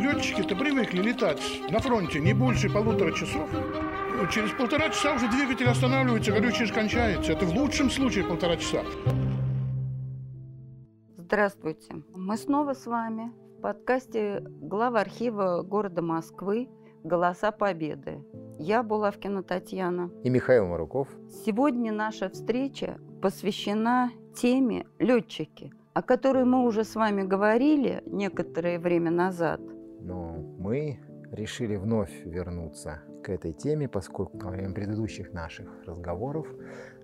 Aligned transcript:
летчики-то 0.00 0.56
привыкли 0.56 1.02
летать 1.02 1.42
на 1.70 1.78
фронте 1.78 2.20
не 2.20 2.32
больше 2.32 2.70
полутора 2.70 3.12
часов. 3.12 3.48
Через 4.32 4.50
полтора 4.52 4.88
часа 4.88 5.14
уже 5.14 5.30
двигатель 5.30 5.68
останавливается, 5.68 6.32
горючее 6.32 6.72
кончается. 6.72 7.32
Это 7.32 7.46
в 7.46 7.54
лучшем 7.54 7.90
случае 7.90 8.24
полтора 8.24 8.56
часа. 8.56 8.82
Здравствуйте. 11.16 12.02
Мы 12.14 12.36
снова 12.36 12.74
с 12.74 12.86
вами 12.86 13.32
в 13.58 13.62
подкасте 13.62 14.42
глава 14.60 15.00
архива 15.00 15.62
города 15.62 16.02
Москвы 16.02 16.68
«Голоса 17.04 17.52
Победы». 17.52 18.24
Я 18.58 18.82
Булавкина 18.82 19.42
Татьяна. 19.42 20.10
И 20.22 20.28
Михаил 20.28 20.66
Маруков. 20.66 21.08
Сегодня 21.46 21.92
наша 21.92 22.28
встреча 22.28 22.98
посвящена 23.22 24.10
теме 24.34 24.86
«Летчики», 24.98 25.72
о 25.94 26.02
которой 26.02 26.44
мы 26.44 26.66
уже 26.66 26.84
с 26.84 26.94
вами 26.94 27.22
говорили 27.22 28.02
некоторое 28.06 28.78
время 28.78 29.10
назад. 29.10 29.60
Мы 30.60 31.00
решили 31.32 31.76
вновь 31.76 32.12
вернуться 32.26 33.00
к 33.24 33.30
этой 33.30 33.54
теме, 33.54 33.88
поскольку 33.88 34.36
во 34.36 34.50
время 34.50 34.74
предыдущих 34.74 35.32
наших 35.32 35.66
разговоров 35.86 36.46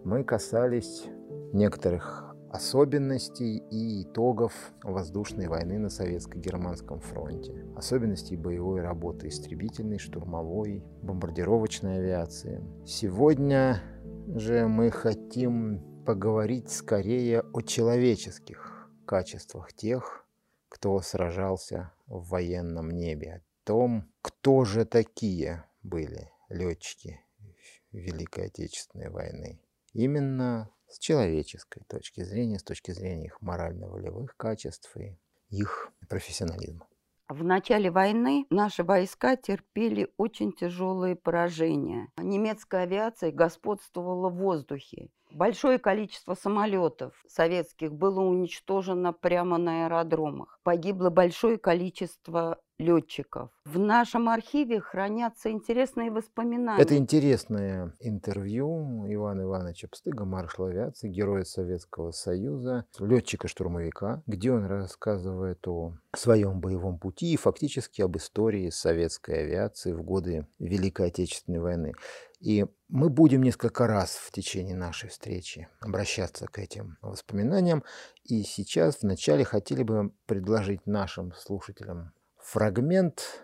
мы 0.05 0.25
касались 0.25 1.07
некоторых 1.55 2.37
особенностей 2.51 3.63
и 3.71 4.03
итогов 4.03 4.53
воздушной 4.83 5.49
войны 5.49 5.79
на 5.79 5.89
Советско-Германском 5.89 7.01
фронте, 7.01 7.65
особенностей 7.75 8.37
боевой 8.37 8.83
работы 8.83 9.29
истребительной, 9.29 9.97
штурмовой, 9.97 10.85
бомбардировочной 11.01 11.97
авиации. 11.97 12.63
Сегодня 12.85 13.80
же 14.35 14.69
мы 14.69 14.91
хотим 14.91 16.05
поговорить 16.05 16.71
скорее 16.71 17.41
о 17.55 17.63
человеческих 17.63 18.91
качествах 19.07 19.73
тех, 19.73 20.27
кто 20.69 21.01
сражался 21.01 21.93
в 22.07 22.29
военном 22.29 22.91
небе, 22.91 23.43
том, 23.66 24.09
кто 24.23 24.65
же 24.65 24.84
такие 24.84 25.69
были 25.82 26.30
летчики 26.49 27.21
Великой 27.91 28.46
Отечественной 28.46 29.10
войны. 29.10 29.60
Именно 29.93 30.71
с 30.88 30.99
человеческой 30.99 31.82
точки 31.88 32.23
зрения, 32.23 32.60
с 32.60 32.63
точки 32.63 32.93
зрения 32.93 33.26
их 33.26 33.43
морально-волевых 33.43 34.37
качеств 34.37 34.96
и 34.96 35.18
их 35.51 35.91
профессионализма. 36.09 36.87
В 37.29 37.43
начале 37.43 37.91
войны 37.91 38.46
наши 38.51 38.85
войска 38.85 39.35
терпели 39.35 40.13
очень 40.16 40.52
тяжелые 40.52 41.16
поражения. 41.16 42.09
Немецкая 42.16 42.82
авиация 42.85 43.32
господствовала 43.32 44.29
в 44.29 44.37
воздухе. 44.37 45.09
Большое 45.32 45.80
количество 45.80 46.35
самолетов 46.35 47.21
советских 47.26 47.93
было 47.93 48.21
уничтожено 48.21 49.13
прямо 49.13 49.59
на 49.59 49.87
аэродромах. 49.87 50.60
Погибло 50.63 51.10
большое 51.10 51.59
количество 51.59 52.60
летчиков. 52.79 53.51
В 53.65 53.79
нашем 53.79 54.29
архиве 54.29 54.80
хранятся 54.80 55.51
интересные 55.51 56.10
воспоминания. 56.10 56.80
Это 56.80 56.96
интересное 56.96 57.93
интервью 58.01 59.07
Ивана 59.09 59.43
Ивановича 59.43 59.88
Пстыга, 59.88 60.24
маршала 60.24 60.69
авиации, 60.69 61.09
героя 61.09 61.45
Советского 61.45 62.10
Союза, 62.10 62.87
летчика-штурмовика, 62.99 64.22
где 64.27 64.53
он 64.53 64.66
рассказывает 64.66 65.66
о 65.66 65.94
своем 66.15 66.60
боевом 66.60 66.99
пути 66.99 67.32
и 67.32 67.37
фактически 67.37 68.03
об 68.03 68.16
истории 68.16 68.71
советской 68.71 69.44
авиации 69.44 69.93
в 69.93 70.03
годы 70.03 70.47
Великой 70.59 71.09
Отечественной 71.09 71.60
войны. 71.60 71.93
И 72.41 72.66
мы 72.88 73.09
будем 73.09 73.43
несколько 73.43 73.87
раз 73.87 74.16
в 74.16 74.31
течение 74.31 74.77
нашей 74.77 75.09
встречи 75.09 75.69
обращаться 75.81 76.47
к 76.47 76.59
этим 76.59 76.99
воспоминаниям. 77.00 77.82
И 78.25 78.43
сейчас 78.43 79.03
вначале 79.03 79.44
хотели 79.44 79.82
бы 79.82 80.12
предложить 80.27 80.87
нашим 80.87 81.32
слушателям 81.32 82.12
фрагмент, 82.47 83.43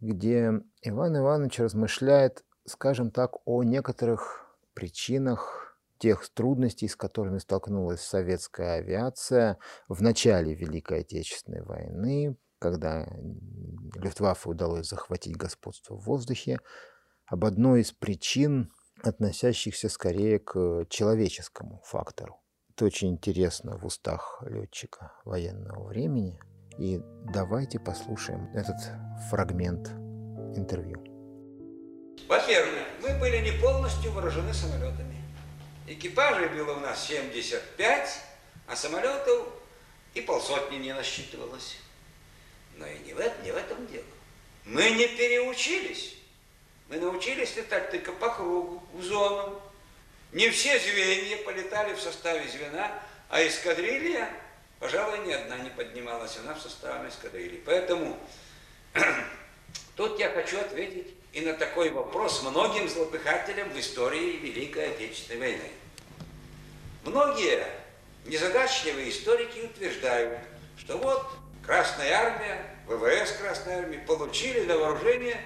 где 0.00 0.52
Иван 0.82 1.16
Иванович 1.16 1.60
размышляет, 1.60 2.44
скажем 2.66 3.12
так, 3.12 3.36
о 3.46 3.62
некоторых 3.62 4.44
причинах 4.74 5.78
тех 5.98 6.28
трудностей, 6.30 6.88
с 6.88 6.96
которыми 6.96 7.38
столкнулась 7.38 8.00
советская 8.00 8.78
авиация 8.78 9.58
в 9.88 10.02
начале 10.02 10.54
Великой 10.54 11.00
Отечественной 11.00 11.62
войны, 11.62 12.36
когда 12.58 13.06
Люфтваффе 13.94 14.50
удалось 14.50 14.88
захватить 14.88 15.36
господство 15.36 15.94
в 15.94 16.04
воздухе, 16.04 16.58
об 17.26 17.44
одной 17.44 17.82
из 17.82 17.92
причин, 17.92 18.72
относящихся 19.02 19.88
скорее 19.88 20.40
к 20.40 20.86
человеческому 20.88 21.82
фактору. 21.84 22.42
Это 22.70 22.86
очень 22.86 23.12
интересно 23.12 23.78
в 23.78 23.86
устах 23.86 24.42
летчика 24.44 25.12
военного 25.24 25.86
времени. 25.86 26.40
И 26.80 26.98
давайте 27.26 27.78
послушаем 27.78 28.48
этот 28.54 28.76
фрагмент 29.28 29.88
интервью. 30.56 30.96
Во-первых, 32.26 32.86
мы 33.02 33.18
были 33.18 33.36
не 33.38 33.52
полностью 33.60 34.10
вооружены 34.12 34.54
самолетами. 34.54 35.22
Экипажей 35.86 36.48
было 36.48 36.78
у 36.78 36.80
нас 36.80 37.06
75, 37.06 38.22
а 38.66 38.76
самолетов 38.76 39.48
и 40.14 40.22
полсотни 40.22 40.76
не 40.76 40.94
насчитывалось. 40.94 41.76
Но 42.78 42.86
и 42.86 42.98
не 43.00 43.12
в, 43.12 43.18
этом, 43.18 43.44
не 43.44 43.52
в 43.52 43.56
этом 43.56 43.86
дело. 43.86 44.04
Мы 44.64 44.90
не 44.92 45.06
переучились. 45.06 46.16
Мы 46.88 46.96
научились 46.96 47.56
летать 47.56 47.90
только 47.90 48.12
по 48.12 48.30
кругу, 48.30 48.82
в 48.94 49.02
зону. 49.02 49.60
Не 50.32 50.48
все 50.48 50.78
звенья 50.78 51.44
полетали 51.44 51.92
в 51.92 52.00
составе 52.00 52.48
звена, 52.48 52.90
а 53.28 53.46
эскадрилья, 53.46 54.30
пожалуй, 54.80 55.20
ни 55.20 55.32
одна 55.32 55.58
не 55.58 55.70
поднималась, 55.70 56.36
она 56.38 56.54
в 56.54 56.60
составе 56.60 57.08
эскадрильи. 57.08 57.62
Поэтому 57.64 58.18
тут 59.96 60.18
я 60.18 60.30
хочу 60.30 60.58
ответить 60.58 61.14
и 61.32 61.42
на 61.42 61.52
такой 61.52 61.90
вопрос 61.90 62.42
многим 62.42 62.88
злопыхателям 62.88 63.68
в 63.70 63.78
истории 63.78 64.38
Великой 64.38 64.92
Отечественной 64.92 65.40
войны. 65.40 65.70
Многие 67.04 67.64
незадачливые 68.24 69.10
историки 69.10 69.60
утверждают, 69.60 70.40
что 70.76 70.98
вот 70.98 71.24
Красная 71.64 72.12
Армия, 72.14 72.76
ВВС 72.86 73.32
Красной 73.32 73.74
Армии 73.74 73.98
получили 73.98 74.64
на 74.64 74.76
вооружение 74.76 75.40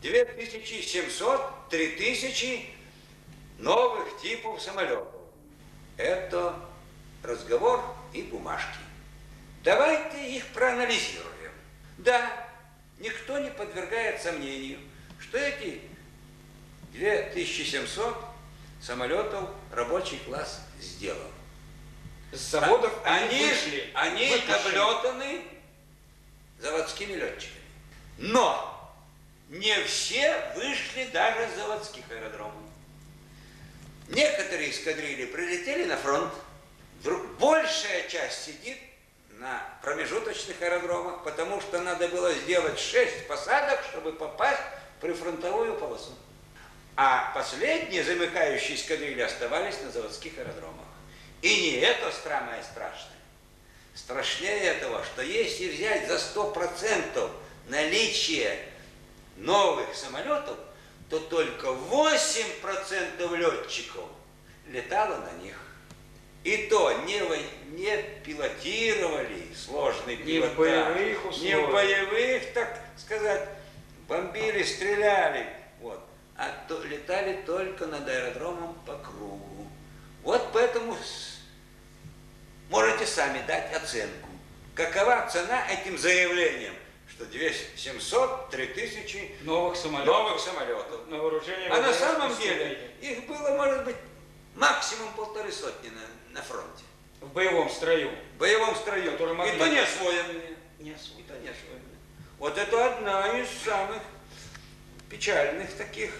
2700, 0.00 1.68
3000 1.68 2.74
новых 3.58 4.20
типов 4.22 4.62
самолетов. 4.62 5.08
Это 5.98 6.54
разговор 7.22 7.84
бумажки. 8.50 8.78
Давайте 9.62 10.36
их 10.36 10.46
проанализируем. 10.48 11.52
Да, 11.98 12.48
никто 12.98 13.38
не 13.38 13.50
подвергает 13.50 14.20
сомнению, 14.20 14.80
что 15.20 15.38
эти 15.38 15.82
2700 16.92 18.16
самолетов 18.82 19.50
рабочий 19.72 20.18
класс 20.18 20.62
сделал. 20.80 21.30
С 22.32 22.38
заводов 22.38 22.92
а, 23.04 23.16
они, 23.16 23.44
вышли, 23.44 23.90
они 23.94 24.30
выпущены. 24.30 24.78
облетаны 24.78 25.42
заводскими 26.60 27.14
летчиками. 27.14 27.60
Но 28.18 28.94
не 29.48 29.74
все 29.84 30.52
вышли 30.54 31.04
даже 31.12 31.48
с 31.50 31.56
заводских 31.56 32.04
аэродромов. 32.10 32.54
Некоторые 34.08 34.70
эскадрильи 34.70 35.26
прилетели 35.26 35.84
на 35.84 35.96
фронт, 35.96 36.32
большая 37.38 38.08
часть 38.08 38.44
сидит 38.44 38.78
на 39.30 39.62
промежуточных 39.82 40.60
аэродромах, 40.60 41.24
потому 41.24 41.60
что 41.60 41.80
надо 41.80 42.08
было 42.08 42.32
сделать 42.32 42.78
6 42.78 43.26
посадок, 43.26 43.80
чтобы 43.90 44.12
попасть 44.12 44.60
в 44.98 45.00
прифронтовую 45.00 45.76
полосу. 45.76 46.12
А 46.96 47.32
последние 47.34 48.04
замыкающие 48.04 48.76
эскадрильи 48.76 49.22
оставались 49.22 49.80
на 49.80 49.90
заводских 49.90 50.36
аэродромах. 50.38 50.86
И 51.40 51.48
не 51.48 51.80
это 51.80 52.12
самое 52.12 52.62
страшное. 52.62 53.16
Страшнее 53.94 54.64
этого, 54.64 55.02
что 55.04 55.22
если 55.22 55.70
взять 55.70 56.06
за 56.06 56.16
100% 56.16 57.30
наличие 57.68 58.58
новых 59.36 59.94
самолетов, 59.94 60.58
то 61.08 61.18
только 61.18 61.68
8% 61.68 63.36
летчиков 63.36 64.04
летало 64.66 65.16
на 65.16 65.32
них. 65.42 65.56
И 66.44 66.68
то 66.70 66.92
не, 67.04 67.20
не 67.76 67.96
пилотировали 68.24 69.42
сложный 69.54 70.16
Не 70.16 70.22
пилотаж. 70.40 70.54
в 70.54 70.56
боевых 70.58 71.24
Не 71.24 71.28
условиях. 71.56 71.68
в 71.68 71.72
боевых, 71.72 72.52
так 72.54 72.80
сказать, 72.96 73.48
бомбили, 74.08 74.62
стреляли. 74.62 75.46
Вот. 75.80 76.00
А 76.36 76.48
то, 76.66 76.82
летали 76.84 77.42
только 77.44 77.86
над 77.86 78.08
аэродромом 78.08 78.74
по 78.86 78.96
кругу. 78.96 79.66
Вот 80.22 80.48
поэтому 80.52 80.96
можете 82.70 83.06
сами 83.06 83.42
дать 83.46 83.74
оценку. 83.74 84.28
Какова 84.74 85.28
цена 85.30 85.66
этим 85.70 85.98
заявлением, 85.98 86.74
что 87.08 87.26
200, 87.26 87.76
700, 87.76 88.50
3000 88.50 89.34
новых 89.42 89.76
самолетов. 89.76 90.06
новых 90.16 90.40
самолетов. 90.40 91.06
На 91.08 91.18
вооружение 91.18 91.68
А 91.68 91.82
на 91.82 91.92
самом 91.92 92.34
деле 92.38 92.90
их 93.02 93.26
было, 93.26 93.50
может 93.56 93.84
быть, 93.84 93.96
максимум 94.54 95.12
полторы 95.14 95.52
сотни 95.52 95.88
на, 95.88 96.00
на 96.32 96.42
фронте. 96.42 96.84
В 97.20 97.28
боевом 97.32 97.68
строю. 97.70 98.10
В 98.36 98.38
боевом 98.38 98.74
строю. 98.76 99.12
Которые 99.12 99.36
могли- 99.36 99.54
И 99.54 99.58
то 99.58 99.66
не 99.68 99.78
освоенные. 99.78 100.56
Не 100.78 100.90
И 100.90 101.22
то 101.26 101.34
не 101.38 101.48
освоенные. 101.48 101.98
Вот 102.38 102.56
это 102.56 102.94
одна 102.96 103.38
из 103.38 103.48
самых 103.64 104.02
печальных 105.10 105.74
таких 105.74 106.10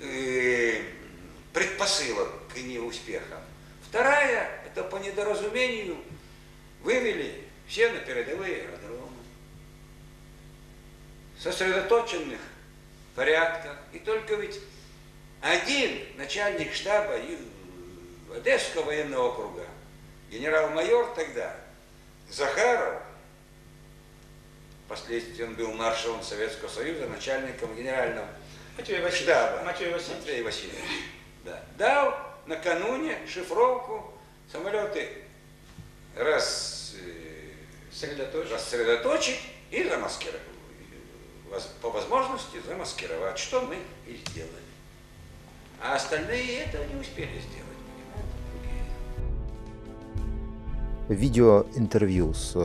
э, 0.00 0.82
предпосылок 1.52 2.28
к 2.52 2.56
неуспехам. 2.58 3.40
Вторая, 3.88 4.62
это 4.66 4.84
по 4.84 4.96
недоразумению 4.96 5.96
вывели 6.82 7.44
все 7.66 7.90
на 7.90 7.98
передовые 8.00 8.62
аэродромы, 8.62 9.16
сосредоточенных 11.38 12.40
порядках. 13.14 13.78
И 13.92 13.98
только 13.98 14.34
ведь 14.34 14.58
один 15.40 16.06
начальник 16.16 16.74
штаба 16.74 17.16
Одесского 18.34 18.84
военного 18.84 19.28
округа, 19.28 19.66
генерал-майор 20.30 21.12
тогда, 21.14 21.54
Захаров, 22.28 23.02
впоследствии 24.86 25.42
он 25.44 25.54
был 25.54 25.72
маршалом 25.72 26.22
Советского 26.22 26.68
Союза, 26.68 27.06
начальником 27.08 27.74
генерального 27.76 28.26
Матвей 28.76 29.00
Васильевич. 29.00 29.22
штаба. 29.22 29.62
Матвей 29.64 29.92
Васильевич. 29.92 30.18
Матвей 30.20 30.42
Васильевич. 30.42 30.84
Да. 31.44 31.62
Дал 31.76 32.14
накануне 32.46 33.18
шифровку, 33.28 34.12
самолеты 34.50 35.08
раз, 36.16 36.94
э, 37.00 37.52
Сосредоточить. 37.92 38.52
рассредоточить 38.52 39.40
и 39.70 39.84
замаскировать. 39.84 40.40
По 41.82 41.90
возможности 41.90 42.60
замаскировать, 42.64 43.38
что 43.38 43.60
мы 43.62 43.76
и 44.06 44.16
сделали. 44.28 44.52
А 45.80 45.96
остальные 45.96 46.60
этого 46.60 46.84
не 46.84 47.00
успели 47.00 47.38
сделать, 47.40 47.69
Видеоинтервью 51.10 52.32
с 52.32 52.52
э, 52.54 52.58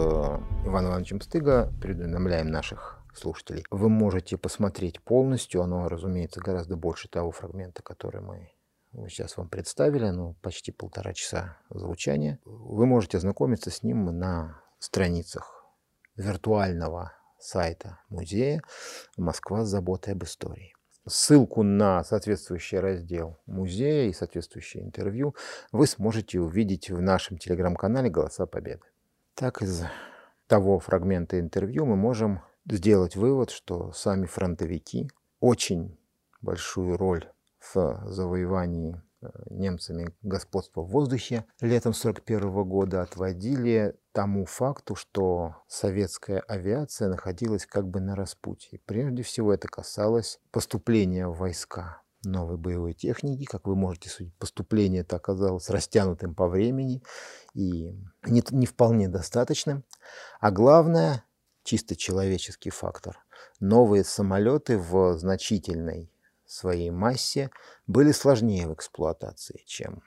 Иваном 0.67 0.91
Ивановичем 0.91 1.19
Стыга 1.19 1.73
предуведомляем 1.81 2.51
наших 2.51 3.03
слушателей. 3.11 3.65
Вы 3.71 3.89
можете 3.89 4.37
посмотреть 4.37 5.01
полностью, 5.01 5.63
оно, 5.63 5.89
разумеется, 5.89 6.41
гораздо 6.41 6.75
больше 6.75 7.09
того 7.09 7.31
фрагмента, 7.31 7.81
который 7.81 8.21
мы 8.21 8.51
сейчас 9.09 9.35
вам 9.37 9.49
представили, 9.49 10.11
ну, 10.11 10.35
почти 10.43 10.71
полтора 10.71 11.13
часа 11.13 11.57
звучания. 11.71 12.39
Вы 12.45 12.85
можете 12.85 13.17
ознакомиться 13.17 13.71
с 13.71 13.81
ним 13.81 14.05
на 14.05 14.61
страницах 14.77 15.65
виртуального 16.15 17.13
сайта 17.39 17.97
музея 18.09 18.61
«Москва 19.17 19.65
с 19.65 19.69
заботой 19.69 20.13
об 20.13 20.23
истории». 20.23 20.74
Ссылку 21.07 21.61
на 21.61 22.03
соответствующий 22.03 22.79
раздел 22.79 23.37
музея 23.45 24.09
и 24.09 24.13
соответствующее 24.13 24.83
интервью 24.83 25.35
вы 25.71 25.85
сможете 25.85 26.39
увидеть 26.39 26.89
в 26.89 26.99
нашем 26.99 27.37
телеграм-канале 27.37 28.09
«Голоса 28.09 28.47
Победы». 28.47 28.81
Так, 29.35 29.61
из 29.61 29.83
того 30.47 30.79
фрагмента 30.79 31.39
интервью 31.39 31.85
мы 31.85 31.95
можем 31.95 32.41
сделать 32.67 33.15
вывод, 33.15 33.51
что 33.51 33.91
сами 33.91 34.25
фронтовики 34.25 35.07
очень 35.39 35.95
большую 36.41 36.97
роль 36.97 37.29
в 37.59 38.03
завоевании 38.05 38.99
немцами 39.49 40.15
господства 40.21 40.81
в 40.81 40.89
воздухе 40.89 41.45
летом 41.61 41.91
1941 41.91 42.63
года 42.63 43.01
отводили 43.01 43.95
тому 44.11 44.45
факту, 44.45 44.95
что 44.95 45.55
советская 45.67 46.39
авиация 46.39 47.09
находилась 47.09 47.65
как 47.65 47.87
бы 47.87 47.99
на 47.99 48.15
распутье. 48.15 48.79
Прежде 48.85 49.23
всего 49.23 49.53
это 49.53 49.67
касалось 49.67 50.39
поступления 50.51 51.27
войска 51.27 52.01
новой 52.25 52.57
боевой 52.57 52.93
техники. 52.93 53.45
Как 53.45 53.67
вы 53.67 53.75
можете 53.75 54.09
судить, 54.09 54.35
поступление 54.37 55.01
это 55.01 55.17
оказалось 55.17 55.69
растянутым 55.69 56.35
по 56.35 56.47
времени 56.47 57.03
и 57.53 57.91
не, 58.25 58.43
не 58.51 58.65
вполне 58.65 59.07
достаточным. 59.07 59.83
А 60.39 60.51
главное, 60.51 61.23
чисто 61.63 61.95
человеческий 61.95 62.69
фактор. 62.69 63.19
Новые 63.59 64.03
самолеты 64.03 64.77
в 64.77 65.17
значительной 65.17 66.11
своей 66.45 66.91
массе 66.91 67.49
были 67.87 68.11
сложнее 68.11 68.67
в 68.67 68.73
эксплуатации, 68.73 69.63
чем 69.65 70.03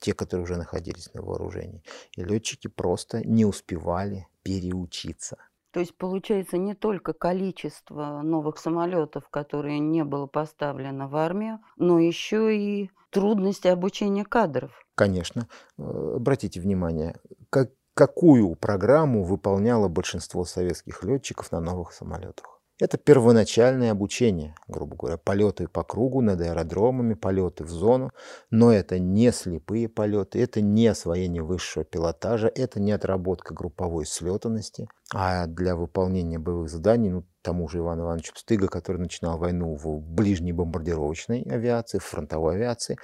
те, 0.00 0.14
которые 0.14 0.44
уже 0.44 0.56
находились 0.56 1.12
на 1.14 1.22
вооружении. 1.22 1.82
И 2.16 2.24
летчики 2.24 2.68
просто 2.68 3.26
не 3.26 3.44
успевали 3.44 4.26
переучиться. 4.42 5.36
То 5.72 5.80
есть 5.80 5.96
получается 5.96 6.58
не 6.58 6.74
только 6.74 7.12
количество 7.12 8.22
новых 8.22 8.58
самолетов, 8.58 9.28
которые 9.28 9.78
не 9.78 10.02
было 10.02 10.26
поставлено 10.26 11.06
в 11.06 11.16
армию, 11.16 11.60
но 11.76 12.00
еще 12.00 12.56
и 12.56 12.90
трудности 13.10 13.68
обучения 13.68 14.24
кадров. 14.24 14.72
Конечно. 14.96 15.48
Э, 15.78 16.14
Обратите 16.16 16.60
внимание, 16.60 17.20
как, 17.50 17.70
какую 17.94 18.56
программу 18.56 19.22
выполняло 19.22 19.88
большинство 19.88 20.44
советских 20.44 21.04
летчиков 21.04 21.52
на 21.52 21.60
новых 21.60 21.92
самолетах. 21.92 22.59
Это 22.80 22.96
первоначальное 22.96 23.92
обучение, 23.92 24.54
грубо 24.66 24.96
говоря, 24.96 25.18
полеты 25.18 25.68
по 25.68 25.84
кругу 25.84 26.22
над 26.22 26.40
аэродромами, 26.40 27.12
полеты 27.12 27.64
в 27.64 27.68
зону, 27.68 28.10
но 28.50 28.72
это 28.72 28.98
не 28.98 29.30
слепые 29.32 29.86
полеты, 29.86 30.42
это 30.42 30.62
не 30.62 30.86
освоение 30.86 31.42
высшего 31.42 31.84
пилотажа, 31.84 32.48
это 32.48 32.80
не 32.80 32.92
отработка 32.92 33.52
групповой 33.52 34.06
слетанности, 34.06 34.88
а 35.12 35.46
для 35.46 35.76
выполнения 35.76 36.38
боевых 36.38 36.70
заданий, 36.70 37.10
ну, 37.10 37.26
тому 37.42 37.68
же 37.68 37.78
Ивану 37.78 38.04
Ивановичу 38.04 38.34
Пстыга, 38.34 38.68
который 38.68 38.98
начинал 38.98 39.38
войну 39.38 39.74
в 39.74 40.00
ближней 40.00 40.52
бомбардировочной 40.52 41.42
авиации, 41.42 41.98
в 41.98 42.04
фронтовой 42.04 42.56
авиации, 42.56 42.96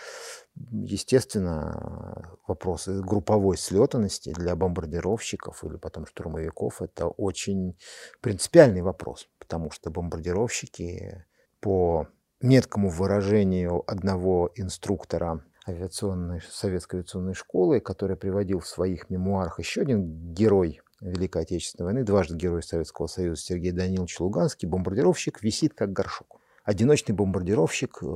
естественно, 0.55 2.39
вопросы 2.47 3.01
групповой 3.03 3.57
слетанности 3.57 4.33
для 4.33 4.57
бомбардировщиков 4.57 5.65
или 5.65 5.77
потом 5.77 6.07
штурмовиков– 6.07 6.81
это 6.83 7.09
очень 7.09 7.77
принципиальный 8.21 8.83
вопрос, 8.83 9.29
потому 9.47 9.71
что 9.71 9.91
бомбардировщики 9.91 11.25
по 11.61 12.09
меткому 12.41 12.91
выражению 12.91 13.85
одного 13.87 14.51
инструктора 14.57 15.45
авиационной, 15.69 16.41
советской 16.51 16.97
авиационной 16.97 17.35
школы, 17.35 17.81
который 17.81 18.17
приводил 18.17 18.59
в 18.59 18.67
своих 18.67 19.09
мемуарах 19.09 19.61
еще 19.61 19.83
один 19.83 20.33
герой 20.35 20.81
Великой 21.01 21.43
Отечественной 21.43 21.87
войны, 21.87 22.05
дважды 22.05 22.37
герой 22.37 22.63
Советского 22.63 23.07
Союза 23.07 23.41
Сергей 23.41 23.71
Данилович 23.71 24.19
Луганский, 24.19 24.67
бомбардировщик 24.67 25.43
висит 25.43 25.75
как 25.75 25.93
горшок. 25.93 26.36
Одиночный 26.67 27.15
бомбардировщик 27.15 27.99
э, 28.03 28.07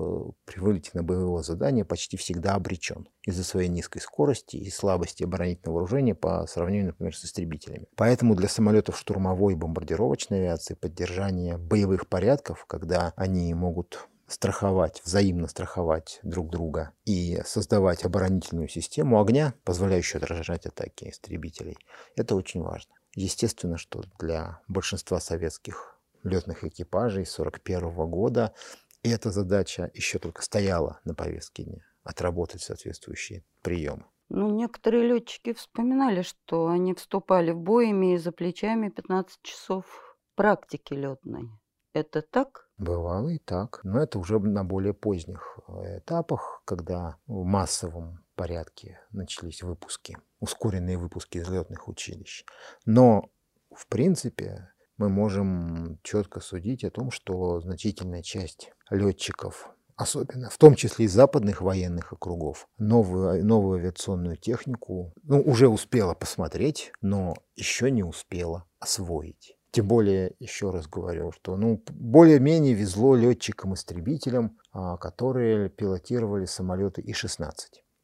при 0.44 0.58
вылете 0.58 0.90
на 0.94 1.04
боевое 1.04 1.44
задание 1.44 1.84
почти 1.84 2.16
всегда 2.16 2.56
обречен 2.56 3.08
из-за 3.24 3.44
своей 3.44 3.68
низкой 3.68 4.00
скорости 4.00 4.56
и 4.56 4.68
слабости 4.70 5.22
оборонительного 5.22 5.74
вооружения 5.76 6.16
по 6.16 6.44
сравнению, 6.48 6.88
например, 6.88 7.16
с 7.16 7.24
истребителями. 7.24 7.86
Поэтому 7.94 8.34
для 8.34 8.48
самолетов 8.48 8.98
штурмовой 8.98 9.52
и 9.52 9.56
бомбардировочной 9.56 10.38
авиации 10.40 10.74
поддержание 10.74 11.58
боевых 11.58 12.08
порядков, 12.08 12.64
когда 12.66 13.12
они 13.14 13.54
могут 13.54 14.08
страховать, 14.26 15.00
взаимно 15.04 15.46
страховать 15.46 16.18
друг 16.24 16.50
друга 16.50 16.90
и 17.04 17.40
создавать 17.46 18.04
оборонительную 18.04 18.66
систему 18.66 19.20
огня, 19.20 19.54
позволяющую 19.62 20.20
отражать 20.20 20.66
атаки 20.66 21.08
истребителей, 21.08 21.78
это 22.16 22.34
очень 22.34 22.62
важно. 22.62 22.94
Естественно, 23.14 23.76
что 23.76 24.02
для 24.18 24.60
большинства 24.66 25.20
советских 25.20 25.99
летных 26.22 26.64
экипажей 26.64 27.22
1941 27.22 28.10
года 28.10 28.54
эта 29.02 29.30
задача 29.30 29.90
еще 29.94 30.18
только 30.18 30.42
стояла 30.42 31.00
на 31.04 31.14
повестке 31.14 31.64
дня 31.64 31.82
отработать 32.02 32.62
соответствующие 32.62 33.44
приемы. 33.62 34.04
Ну, 34.28 34.48
некоторые 34.50 35.06
летчики 35.06 35.52
вспоминали, 35.52 36.22
что 36.22 36.68
они 36.68 36.94
вступали 36.94 37.50
в 37.50 37.58
бой, 37.58 37.90
имея 37.90 38.18
за 38.18 38.32
плечами 38.32 38.88
15 38.88 39.42
часов 39.42 40.16
практики 40.36 40.94
летной. 40.94 41.50
Это 41.92 42.22
так? 42.22 42.68
Бывало 42.78 43.28
и 43.30 43.38
так. 43.38 43.80
Но 43.82 44.00
это 44.00 44.18
уже 44.18 44.38
на 44.38 44.62
более 44.62 44.94
поздних 44.94 45.58
э, 45.66 45.98
этапах, 45.98 46.62
когда 46.64 47.18
в 47.26 47.44
массовом 47.44 48.24
порядке 48.36 49.00
начались 49.10 49.62
выпуски, 49.62 50.16
ускоренные 50.38 50.96
выпуски 50.96 51.38
из 51.38 51.48
летных 51.48 51.88
училищ. 51.88 52.44
Но, 52.86 53.30
в 53.74 53.88
принципе, 53.88 54.70
мы 55.00 55.08
можем 55.08 55.98
четко 56.02 56.40
судить 56.40 56.84
о 56.84 56.90
том, 56.90 57.10
что 57.10 57.58
значительная 57.60 58.22
часть 58.22 58.70
летчиков, 58.90 59.70
особенно 59.96 60.50
в 60.50 60.58
том 60.58 60.74
числе 60.74 61.06
из 61.06 61.12
западных 61.14 61.62
военных 61.62 62.12
округов, 62.12 62.68
новую, 62.76 63.42
новую 63.42 63.78
авиационную 63.78 64.36
технику 64.36 65.14
ну, 65.22 65.40
уже 65.40 65.68
успела 65.68 66.12
посмотреть, 66.12 66.92
но 67.00 67.34
еще 67.56 67.90
не 67.90 68.02
успела 68.02 68.66
освоить. 68.78 69.56
Тем 69.70 69.88
более, 69.88 70.34
еще 70.38 70.70
раз 70.70 70.86
говорю, 70.86 71.32
что 71.32 71.56
ну, 71.56 71.82
более-менее 71.88 72.74
везло 72.74 73.16
летчикам-истребителям, 73.16 74.58
а, 74.72 74.98
которые 74.98 75.70
пилотировали 75.70 76.44
самолеты 76.44 77.00
И-16. 77.00 77.52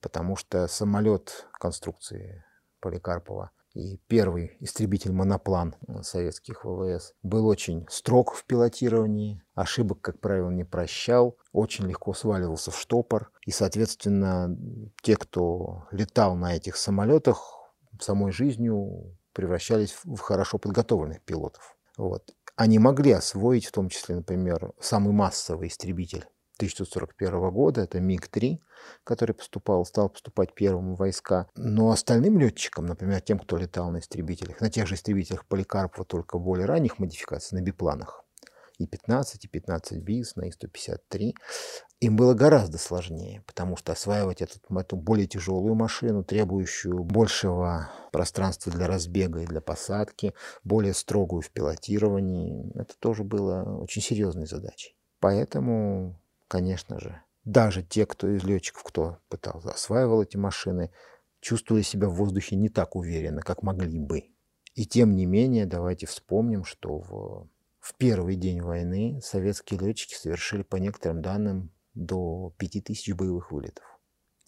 Потому 0.01 0.37
что 0.37 0.67
самолет 0.67 1.47
конструкции 1.53 2.43
Поликарпова 2.81 3.51
и 3.77 4.01
первый 4.09 4.57
истребитель-моноплан 4.61 5.77
советских 6.03 6.65
ВВС 6.65 7.13
был 7.23 7.47
очень 7.47 7.87
строг 7.91 8.35
в 8.35 8.45
пилотировании, 8.47 9.43
ошибок, 9.55 10.01
как 10.01 10.21
правило, 10.21 10.51
не 10.51 10.65
прощал, 10.65 11.37
очень 11.53 11.87
легко 11.87 12.15
сваливался 12.15 12.71
в 12.71 12.79
штопор. 12.79 13.31
И, 13.45 13.51
соответственно, 13.51 14.57
те, 15.03 15.17
кто 15.17 15.87
летал 15.91 16.37
на 16.37 16.57
этих 16.57 16.77
самолетах, 16.77 17.53
самой 18.01 18.33
жизнью 18.33 19.17
превращались 19.33 19.95
в 20.05 20.19
хорошо 20.19 20.59
подготовленных 20.59 21.23
пилотов. 21.23 21.77
Вот. 21.99 22.35
они 22.57 22.79
могли 22.79 23.13
освоить, 23.13 23.67
в 23.67 23.73
том 23.73 23.89
числе, 23.89 24.17
например, 24.17 24.73
самый 24.81 25.13
массовый 25.13 25.69
истребитель 25.69 26.27
1941 26.57 27.51
года, 27.51 27.83
это 27.83 28.01
МиГ-3, 28.01 28.59
который 29.05 29.35
поступал, 29.35 29.85
стал 29.85 30.09
поступать 30.09 30.55
первым 30.55 30.95
в 30.95 30.99
войска. 30.99 31.49
Но 31.55 31.91
остальным 31.91 32.39
летчикам, 32.39 32.87
например, 32.87 33.21
тем, 33.21 33.39
кто 33.39 33.57
летал 33.57 33.91
на 33.91 33.99
истребителях, 33.99 34.61
на 34.61 34.71
тех 34.71 34.87
же 34.87 34.95
истребителях 34.95 35.47
Поликарпова, 35.47 36.05
только 36.05 36.39
более 36.39 36.67
ранних 36.67 36.99
модификаций, 36.99 37.59
на 37.59 37.63
бипланах, 37.63 38.25
И-15, 38.79 39.25
И-15 39.43 39.99
БИС, 39.99 40.37
на 40.37 40.47
И-153, 40.47 41.33
им 42.01 42.17
было 42.17 42.35
гораздо 42.35 42.77
сложнее, 42.77 43.43
потому 43.47 43.77
что 43.77 43.93
осваивать 43.93 44.43
этот, 44.43 44.63
эту 44.71 44.97
более 44.97 45.27
тяжелую 45.27 45.75
машину, 45.75 46.25
требующую 46.25 47.05
большего 47.05 47.91
пространства 48.13 48.71
для 48.71 48.87
разбега 48.87 49.41
и 49.41 49.47
для 49.47 49.63
посадки, 49.63 50.35
более 50.63 50.93
строгую 50.93 51.41
в 51.41 51.51
пилотировании, 51.51 52.71
это 52.79 52.95
тоже 52.99 53.25
было 53.25 53.79
очень 53.81 54.03
серьезной 54.03 54.47
задачей. 54.47 54.95
Поэтому, 55.21 56.21
конечно 56.49 57.01
же, 57.01 57.23
даже 57.45 57.83
те, 57.83 58.07
кто 58.07 58.29
из 58.29 58.45
летчиков, 58.45 58.83
кто 58.83 59.19
пытался, 59.29 59.71
осваивал 59.71 60.23
эти 60.23 60.37
машины, 60.37 60.91
чувствовали 61.41 61.83
себя 61.83 62.09
в 62.09 62.15
воздухе 62.15 62.57
не 62.57 62.69
так 62.69 62.97
уверенно, 62.97 63.43
как 63.43 63.63
могли 63.63 63.99
бы. 63.99 64.31
И 64.75 64.85
тем 64.85 65.15
не 65.15 65.27
менее, 65.27 65.65
давайте 65.65 66.07
вспомним, 66.07 66.65
что 66.65 66.99
в, 66.99 67.49
в 67.79 67.95
первый 67.97 68.37
день 68.37 68.61
войны 68.61 69.21
советские 69.23 69.81
летчики 69.81 70.15
совершили, 70.15 70.63
по 70.63 70.77
некоторым 70.77 71.23
данным, 71.23 71.71
до 71.95 72.53
5000 72.59 73.13
боевых 73.15 73.53
вылетов. 73.53 73.85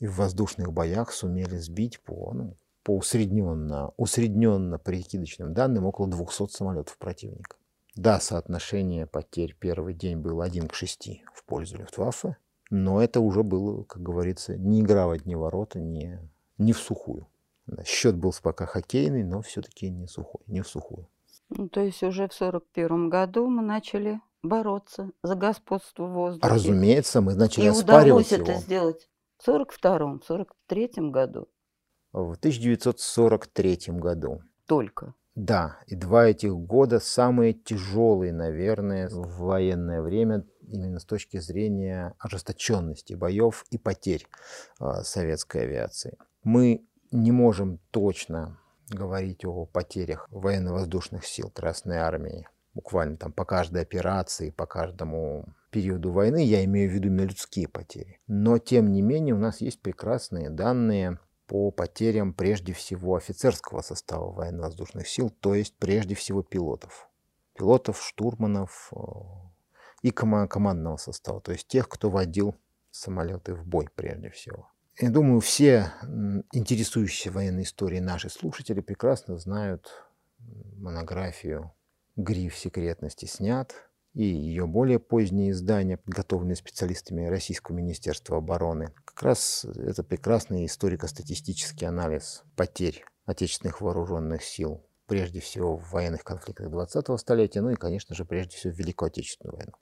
И 0.00 0.06
в 0.06 0.16
воздушных 0.16 0.72
боях 0.72 1.12
сумели 1.12 1.56
сбить 1.56 2.00
по, 2.00 2.32
ну, 2.32 2.56
по 2.82 2.96
усредненно, 2.96 3.92
усредненно 3.96 4.78
прикидочным 4.78 5.54
данным 5.54 5.84
около 5.84 6.08
200 6.08 6.48
самолетов 6.48 6.96
противника. 6.98 7.57
Да, 7.98 8.20
соотношение 8.20 9.06
потерь 9.06 9.56
первый 9.58 9.92
день 9.92 10.18
было 10.18 10.44
1 10.44 10.68
к 10.68 10.74
6 10.74 11.22
в 11.34 11.44
пользу 11.44 11.78
Люфтваффе, 11.78 12.36
но 12.70 13.02
это 13.02 13.18
уже 13.18 13.42
было, 13.42 13.82
как 13.82 14.00
говорится, 14.04 14.56
не 14.56 14.82
игра 14.82 15.08
в 15.08 15.10
одни 15.10 15.34
ворота, 15.34 15.80
не, 15.80 16.20
не 16.58 16.72
в 16.72 16.78
сухую. 16.78 17.26
Счет 17.84 18.16
был 18.16 18.32
пока 18.40 18.66
хоккейный, 18.66 19.24
но 19.24 19.42
все-таки 19.42 19.90
не 19.90 20.06
сухой, 20.06 20.40
не 20.46 20.60
в 20.62 20.68
сухую. 20.68 21.08
Ну, 21.48 21.68
то 21.68 21.80
есть 21.80 22.00
уже 22.04 22.28
в 22.28 22.32
1941 22.32 23.08
году 23.10 23.48
мы 23.48 23.62
начали 23.62 24.20
бороться 24.44 25.10
за 25.24 25.34
господство 25.34 26.06
воздуха. 26.06 26.54
Разумеется, 26.54 27.20
мы 27.20 27.34
начали 27.34 27.64
И 27.64 27.66
оспаривать 27.66 28.28
удалось 28.28 28.30
его. 28.30 28.52
это 28.52 28.60
сделать 28.60 29.08
в 29.38 29.42
1942 29.48 29.96
1943 29.96 31.10
году 31.10 31.48
В 32.12 32.32
1943 32.36 33.78
году. 33.98 34.42
только. 34.66 35.14
Да, 35.38 35.78
и 35.86 35.94
два 35.94 36.26
этих 36.26 36.52
года 36.52 36.98
самые 36.98 37.52
тяжелые, 37.52 38.32
наверное, 38.32 39.08
в 39.08 39.38
военное 39.38 40.02
время 40.02 40.44
именно 40.62 40.98
с 40.98 41.04
точки 41.04 41.38
зрения 41.38 42.16
ожесточенности 42.18 43.14
боев 43.14 43.64
и 43.70 43.78
потерь 43.78 44.26
э, 44.80 45.02
советской 45.04 45.62
авиации. 45.62 46.18
Мы 46.42 46.84
не 47.12 47.30
можем 47.30 47.78
точно 47.92 48.58
говорить 48.90 49.44
о 49.44 49.64
потерях 49.64 50.26
военно-воздушных 50.32 51.24
сил 51.24 51.52
Красной 51.54 51.98
Армии, 51.98 52.48
буквально 52.74 53.16
там 53.16 53.32
по 53.32 53.44
каждой 53.44 53.82
операции, 53.82 54.50
по 54.50 54.66
каждому 54.66 55.44
периоду 55.70 56.10
войны, 56.10 56.44
я 56.44 56.64
имею 56.64 56.90
в 56.90 56.94
виду 56.94 57.06
именно 57.06 57.28
людские 57.28 57.68
потери. 57.68 58.18
Но, 58.26 58.58
тем 58.58 58.90
не 58.90 59.02
менее, 59.02 59.36
у 59.36 59.38
нас 59.38 59.60
есть 59.60 59.82
прекрасные 59.82 60.50
данные 60.50 61.20
по 61.48 61.70
потерям 61.70 62.34
прежде 62.34 62.74
всего 62.74 63.16
офицерского 63.16 63.80
состава 63.80 64.30
военно-воздушных 64.30 65.08
сил, 65.08 65.30
то 65.30 65.54
есть 65.54 65.74
прежде 65.78 66.14
всего 66.14 66.42
пилотов. 66.42 67.08
Пилотов, 67.54 68.00
штурманов 68.00 68.92
э, 68.94 68.98
и 70.02 70.10
кома- 70.10 70.46
командного 70.46 70.98
состава, 70.98 71.40
то 71.40 71.50
есть 71.50 71.66
тех, 71.66 71.88
кто 71.88 72.10
водил 72.10 72.54
самолеты 72.90 73.54
в 73.54 73.66
бой 73.66 73.88
прежде 73.94 74.30
всего. 74.30 74.70
Я 75.00 75.10
думаю, 75.10 75.40
все 75.40 75.92
интересующиеся 76.52 77.32
военной 77.32 77.62
историей 77.62 78.00
наши 78.00 78.28
слушатели 78.28 78.80
прекрасно 78.80 79.38
знают 79.38 79.90
монографию 80.76 81.72
«Гриф 82.16 82.56
секретности 82.56 83.24
снят», 83.24 83.74
и 84.18 84.24
ее 84.24 84.66
более 84.66 84.98
поздние 84.98 85.52
издания, 85.52 85.96
подготовленные 85.96 86.56
специалистами 86.56 87.26
Российского 87.26 87.76
Министерства 87.76 88.38
обороны. 88.38 88.92
Как 89.04 89.22
раз 89.22 89.64
это 89.64 90.02
прекрасный 90.02 90.66
историко-статистический 90.66 91.86
анализ 91.86 92.42
потерь 92.56 93.04
отечественных 93.26 93.80
вооруженных 93.80 94.42
сил, 94.42 94.84
прежде 95.06 95.38
всего 95.38 95.76
в 95.76 95.92
военных 95.92 96.24
конфликтах 96.24 96.66
20-го 96.66 97.16
столетия, 97.16 97.60
ну 97.60 97.70
и, 97.70 97.76
конечно 97.76 98.16
же, 98.16 98.24
прежде 98.24 98.56
всего 98.56 98.72
в 98.72 98.76
Великую 98.76 99.06
Отечественную 99.06 99.56
войну. 99.56 99.72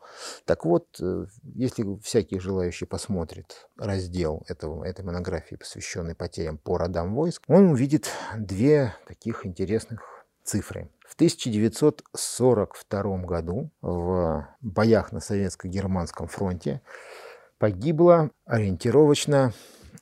Так 0.44 0.66
вот, 0.66 0.86
э, 1.00 1.24
если 1.54 1.98
всякий 2.02 2.38
желающий 2.38 2.84
посмотрит 2.84 3.66
раздел 3.78 4.44
этого, 4.48 4.84
этой 4.84 5.02
монографии, 5.02 5.56
посвященной 5.56 6.14
потерям 6.14 6.58
по 6.58 6.76
родам 6.76 7.14
войск, 7.14 7.42
он 7.48 7.68
увидит 7.68 8.10
две 8.36 8.94
таких 9.08 9.46
интересных 9.46 10.26
цифры. 10.44 10.90
В 11.08 11.14
1942 11.14 13.18
году 13.18 13.70
в 13.80 14.46
боях 14.60 15.12
на 15.12 15.20
советско-германском 15.20 16.26
фронте 16.26 16.80
погибло 17.58 18.30
ориентировочно 18.44 19.52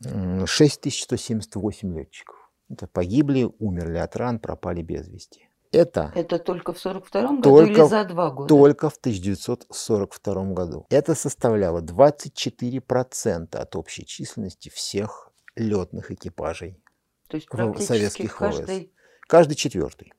м, 0.05 0.47
6178 0.47 1.95
летчиков. 1.97 2.37
Это 2.71 2.87
погибли, 2.87 3.51
умерли 3.59 3.99
от 3.99 4.17
ран, 4.17 4.39
пропали 4.39 4.81
без 4.83 5.07
вести. 5.09 5.49
Это 5.73 6.11
Это 6.15 6.39
только 6.39 6.73
в 6.73 6.79
1942 6.79 7.37
году 7.41 7.61
или 7.67 7.83
за 7.89 8.05
два 8.05 8.31
года? 8.31 8.49
только 8.49 8.89
в 8.89 8.97
1942 8.97 10.45
году. 10.55 10.87
Это 10.89 11.15
составляло 11.15 11.83
24% 11.83 13.57
от 13.57 13.77
общей 13.77 14.07
численности 14.07 14.71
всех 14.71 15.31
летных 15.57 16.11
экипажей, 16.11 16.81
То 17.29 17.37
есть 17.37 17.49
практически 17.49 17.87
советских 17.89 18.31
ВВС. 18.41 18.49
каждый... 18.57 18.93
каждый 19.29 19.55
четвертый. 19.57 20.13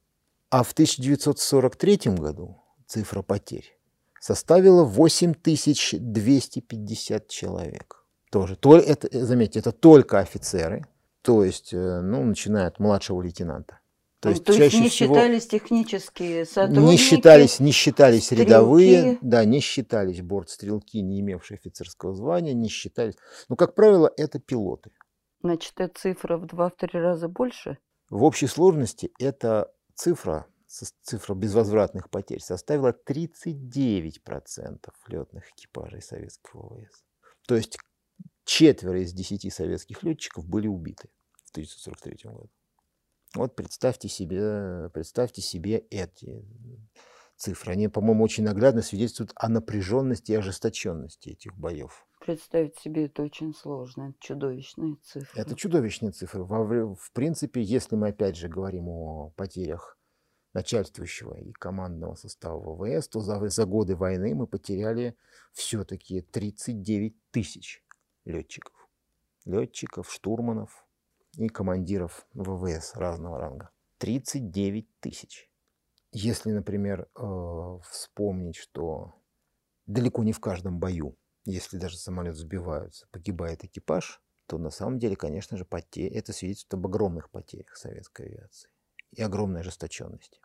А 0.56 0.64
в 0.64 0.72
1943 0.72 2.16
году 2.16 2.56
цифра 2.88 3.22
потерь 3.22 3.78
составила 4.22 4.86
8250 4.86 7.28
человек. 7.28 8.06
Тоже. 8.32 8.56
То- 8.56 8.78
Это, 8.78 9.10
э, 9.12 9.26
заметьте, 9.26 9.60
это 9.60 9.74
только 9.74 10.20
офицеры, 10.20 10.86
то 11.24 11.44
есть, 11.44 11.74
э, 11.74 12.00
ну, 12.00 12.24
начиная 12.24 12.68
от 12.68 12.80
младшего 12.80 13.22
лейтенанта. 13.22 13.80
То 14.22 14.30
есть, 14.30 14.48
Ну, 14.48 14.54
то 14.54 14.54
есть 14.54 14.72
чаще 14.72 14.82
не 14.84 14.88
всего 14.90 15.14
считались 15.16 15.48
технические 15.48 16.46
сотрудники? 16.46 16.90
не 16.92 16.96
считались, 16.98 17.60
не 17.60 17.72
считались 17.74 18.26
стрелки. 18.28 18.44
рядовые, 18.48 19.18
да, 19.22 19.44
не 19.44 19.60
считались 19.60 20.22
бортстрелки, 20.22 21.02
не 21.02 21.20
имевшие 21.20 21.58
офицерского 21.58 22.16
звания, 22.16 22.54
не 22.54 22.70
считались. 22.70 23.16
Но, 23.50 23.58
как 23.58 23.76
правило, 23.76 24.10
это 24.16 24.40
пилоты. 24.40 24.92
Значит, 25.44 25.74
эта 25.82 26.00
цифра 26.00 26.38
в 26.38 26.46
два-три 26.46 26.98
раза 26.98 27.28
больше? 27.28 27.78
В 28.10 28.24
общей 28.24 28.48
сложности 28.48 29.12
эта 29.20 29.70
цифра, 29.96 30.48
цифра 30.68 31.34
безвозвратных 31.34 32.10
потерь 32.10 32.42
составила 32.42 32.96
39% 33.08 34.94
летных 35.08 35.50
экипажей 35.52 36.02
советских 36.02 36.54
ВВС. 36.54 37.04
То 37.48 37.56
есть 37.56 37.78
четверо 38.44 39.02
из 39.02 39.14
десяти 39.14 39.50
советских 39.50 40.04
летчиков 40.04 40.46
были 40.46 40.68
убиты 40.68 41.10
в 41.44 41.52
1943 41.52 42.32
году. 42.32 42.50
Вот 43.34 43.56
представьте 43.56 44.08
себе, 44.08 44.90
представьте 44.94 45.42
себе 45.42 45.80
эти 45.90 46.46
цифры. 47.36 47.74
Они, 47.74 47.88
по-моему, 47.88 48.24
очень 48.24 48.44
наглядно 48.44 48.82
свидетельствуют 48.82 49.32
о 49.36 49.50
напряженности 49.50 50.32
и 50.32 50.36
ожесточенности 50.36 51.30
этих 51.30 51.54
боев. 51.58 52.08
Представить 52.26 52.76
себе 52.80 53.06
это 53.06 53.22
очень 53.22 53.54
сложно. 53.54 54.10
Это 54.10 54.18
чудовищные 54.20 54.96
цифры. 55.04 55.40
Это 55.40 55.56
чудовищные 55.56 56.12
цифры. 56.12 56.44
Вре- 56.44 56.96
В 56.96 57.12
принципе, 57.12 57.62
если 57.62 57.96
мы 57.96 58.08
опять 58.08 58.36
же 58.36 58.48
говорим 58.48 58.90
о 58.90 59.30
потерях 59.36 59.96
начальствующего 60.54 61.36
и 61.36 61.52
командного 61.52 62.16
состава 62.16 62.58
ВВС, 62.76 63.10
то 63.10 63.20
за, 63.20 63.48
за 63.48 63.66
годы 63.68 63.96
войны 63.96 64.34
мы 64.34 64.48
потеряли 64.48 65.16
все-таки 65.54 66.22
39 66.22 67.16
тысяч 67.30 67.84
летчиков. 68.24 68.74
Летчиков, 69.46 70.12
штурманов 70.12 70.84
и 71.38 71.48
командиров 71.48 72.26
ВВС 72.34 72.96
разного 72.96 73.38
ранга. 73.38 73.70
39 74.00 74.88
тысяч. 75.00 75.48
Если, 76.12 76.52
например, 76.52 77.08
э, 77.16 77.80
вспомнить, 77.88 78.56
что 78.56 79.14
далеко 79.86 80.24
не 80.24 80.32
в 80.32 80.40
каждом 80.40 80.80
бою, 80.80 81.16
если 81.46 81.78
даже 81.78 81.98
самолет 81.98 82.36
сбиваются, 82.36 83.08
погибает 83.12 83.64
экипаж, 83.64 84.22
то 84.48 84.58
на 84.58 84.70
самом 84.70 85.00
деле, 85.00 85.16
конечно 85.16 85.58
же, 85.58 85.66
поте- 85.66 86.08
это 86.08 86.34
свидетельствует 86.34 86.80
об 86.80 86.88
огромных 86.88 87.30
потерях 87.30 87.76
советской 87.78 88.28
авиации 88.28 88.70
и 89.12 89.22
огромной 89.22 89.62
ожесточенности. 89.62 90.40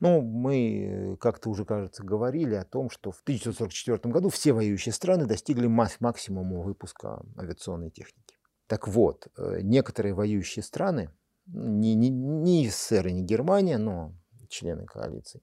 Ну, 0.00 0.22
мы 0.22 1.16
как-то 1.20 1.50
уже, 1.50 1.64
кажется, 1.64 2.02
говорили 2.02 2.54
о 2.54 2.64
том, 2.64 2.90
что 2.90 3.10
в 3.10 3.20
1944 3.20 4.12
году 4.12 4.28
все 4.28 4.52
воюющие 4.52 4.92
страны 4.92 5.26
достигли 5.26 5.66
максимума 5.66 6.60
выпуска 6.62 7.22
авиационной 7.36 7.90
техники. 7.90 8.36
Так 8.66 8.88
вот, 8.88 9.28
э, 9.36 9.60
некоторые 9.62 10.14
воюющие 10.14 10.62
страны, 10.62 11.10
не, 11.46 11.94
не, 11.94 12.08
не 12.08 12.68
СССР 12.68 13.08
и 13.08 13.12
не 13.12 13.22
Германия, 13.22 13.78
но 13.78 14.14
члены 14.48 14.86
коалиции, 14.86 15.42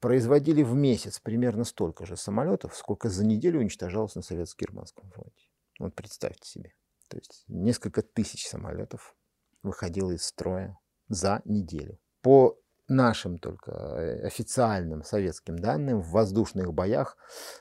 производили 0.00 0.62
в 0.62 0.74
месяц 0.74 1.20
примерно 1.20 1.64
столько 1.64 2.04
же 2.04 2.16
самолетов, 2.16 2.76
сколько 2.76 3.08
за 3.08 3.24
неделю 3.24 3.60
уничтожалось 3.60 4.14
на 4.14 4.22
Советско-Германском 4.22 5.10
фронте. 5.10 5.48
Вот 5.78 5.94
представьте 5.94 6.48
себе. 6.48 6.74
То 7.08 7.18
есть 7.18 7.44
несколько 7.46 8.02
тысяч 8.02 8.48
самолетов 8.48 9.14
выходило 9.62 10.10
из 10.10 10.24
строя 10.24 10.78
за 11.08 11.42
неделю. 11.44 11.98
По 12.22 12.58
нашим 12.88 13.38
только 13.38 13.72
э, 13.72 14.26
официальным 14.26 15.02
советским 15.02 15.58
данным, 15.58 16.00
в 16.00 16.10
воздушных 16.10 16.72
боях 16.72 17.16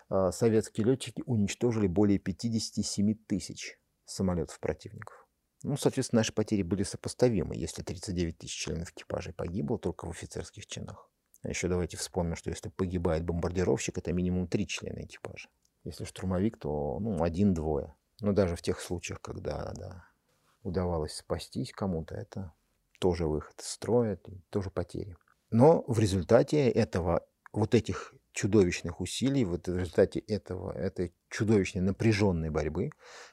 а, 0.10 0.32
советские 0.32 0.86
летчики 0.86 1.24
уничтожили 1.26 1.88
более 1.88 2.20
57 2.20 3.16
тысяч 3.28 3.80
самолетов 4.06 4.60
противников. 4.60 5.28
Ну, 5.64 5.78
соответственно, 5.78 6.20
наши 6.20 6.32
потери 6.32 6.62
были 6.62 6.84
сопоставимы, 6.84 7.56
если 7.56 7.82
39 7.82 8.38
тысяч 8.38 8.56
членов 8.56 8.92
экипажа 8.92 9.34
погибло 9.34 9.80
только 9.80 10.06
в 10.06 10.12
офицерских 10.12 10.68
чинах. 10.68 11.10
А 11.46 11.50
еще 11.50 11.68
давайте 11.68 11.96
вспомним, 11.96 12.36
что 12.36 12.50
если 12.50 12.70
погибает 12.70 13.24
бомбардировщик, 13.24 14.00
это 14.00 14.12
минимум 14.12 14.48
три 14.48 14.68
члена 14.68 15.04
экипажа. 15.04 15.48
Если 15.84 16.04
штурмовик, 16.04 16.58
то 16.58 16.98
ну, 17.00 17.22
один-двое. 17.22 17.94
Но 18.20 18.34
даже 18.34 18.56
в 18.56 18.64
тех 18.64 18.80
случаях, 18.80 19.22
когда 19.22 19.72
да, 19.76 20.08
удавалось 20.64 21.14
спастись 21.14 21.72
кому-то, 21.72 22.16
это 22.16 22.52
тоже 23.00 23.28
выход 23.28 23.62
из 23.62 23.68
строя, 23.68 24.20
тоже 24.50 24.72
потери. 24.72 25.18
Но 25.52 25.84
в 25.88 26.00
результате 26.00 26.68
этого, 26.68 27.28
вот 27.56 27.74
этих 27.74 28.14
чудовищных 28.34 29.00
усилий, 29.00 29.46
вот 29.46 29.68
в 29.68 29.78
результате 29.78 30.20
этого, 30.20 30.74
этой 30.74 31.14
чудовищной 31.30 31.82
напряженной 31.82 32.50
борьбы 32.50 32.90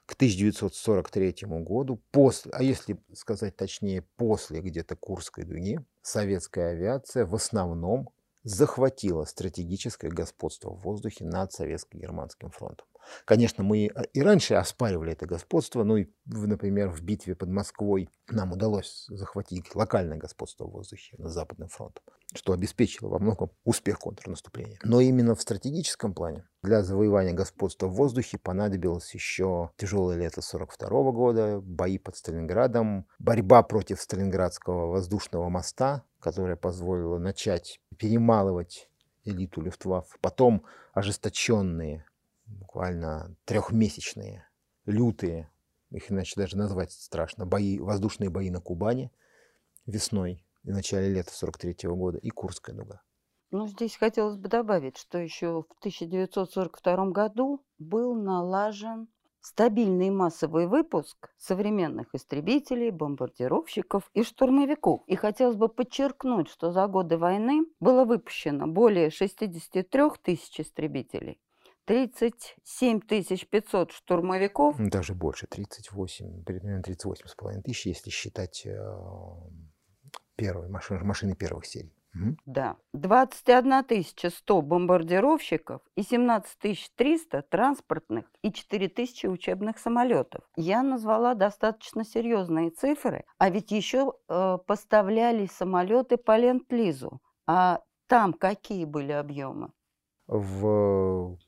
к 0.06 0.14
1943 0.14 1.34
году, 1.62 2.00
после, 2.12 2.52
а 2.52 2.62
если 2.62 3.02
сказать 3.12 3.56
точнее, 3.56 4.02
после 4.16 4.60
где-то 4.60 4.94
Курской 4.94 5.44
дуги, 5.44 5.80
советская 6.02 6.70
авиация 6.70 7.26
в 7.26 7.34
основном 7.34 8.10
захватила 8.44 9.24
стратегическое 9.24 10.08
господство 10.08 10.70
в 10.70 10.82
воздухе 10.82 11.24
над 11.24 11.52
Советско-Германским 11.52 12.50
фронтом. 12.50 12.86
Конечно, 13.24 13.64
мы 13.64 13.90
и 14.12 14.22
раньше 14.22 14.54
оспаривали 14.54 15.12
это 15.12 15.26
господство, 15.26 15.84
ну 15.84 15.96
и, 15.96 16.06
например, 16.26 16.90
в 16.90 17.02
битве 17.02 17.34
под 17.34 17.48
Москвой 17.48 18.08
нам 18.28 18.52
удалось 18.52 19.06
захватить 19.08 19.74
локальное 19.74 20.16
господство 20.16 20.66
в 20.66 20.70
воздухе 20.70 21.16
над 21.18 21.32
Западным 21.32 21.68
фронтом, 21.68 22.04
что 22.34 22.52
обеспечило 22.52 23.08
во 23.08 23.18
многом 23.18 23.50
успех 23.64 23.98
контрнаступления. 23.98 24.78
Но 24.82 25.00
именно 25.00 25.34
в 25.34 25.42
стратегическом 25.42 26.14
плане 26.14 26.46
для 26.62 26.82
завоевания 26.82 27.32
господства 27.32 27.86
в 27.86 27.94
воздухе 27.94 28.38
понадобилось 28.38 29.12
еще 29.14 29.70
тяжелое 29.76 30.16
лето 30.16 30.42
42 30.42 31.12
года, 31.12 31.60
бои 31.60 31.98
под 31.98 32.16
Сталинградом, 32.16 33.06
борьба 33.18 33.62
против 33.62 34.00
Сталинградского 34.00 34.86
воздушного 34.86 35.48
моста, 35.48 36.04
которая 36.20 36.56
позволила 36.56 37.18
начать 37.18 37.80
перемалывать 37.98 38.88
элиту 39.24 39.60
Люфтваффе, 39.60 40.16
потом 40.20 40.64
ожесточенные 40.92 42.04
буквально 42.58 43.36
трехмесячные, 43.44 44.46
лютые, 44.86 45.50
их 45.90 46.10
иначе 46.10 46.34
даже 46.36 46.56
назвать 46.56 46.92
страшно, 46.92 47.46
бои, 47.46 47.78
воздушные 47.78 48.30
бои 48.30 48.50
на 48.50 48.60
Кубани 48.60 49.12
весной 49.86 50.44
и 50.64 50.70
начале 50.70 51.08
лета 51.12 51.32
43 51.32 51.88
-го 51.88 51.94
года 51.94 52.18
и 52.18 52.30
Курская 52.30 52.74
дуга. 52.74 53.02
Ну, 53.50 53.68
здесь 53.68 53.96
хотелось 53.96 54.36
бы 54.36 54.48
добавить, 54.48 54.96
что 54.96 55.18
еще 55.18 55.64
в 55.68 55.78
1942 55.80 57.10
году 57.10 57.62
был 57.78 58.14
налажен 58.14 59.08
стабильный 59.42 60.08
массовый 60.08 60.66
выпуск 60.66 61.34
современных 61.36 62.14
истребителей, 62.14 62.90
бомбардировщиков 62.90 64.08
и 64.14 64.22
штурмовиков. 64.22 65.02
И 65.06 65.16
хотелось 65.16 65.56
бы 65.56 65.68
подчеркнуть, 65.68 66.48
что 66.48 66.70
за 66.70 66.86
годы 66.86 67.18
войны 67.18 67.66
было 67.80 68.04
выпущено 68.04 68.68
более 68.68 69.10
63 69.10 70.02
тысяч 70.22 70.60
истребителей, 70.60 71.38
37 71.84 73.00
500 73.00 73.92
штурмовиков. 73.92 74.76
Даже 74.78 75.14
больше, 75.14 75.46
38, 75.46 76.44
примерно 76.44 76.82
38 76.82 77.26
с 77.26 77.34
половиной 77.34 77.62
тысяч, 77.62 77.86
если 77.86 78.10
считать 78.10 78.64
э, 78.66 78.78
первые 80.36 80.70
машины, 80.70 81.04
машины 81.04 81.34
первых 81.34 81.66
серий. 81.66 81.92
Угу. 82.14 82.36
Да. 82.46 82.76
21 82.92 84.30
100 84.30 84.62
бомбардировщиков 84.62 85.80
и 85.96 86.02
17 86.02 86.92
300 86.94 87.42
транспортных 87.42 88.26
и 88.42 88.52
4 88.52 88.88
тысячи 88.88 89.26
учебных 89.26 89.78
самолетов. 89.78 90.44
Я 90.56 90.82
назвала 90.82 91.34
достаточно 91.34 92.04
серьезные 92.04 92.70
цифры, 92.70 93.24
а 93.38 93.50
ведь 93.50 93.70
еще 93.70 94.12
э, 94.28 94.58
поставляли 94.66 95.46
самолеты 95.46 96.16
по 96.16 96.38
Ленд-Лизу. 96.38 97.20
А 97.46 97.80
там 98.06 98.34
какие 98.34 98.84
были 98.84 99.12
объемы? 99.12 99.72
В 100.26 101.38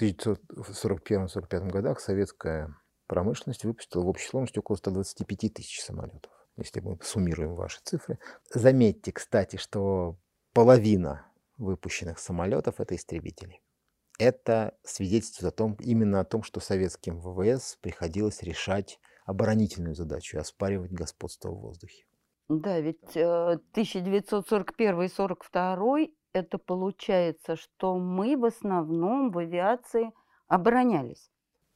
1941-1945 0.00 1.70
годах 1.70 2.00
советская 2.00 2.74
промышленность 3.06 3.64
выпустила 3.64 4.02
в 4.02 4.08
общей 4.08 4.28
сложности 4.28 4.58
около 4.58 4.76
125 4.76 5.54
тысяч 5.54 5.82
самолетов, 5.82 6.32
если 6.56 6.80
мы 6.80 6.98
суммируем 7.02 7.54
ваши 7.54 7.80
цифры. 7.84 8.18
Заметьте, 8.52 9.12
кстати, 9.12 9.56
что 9.56 10.16
половина 10.52 11.26
выпущенных 11.58 12.18
самолетов– 12.18 12.74
это 12.80 12.96
истребители. 12.96 13.60
Это 14.18 14.76
свидетельствует 14.84 15.52
о 15.52 15.56
том, 15.56 15.76
именно 15.80 16.20
о 16.20 16.24
том, 16.24 16.42
что 16.42 16.60
советским 16.60 17.20
ВВС 17.20 17.76
приходилось 17.80 18.42
решать 18.42 18.98
оборонительную 19.26 19.94
задачу, 19.94 20.38
оспаривать 20.38 20.92
господство 20.92 21.50
в 21.50 21.60
воздухе. 21.60 22.04
Да, 22.48 22.80
ведь 22.80 23.16
1941-1942 23.16 26.08
это 26.34 26.58
получается, 26.58 27.56
что 27.56 27.96
мы 27.98 28.36
в 28.36 28.44
основном 28.44 29.30
в 29.30 29.38
авиации 29.38 30.12
оборонялись. 30.48 31.30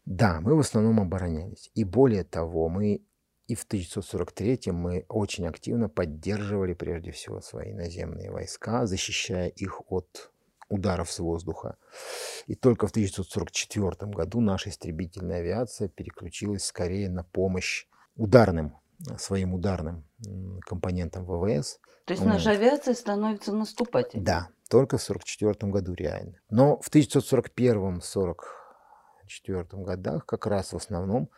Да, 0.04 0.40
мы 0.40 0.56
в 0.56 0.60
основном 0.60 1.00
оборонялись. 1.00 1.70
И 1.74 1.84
более 1.84 2.24
того, 2.24 2.68
мы 2.68 3.02
и 3.46 3.54
в 3.54 3.62
1943 3.62 4.72
мы 4.72 5.06
очень 5.08 5.46
активно 5.46 5.88
поддерживали 5.88 6.74
прежде 6.74 7.12
всего 7.12 7.40
свои 7.40 7.72
наземные 7.72 8.30
войска, 8.30 8.84
защищая 8.84 9.48
их 9.48 9.80
от 9.90 10.30
ударов 10.68 11.10
с 11.10 11.18
воздуха. 11.18 11.76
И 12.46 12.54
только 12.54 12.86
в 12.86 12.90
1944 12.90 14.12
году 14.12 14.40
наша 14.40 14.68
истребительная 14.68 15.38
авиация 15.38 15.88
переключилась 15.88 16.64
скорее 16.64 17.08
на 17.08 17.24
помощь 17.24 17.86
ударным, 18.16 18.76
своим 19.18 19.54
ударным 19.54 20.04
компонентам 20.66 21.24
ВВС, 21.24 21.78
то 22.04 22.14
есть 22.14 22.24
наша 22.24 22.50
авиация 22.52 22.94
становится 22.94 23.52
наступательной. 23.52 24.24
Да, 24.24 24.48
только 24.70 24.96
в 24.96 25.04
1944 25.04 25.70
году 25.70 25.92
реально. 25.92 26.40
Но 26.48 26.80
в 26.80 26.90
1941-1944 26.90 29.84
годах 29.84 30.24
как 30.24 30.46
раз 30.46 30.72
в 30.72 30.76
основном 30.76 31.28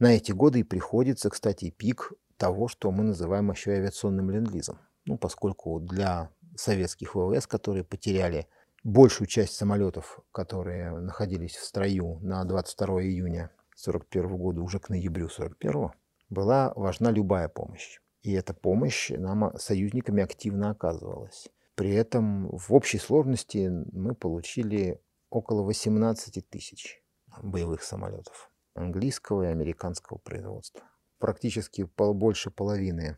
на 0.00 0.16
эти 0.16 0.32
годы 0.32 0.58
и 0.60 0.64
приходится, 0.64 1.30
кстати, 1.30 1.70
пик 1.70 2.12
того, 2.36 2.66
что 2.66 2.90
мы 2.90 3.04
называем 3.04 3.52
еще 3.52 3.70
авиационным 3.70 4.30
ленд-лизом. 4.30 4.80
Ну, 5.04 5.16
поскольку 5.16 5.78
для 5.78 6.30
советских 6.56 7.14
ВВС, 7.14 7.46
которые 7.46 7.84
потеряли 7.84 8.48
большую 8.82 9.28
часть 9.28 9.54
самолетов, 9.54 10.18
которые 10.32 10.90
находились 10.90 11.54
в 11.54 11.64
строю 11.64 12.18
на 12.20 12.44
22 12.44 13.02
июня 13.02 13.52
1941 13.76 14.36
года, 14.36 14.60
уже 14.60 14.80
к 14.80 14.88
ноябрю 14.88 15.26
1941, 15.26 15.92
была 16.28 16.72
важна 16.74 17.10
любая 17.10 17.48
помощь. 17.48 18.00
И 18.22 18.32
эта 18.32 18.54
помощь 18.54 19.10
нам, 19.10 19.56
союзниками, 19.56 20.22
активно 20.22 20.70
оказывалась. 20.70 21.48
При 21.74 21.90
этом 21.94 22.48
в 22.50 22.72
общей 22.72 22.98
сложности 22.98 23.70
мы 23.92 24.14
получили 24.14 25.00
около 25.30 25.62
18 25.62 26.48
тысяч 26.48 27.02
боевых 27.42 27.82
самолетов 27.82 28.50
английского 28.74 29.44
и 29.44 29.52
американского 29.52 30.18
производства. 30.18 30.82
Практически 31.18 31.88
больше 31.96 32.50
половины 32.50 33.16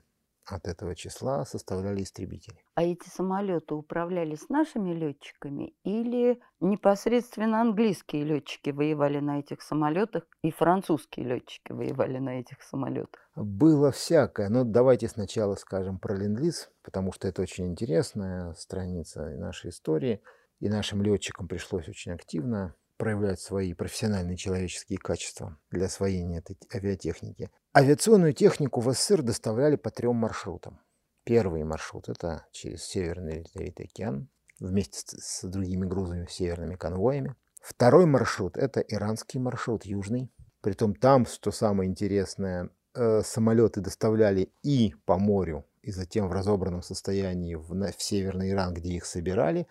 от 0.53 0.67
этого 0.67 0.95
числа 0.95 1.45
составляли 1.45 2.03
истребители. 2.03 2.59
А 2.75 2.83
эти 2.83 3.09
самолеты 3.09 3.75
управлялись 3.75 4.49
нашими 4.49 4.93
летчиками 4.93 5.75
или 5.85 6.41
непосредственно 6.61 7.61
английские 7.61 8.25
летчики 8.25 8.71
воевали 8.71 9.21
на 9.21 9.41
этих 9.41 9.63
самолетах 9.63 10.25
и 10.43 10.51
французские 10.51 11.27
летчики 11.27 11.73
воевали 11.73 12.19
на 12.19 12.41
этих 12.41 12.63
самолетах? 12.63 13.21
Было 13.37 13.91
всякое. 13.91 14.49
Но 14.49 14.65
давайте 14.65 15.09
сначала 15.09 15.55
скажем 15.57 15.99
про 15.99 16.17
ленд 16.17 16.39
потому 16.83 17.13
что 17.13 17.29
это 17.29 17.43
очень 17.43 17.67
интересная 17.69 18.55
страница 18.55 19.31
нашей 19.37 19.71
истории. 19.71 20.23
И 20.61 20.69
нашим 20.69 21.03
летчикам 21.03 21.47
пришлось 21.47 21.89
очень 21.89 22.13
активно 22.13 22.75
проявлять 22.99 23.41
свои 23.41 23.73
профессиональные 23.73 24.37
человеческие 24.37 24.99
качества 24.99 25.59
для 25.71 25.87
освоения 25.87 26.39
этой 26.39 26.59
авиатехники. 26.75 27.51
Авиационную 27.75 28.35
технику 28.35 28.81
в 28.81 28.93
СССР 28.93 29.23
доставляли 29.23 29.77
по 29.77 29.91
трем 29.91 30.17
маршрутам. 30.17 30.81
Первый 31.25 31.65
маршрут– 31.65 32.09
это 32.11 32.47
через 32.53 32.85
Северный 32.85 33.45
Ледовитый 33.45 33.87
океан 33.87 34.29
вместе 34.61 34.99
с, 34.99 35.41
с 35.41 35.49
другими 35.49 35.87
грузами, 35.87 36.27
северными 36.29 36.75
конвоями. 36.75 37.35
Второй 37.61 38.07
маршрут– 38.07 38.57
это 38.59 38.81
иранский 38.81 39.39
маршрут, 39.39 39.85
южный. 39.85 40.33
Притом 40.61 40.95
там, 40.95 41.27
что 41.27 41.53
самое 41.53 41.89
интересное, 41.89 42.71
э, 42.95 43.23
самолеты 43.23 43.81
доставляли 43.81 44.53
и 44.63 44.95
по 45.05 45.19
морю, 45.19 45.67
и 45.83 45.93
затем 45.93 46.29
в 46.29 46.33
разобранном 46.33 46.83
состоянии 46.83 47.55
в, 47.55 47.69
в 47.69 48.03
Северный 48.03 48.51
Иран, 48.51 48.75
где 48.75 48.95
их 48.95 49.05
собирали, 49.05 49.67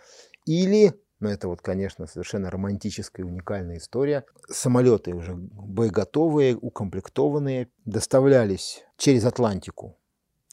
или 0.45 0.93
но 1.19 1.29
это 1.29 1.47
вот, 1.47 1.61
конечно, 1.61 2.07
совершенно 2.07 2.49
романтическая 2.49 3.25
уникальная 3.25 3.77
история. 3.77 4.25
Самолеты 4.49 5.13
уже 5.13 5.35
боеготовые, 5.35 6.55
укомплектованные, 6.55 7.69
доставлялись 7.85 8.83
через 8.97 9.25
Атлантику 9.25 9.97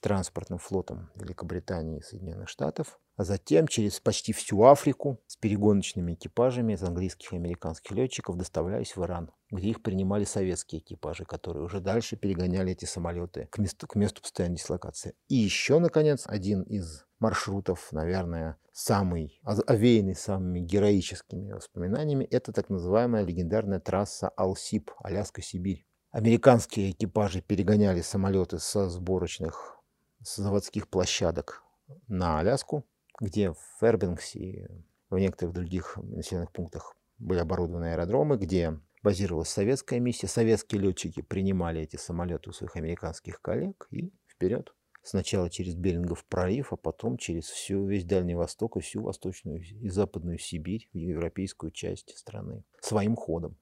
транспортным 0.05 0.59
флотом 0.59 1.11
Великобритании 1.15 2.01
и 2.01 2.03
Соединенных 2.03 2.51
Штатов, 2.51 3.01
а 3.17 3.25
затем 3.25 3.67
через 3.67 4.01
почти 4.01 4.35
всю 4.35 4.63
Африку 4.65 5.19
с 5.27 5.37
перегоночными 5.37 6.13
экипажами 6.13 6.75
из 6.75 6.83
английских 6.83 7.33
и 7.33 7.37
американских 7.37 7.93
летчиков 7.93 8.37
доставлялись 8.37 8.97
в 8.97 9.03
Иран, 9.03 9.31
где 9.51 9.71
их 9.71 9.83
принимали 9.83 10.25
советские 10.25 10.83
экипажи, 10.83 11.25
которые 11.25 11.65
уже 11.65 11.81
дальше 11.81 12.17
перегоняли 12.17 12.73
эти 12.73 12.85
самолеты 12.85 13.49
к 13.51 13.57
месту, 13.57 13.87
к 13.87 13.95
месту 13.95 14.21
постоянной 14.21 14.57
дислокации. 14.57 15.15
И 15.29 15.37
еще, 15.37 15.79
наконец, 15.79 16.25
один 16.27 16.63
из 16.65 17.07
маршрутов, 17.25 17.91
наверное, 17.91 18.59
самый 18.71 19.41
овеянный 19.45 20.15
самыми 20.15 20.61
героическими 20.61 21.53
воспоминаниями, 21.53 22.25
это 22.25 22.53
так 22.53 22.69
называемая 22.69 23.25
легендарная 23.25 23.81
трасса 23.81 24.29
Алсип, 24.29 24.91
Аляска-Сибирь. 24.99 25.87
Американские 26.11 26.91
экипажи 26.91 27.41
перегоняли 27.41 28.03
самолеты 28.03 28.59
со 28.59 28.91
сборочных 28.91 29.81
с 30.23 30.37
заводских 30.37 30.89
площадок 30.91 31.63
на 32.09 32.41
Аляску, 32.41 32.85
где 33.19 33.53
в 33.53 33.59
Фербингсе 33.81 34.39
и 34.39 34.69
в 35.09 35.17
некоторых 35.19 35.55
других 35.55 35.97
населенных 35.97 36.53
пунктах 36.53 36.95
были 37.17 37.39
оборудованы 37.39 37.93
аэродромы, 37.93 38.37
где 38.37 38.79
базировалась 39.03 39.49
советская 39.49 39.99
миссия. 39.99 40.27
Советские 40.27 40.83
летчики 40.83 41.23
принимали 41.23 41.81
эти 41.81 41.97
самолеты 41.97 42.51
у 42.51 42.53
своих 42.53 42.77
американских 42.77 43.41
коллег 43.41 43.87
и 43.91 44.13
вперед. 44.29 44.75
Сначала 45.07 45.51
через 45.51 45.75
Берингов 45.75 46.25
пролив, 46.25 46.73
а 46.73 46.77
потом 46.77 47.19
через 47.19 47.45
всю, 47.45 47.85
весь 47.85 48.05
Дальний 48.05 48.35
Восток 48.35 48.79
и 48.79 48.81
всю 48.81 49.03
Восточную 49.03 49.61
и 49.61 49.89
Западную 49.91 50.39
Сибирь, 50.39 50.89
в 50.95 50.97
европейскую 50.97 51.71
часть 51.73 52.17
страны. 52.17 52.65
Своим 52.81 53.15
ходом. 53.15 53.59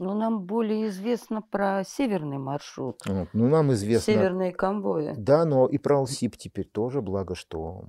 Но 0.00 0.12
нам 0.14 0.44
более 0.44 0.88
известно 0.88 1.40
про 1.40 1.84
северный 1.84 2.38
маршрут. 2.38 3.00
Вот. 3.06 3.28
Ну, 3.32 3.48
нам 3.48 3.72
известно... 3.74 4.12
Северные 4.12 4.52
конвои. 4.52 5.14
Да, 5.16 5.44
но 5.44 5.68
и 5.68 5.78
про 5.78 5.98
Алсип 5.98 6.36
теперь 6.36 6.66
тоже, 6.66 7.00
благо, 7.00 7.36
что 7.36 7.84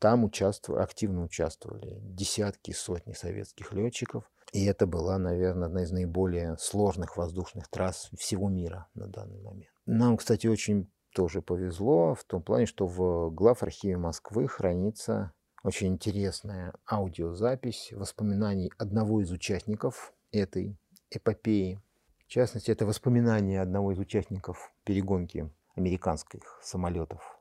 там 0.00 0.24
участвовали, 0.24 0.82
активно 0.82 1.22
участвовали 1.22 2.00
десятки, 2.02 2.72
сотни 2.72 3.12
советских 3.12 3.72
летчиков. 3.72 4.28
И 4.52 4.64
это 4.64 4.88
была, 4.88 5.18
наверное, 5.18 5.68
одна 5.68 5.84
из 5.84 5.92
наиболее 5.92 6.56
сложных 6.58 7.16
воздушных 7.16 7.68
трасс 7.68 8.10
всего 8.18 8.48
мира 8.48 8.88
на 8.94 9.06
данный 9.06 9.40
момент. 9.40 9.70
Нам, 9.86 10.16
кстати, 10.16 10.48
очень 10.48 10.90
тоже 11.16 11.40
повезло 11.40 12.14
в 12.14 12.24
том 12.24 12.42
плане, 12.42 12.66
что 12.66 12.86
в 12.86 13.30
главархиве 13.30 13.96
Москвы 13.96 14.46
хранится 14.48 15.32
очень 15.64 15.88
интересная 15.94 16.74
аудиозапись 16.86 17.90
воспоминаний 17.92 18.70
одного 18.76 19.22
из 19.22 19.32
участников 19.32 20.12
этой 20.30 20.76
эпопеи. 21.10 21.80
В 22.18 22.26
частности, 22.26 22.70
это 22.70 22.84
воспоминания 22.84 23.62
одного 23.62 23.92
из 23.92 23.98
участников 23.98 24.74
перегонки 24.84 25.50
американских 25.74 26.60
самолетов 26.62 27.40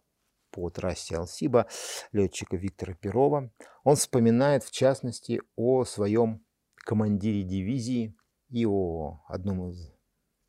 по 0.51 0.69
трассе 0.69 1.17
Алсиба, 1.17 1.67
летчика 2.13 2.55
Виктора 2.55 2.93
Перова. 2.93 3.51
Он 3.83 3.97
вспоминает, 3.97 4.63
в 4.63 4.71
частности, 4.71 5.41
о 5.57 5.83
своем 5.83 6.45
командире 6.77 7.43
дивизии 7.43 8.15
и 8.47 8.65
о 8.65 9.19
одном 9.27 9.69
из 9.69 9.91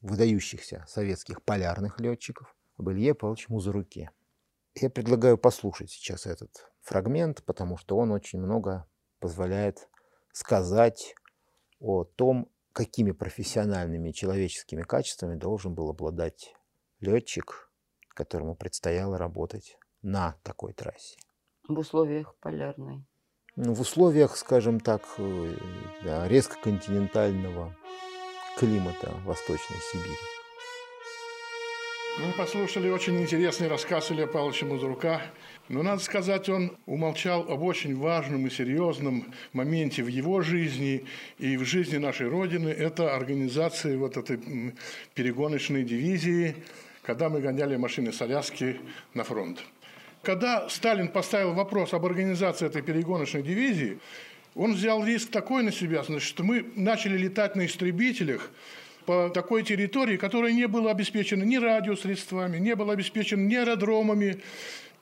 выдающихся 0.01 0.85
советских 0.87 1.43
полярных 1.43 1.99
летчиков, 1.99 2.56
об 2.77 2.91
Илье 2.91 3.15
Павловиче 3.15 3.47
Музыруке. 3.49 4.11
Я 4.75 4.91
предлагаю 4.91 5.39
послушать 5.39 5.91
сейчас 5.91 6.27
этот 6.27 6.71
фрагмент, 6.83 7.43
потому 7.45 7.77
что 7.77 7.97
он 7.97 8.13
очень 8.13 8.41
много 8.41 8.87
позволяет 9.19 9.89
сказать 10.33 11.15
о 11.81 12.05
том, 12.05 12.51
какими 12.73 13.13
профессиональными 13.13 14.11
человеческими 14.11 14.83
качествами 14.83 15.35
должен 15.35 15.75
был 15.75 15.89
обладать 15.89 16.55
летчик, 17.01 17.71
которому 18.09 18.55
предстояло 18.55 19.17
работать 19.17 19.79
на 20.03 20.37
такой 20.43 20.75
трассе. 20.75 21.17
В 21.67 21.79
условиях 21.79 22.35
полярной. 22.37 23.05
Ну, 23.57 23.73
в 23.73 23.81
условиях, 23.81 24.37
скажем 24.37 24.81
так, 24.81 25.03
э, 25.17 25.55
да, 26.05 26.29
резко 26.29 26.57
континентального 26.63 27.75
климата 28.59 29.11
Восточной 29.25 29.79
Сибири. 29.91 30.17
Мы 32.19 32.33
послушали 32.33 32.89
очень 32.89 33.21
интересный 33.21 33.69
рассказ 33.69 34.11
Илья 34.11 34.27
Павловича 34.27 34.65
Музрука. 34.65 35.21
Но, 35.69 35.83
надо 35.83 36.03
сказать, 36.03 36.49
он 36.49 36.75
умолчал 36.87 37.43
об 37.43 37.63
очень 37.63 37.95
важном 37.95 38.47
и 38.47 38.51
серьезном 38.51 39.35
моменте 39.53 40.03
в 40.03 40.07
его 40.07 40.41
жизни 40.41 41.05
и 41.39 41.59
в 41.59 41.65
жизни 41.65 41.99
нашей 41.99 42.29
Родины. 42.29 42.71
Это 42.71 43.15
организация 43.15 43.99
вот 43.99 44.17
этой 44.17 44.41
перегоночной 45.15 45.83
дивизии, 45.83 46.57
когда 47.03 47.29
мы 47.29 47.41
гоняли 47.43 47.77
машины 47.77 48.15
с 48.15 48.23
Аляски 48.23 48.81
на 49.13 49.23
фронт. 49.23 49.63
Когда 50.23 50.71
Сталин 50.71 51.09
поставил 51.09 51.53
вопрос 51.53 51.93
об 51.93 52.07
организации 52.07 52.65
этой 52.65 52.81
перегоночной 52.81 53.43
дивизии, 53.43 53.99
он 54.55 54.73
взял 54.73 55.05
риск 55.05 55.31
такой 55.31 55.63
на 55.63 55.71
себя, 55.71 56.03
значит, 56.03 56.27
что 56.27 56.45
мы 56.45 56.65
начали 56.77 57.19
летать 57.19 57.57
на 57.57 57.67
истребителях, 57.67 58.51
по 59.07 59.31
такой 59.31 59.63
территории, 59.63 60.17
которая 60.17 60.53
не 60.53 60.67
была 60.67 60.91
обеспечена 60.91 61.45
ни 61.45 61.57
радиосредствами, 61.57 62.59
не 62.59 62.75
была 62.75 62.93
обеспечена 62.93 63.41
ни 63.41 63.55
аэродромами. 63.55 64.43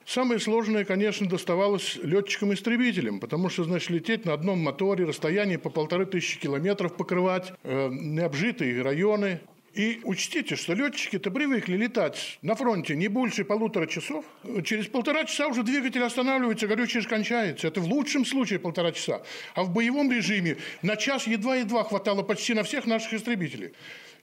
Самое 0.05 0.39
сложное, 0.39 0.85
конечно, 0.85 1.27
доставалось 1.27 1.97
летчикам-истребителям, 2.01 3.19
потому 3.19 3.49
что, 3.49 3.63
значит, 3.63 3.89
лететь 3.89 4.25
на 4.25 4.33
одном 4.33 4.59
моторе, 4.59 5.05
расстояние 5.05 5.57
по 5.57 5.71
полторы 5.71 6.05
тысячи 6.05 6.39
километров 6.39 6.95
покрывать, 6.95 7.51
э, 7.63 7.89
необжитые 7.91 8.83
районы, 8.83 9.39
и 9.75 9.99
учтите, 10.03 10.55
что 10.55 10.73
летчики-то 10.73 11.29
привыкли 11.29 11.75
летать 11.75 12.39
на 12.41 12.55
фронте 12.55 12.95
не 12.95 13.09
больше 13.09 13.43
полутора 13.43 13.87
часов. 13.87 14.23
Через 14.63 14.87
полтора 14.87 15.25
часа 15.25 15.47
уже 15.47 15.63
двигатель 15.63 16.01
останавливается, 16.01 16.67
горючее 16.67 17.03
же. 17.03 17.67
Это 17.67 17.81
в 17.81 17.85
лучшем 17.85 18.25
случае 18.25 18.59
полтора 18.59 18.93
часа. 18.93 19.21
А 19.53 19.63
в 19.63 19.73
боевом 19.73 20.11
режиме 20.11 20.57
на 20.81 20.95
час 20.95 21.27
едва-едва 21.27 21.83
хватало 21.83 22.23
почти 22.23 22.53
на 22.53 22.63
всех 22.63 22.85
наших 22.85 23.13
истребителей. 23.13 23.73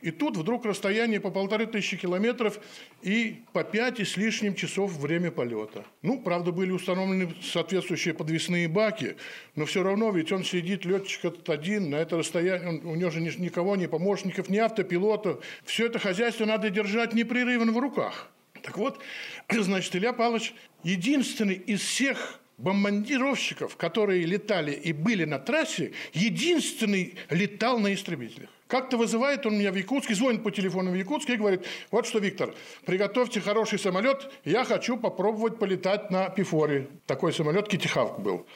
И 0.02 0.10
тут 0.10 0.36
вдруг 0.36 0.66
расстояние 0.66 1.20
по 1.20 1.30
полторы 1.30 1.66
тысячи 1.66 1.96
километров 1.96 2.58
и 3.02 3.44
по 3.52 3.62
пять 3.62 4.00
и 4.00 4.04
с 4.04 4.16
лишним 4.16 4.56
часов 4.56 4.92
время 4.96 5.30
полета. 5.30 5.84
Ну, 6.02 6.20
правда, 6.20 6.50
были 6.50 6.72
установлены 6.72 7.32
соответствующие 7.40 8.12
подвесные 8.12 8.66
баки, 8.66 9.16
но 9.54 9.64
все 9.64 9.84
равно 9.84 10.10
ведь 10.10 10.32
он 10.32 10.42
сидит, 10.42 10.84
летчик 10.84 11.26
этот 11.26 11.48
один, 11.48 11.90
на 11.90 11.96
это 11.96 12.18
расстояние, 12.18 12.68
он, 12.68 12.80
у 12.84 12.96
него 12.96 13.10
же 13.10 13.20
никого, 13.20 13.76
ни 13.76 13.86
помощников, 13.86 14.48
ни 14.48 14.58
автопилота. 14.58 15.38
Все 15.64 15.86
это 15.86 16.00
хозяйство 16.00 16.46
надо 16.46 16.68
держать 16.68 17.14
непрерывно 17.14 17.70
в 17.70 17.78
руках. 17.78 18.28
Так 18.60 18.78
вот, 18.78 19.00
значит, 19.48 19.94
Илья 19.94 20.12
Павлович 20.12 20.52
единственный 20.82 21.54
из 21.54 21.80
всех 21.80 22.40
бомбардировщиков, 22.58 23.76
которые 23.76 24.24
летали 24.24 24.72
и 24.72 24.92
были 24.92 25.24
на 25.24 25.38
трассе, 25.38 25.92
единственный 26.12 27.14
летал 27.30 27.78
на 27.78 27.94
истребителях. 27.94 28.50
Как-то 28.72 28.96
вызывает 28.96 29.44
он 29.44 29.58
меня 29.58 29.70
в 29.70 29.74
Якутске, 29.74 30.14
звонит 30.14 30.42
по 30.42 30.50
телефону 30.50 30.92
в 30.92 30.94
Якутске 30.94 31.34
и 31.34 31.36
говорит, 31.36 31.66
вот 31.90 32.06
что, 32.06 32.20
Виктор, 32.20 32.54
приготовьте 32.86 33.38
хороший 33.38 33.78
самолет, 33.78 34.32
я 34.46 34.64
хочу 34.64 34.96
попробовать 34.96 35.58
полетать 35.58 36.10
на 36.10 36.30
Пифоре. 36.30 36.88
Такой 37.04 37.34
самолет 37.34 37.68
Китихавк 37.68 38.18
был. 38.18 38.46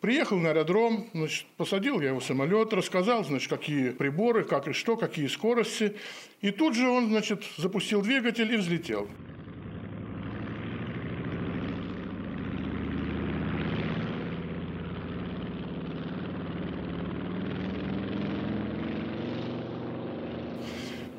Приехал 0.00 0.38
на 0.38 0.48
аэродром, 0.48 1.10
значит, 1.12 1.44
посадил 1.58 2.00
я 2.00 2.08
его 2.08 2.22
самолет, 2.22 2.72
рассказал, 2.72 3.22
значит, 3.22 3.50
какие 3.50 3.90
приборы, 3.90 4.44
как 4.44 4.66
и 4.66 4.72
что, 4.72 4.96
какие 4.96 5.26
скорости. 5.26 5.94
И 6.40 6.52
тут 6.52 6.74
же 6.74 6.88
он, 6.88 7.08
значит, 7.08 7.44
запустил 7.58 8.00
двигатель 8.00 8.50
и 8.50 8.56
взлетел. 8.56 9.06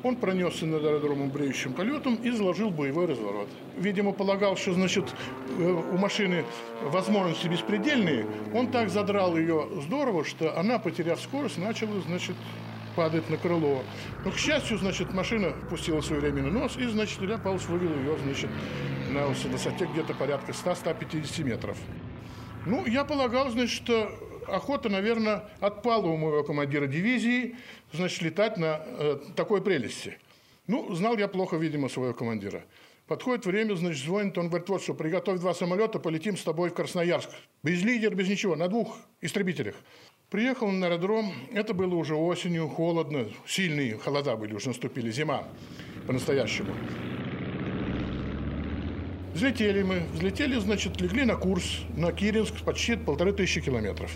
Он 0.08 0.16
пронесся 0.16 0.64
над 0.64 0.82
аэродромом 0.82 1.28
бреющим 1.28 1.74
полетом 1.74 2.14
и 2.14 2.30
заложил 2.30 2.70
боевой 2.70 3.04
разворот. 3.04 3.50
Видимо, 3.76 4.12
полагал, 4.12 4.56
что 4.56 4.72
значит, 4.72 5.04
э, 5.58 5.70
у 5.70 5.98
машины 5.98 6.46
возможности 6.82 7.46
беспредельные. 7.46 8.26
Он 8.54 8.68
так 8.68 8.88
задрал 8.88 9.36
ее 9.36 9.68
здорово, 9.82 10.24
что 10.24 10.58
она, 10.58 10.78
потеряв 10.78 11.20
скорость, 11.20 11.58
начала 11.58 12.00
значит, 12.06 12.36
падать 12.96 13.28
на 13.28 13.36
крыло. 13.36 13.82
Но, 14.24 14.30
к 14.30 14.38
счастью, 14.38 14.78
значит, 14.78 15.12
машина 15.12 15.52
пустила 15.68 16.00
свой 16.00 16.20
временный 16.20 16.52
нос, 16.52 16.78
и, 16.78 16.86
значит, 16.86 17.22
Илья 17.22 17.36
Павлович 17.36 17.66
вывел 17.66 17.94
ее, 17.94 18.16
значит, 18.24 18.48
на 19.10 19.26
высоте 19.26 19.86
где-то 19.92 20.14
порядка 20.14 20.52
100-150 20.52 21.44
метров. 21.44 21.76
Ну, 22.64 22.86
я 22.86 23.04
полагал, 23.04 23.50
значит, 23.50 23.76
что 23.76 24.10
охота, 24.54 24.88
наверное, 24.88 25.44
отпала 25.60 26.06
у 26.06 26.16
моего 26.16 26.42
командира 26.42 26.86
дивизии, 26.86 27.56
значит, 27.92 28.22
летать 28.22 28.56
на 28.56 28.82
э, 28.84 29.18
такой 29.36 29.62
прелести. 29.62 30.18
Ну, 30.66 30.94
знал 30.94 31.16
я 31.16 31.28
плохо, 31.28 31.56
видимо, 31.56 31.88
своего 31.88 32.14
командира. 32.14 32.64
Подходит 33.06 33.46
время, 33.46 33.74
значит, 33.74 34.04
звонит, 34.04 34.36
он 34.36 34.48
говорит, 34.48 34.68
вот 34.68 34.82
что, 34.82 34.92
приготовь 34.92 35.40
два 35.40 35.54
самолета, 35.54 35.98
полетим 35.98 36.36
с 36.36 36.42
тобой 36.42 36.68
в 36.68 36.74
Красноярск. 36.74 37.30
Без 37.62 37.82
лидера, 37.82 38.14
без 38.14 38.28
ничего, 38.28 38.54
на 38.54 38.68
двух 38.68 38.98
истребителях. 39.22 39.76
Приехал 40.28 40.70
на 40.70 40.88
аэродром, 40.88 41.32
это 41.52 41.72
было 41.72 41.94
уже 41.94 42.14
осенью, 42.14 42.68
холодно, 42.68 43.26
сильные 43.46 43.96
холода 43.96 44.36
были, 44.36 44.52
уже 44.52 44.68
наступили, 44.68 45.10
зима 45.10 45.48
по-настоящему. 46.06 46.74
Взлетели 49.34 49.82
мы, 49.82 50.02
взлетели, 50.14 50.58
значит, 50.58 51.00
легли 51.00 51.24
на 51.24 51.36
курс 51.36 51.80
на 51.96 52.12
Киринск 52.12 52.54
почти 52.64 52.96
полторы 52.96 53.32
тысячи 53.32 53.60
километров. 53.60 54.10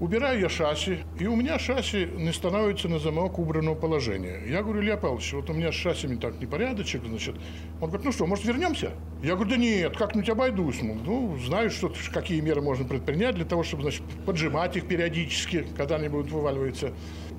Убираю 0.00 0.40
я 0.40 0.48
шасси, 0.48 0.98
и 1.18 1.26
у 1.26 1.34
меня 1.34 1.58
шасси 1.58 2.08
не 2.16 2.32
становится 2.32 2.88
на 2.88 3.00
замок 3.00 3.38
убранного 3.38 3.74
положения. 3.74 4.40
Я 4.48 4.62
говорю, 4.62 4.80
Илья 4.80 4.96
Павлович, 4.96 5.32
вот 5.32 5.50
у 5.50 5.52
меня 5.52 5.72
с 5.72 5.74
шассиями 5.74 6.16
так 6.16 6.40
непорядочек, 6.40 7.02
значит. 7.04 7.34
Он 7.80 7.88
говорит, 7.88 8.06
ну 8.06 8.12
что, 8.12 8.26
может, 8.26 8.44
вернемся? 8.44 8.92
Я 9.24 9.34
говорю, 9.34 9.50
да 9.50 9.56
нет, 9.56 9.96
как-нибудь 9.96 10.30
обойдусь. 10.30 10.80
Ну, 10.82 10.94
ну 10.94 11.38
знаю, 11.44 11.70
что, 11.70 11.92
какие 12.12 12.40
меры 12.40 12.62
можно 12.62 12.84
предпринять 12.84 13.34
для 13.34 13.44
того, 13.44 13.64
чтобы, 13.64 13.82
значит, 13.82 14.02
поджимать 14.24 14.76
их 14.76 14.86
периодически, 14.86 15.66
когда 15.76 15.96
они 15.96 16.08
будут 16.08 16.30
вываливаться. 16.30 16.92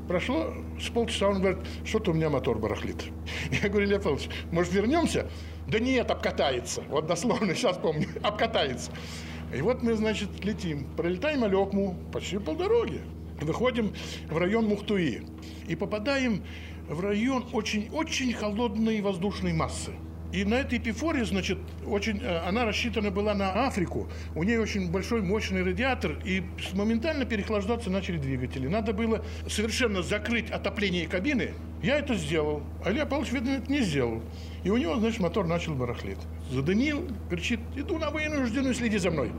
Прошло 0.10 0.54
с 0.82 0.90
полчаса, 0.90 1.30
он 1.30 1.40
говорит, 1.40 1.60
что-то 1.86 2.12
у 2.12 2.14
меня 2.14 2.30
мотор 2.30 2.60
барахлит. 2.60 3.06
Я 3.64 3.70
говорю, 3.70 3.88
Илья 3.88 4.00
Павлович, 4.00 4.28
может, 4.52 4.74
вернемся? 4.74 5.30
Да 5.70 5.80
нет, 5.80 6.10
обкатается. 6.10 6.82
Вот 6.90 7.06
дословно, 7.06 7.54
сейчас 7.56 7.78
помню, 7.78 8.08
обкатается. 8.24 8.92
И 9.54 9.62
вот 9.62 9.84
мы, 9.84 9.94
значит, 9.94 10.44
летим. 10.44 10.86
Пролетаем 10.96 11.44
Алекму 11.44 11.96
почти 12.12 12.40
полдороги. 12.40 13.02
Выходим 13.40 13.94
в 14.30 14.38
район 14.38 14.66
Мухтуи. 14.66 15.26
И 15.68 15.76
попадаем 15.76 16.44
в 16.88 17.00
район 17.02 17.46
очень-очень 17.54 18.34
холодной 18.34 19.02
воздушной 19.02 19.54
массы. 19.54 19.94
И 20.32 20.46
на 20.46 20.56
этой 20.56 20.78
эпифоре, 20.78 21.26
значит, 21.26 21.58
очень, 21.86 22.22
э, 22.22 22.38
она 22.48 22.66
рассчитана 22.66 23.10
была 23.10 23.34
на 23.34 23.66
Африку. 23.66 24.08
У 24.36 24.44
нее 24.44 24.62
очень 24.62 24.92
большой 24.92 25.24
мощный 25.24 25.64
радиатор, 25.64 26.20
и 26.24 26.44
моментально 26.74 27.26
переохлаждаться 27.26 27.90
начали 27.90 28.18
двигатели. 28.18 28.68
Надо 28.68 28.94
было 28.94 29.26
совершенно 29.48 30.04
закрыть 30.04 30.52
отопление 30.52 31.08
кабины. 31.08 31.54
Я 31.82 31.98
это 31.98 32.14
сделал. 32.14 32.62
А 32.86 32.92
Илья 32.92 33.08
Павлович, 33.08 33.32
видно, 33.32 33.50
это 33.50 33.72
не 33.72 33.82
сделал. 33.82 34.22
И 34.64 34.70
у 34.70 34.78
него, 34.78 34.98
значит, 34.98 35.20
мотор 35.20 35.48
начал 35.48 35.74
барахлить. 35.74 36.20
Заданил, 36.52 37.08
кричит, 37.30 37.60
иду 37.76 37.98
на 37.98 38.12
вынужденную, 38.12 38.76
следи 38.76 39.00
за 39.00 39.10
мной. 39.10 39.32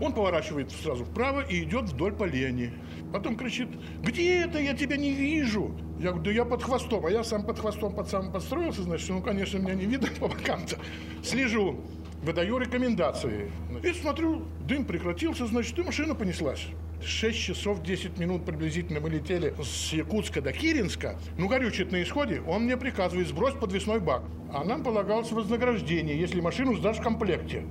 Он 0.00 0.12
поворачивает 0.12 0.70
сразу 0.70 1.04
вправо 1.04 1.40
и 1.40 1.62
идет 1.62 1.84
вдоль 1.84 2.12
полени. 2.12 2.72
Потом 3.12 3.36
кричит, 3.36 3.68
где 4.02 4.40
это, 4.40 4.58
я 4.58 4.74
тебя 4.74 4.96
не 4.96 5.12
вижу. 5.12 5.76
Я 6.02 6.08
говорю, 6.08 6.24
да 6.24 6.30
я 6.32 6.44
под 6.44 6.64
хвостом, 6.64 7.06
а 7.06 7.10
я 7.12 7.22
сам 7.22 7.44
под 7.44 7.60
хвостом 7.60 7.94
под 7.94 8.08
самым 8.08 8.32
подстроился, 8.32 8.82
значит, 8.82 9.08
ну, 9.08 9.22
конечно, 9.22 9.58
меня 9.58 9.74
не 9.74 9.86
видно 9.86 10.08
по 10.18 10.26
бокам-то. 10.26 10.76
Слежу, 11.22 11.80
выдаю 12.24 12.58
рекомендации. 12.58 13.52
И 13.84 13.92
смотрю, 13.92 14.42
дым 14.66 14.84
прекратился, 14.84 15.46
значит, 15.46 15.78
и 15.78 15.82
машина 15.82 16.16
понеслась. 16.16 16.66
6 17.04 17.38
часов 17.38 17.84
10 17.84 18.18
минут 18.18 18.44
приблизительно 18.44 18.98
мы 18.98 19.10
летели 19.10 19.54
с 19.62 19.92
Якутска 19.92 20.40
до 20.40 20.52
Киринска. 20.52 21.20
Ну, 21.38 21.46
горючее 21.46 21.86
на 21.86 22.02
исходе. 22.02 22.42
Он 22.48 22.64
мне 22.64 22.76
приказывает, 22.76 23.28
сбрось 23.28 23.54
подвесной 23.54 24.00
бак. 24.00 24.24
А 24.52 24.64
нам 24.64 24.82
полагалось 24.82 25.30
вознаграждение, 25.30 26.18
если 26.18 26.40
машину 26.40 26.74
сдашь 26.74 26.98
в 26.98 27.02
комплекте. 27.02 27.62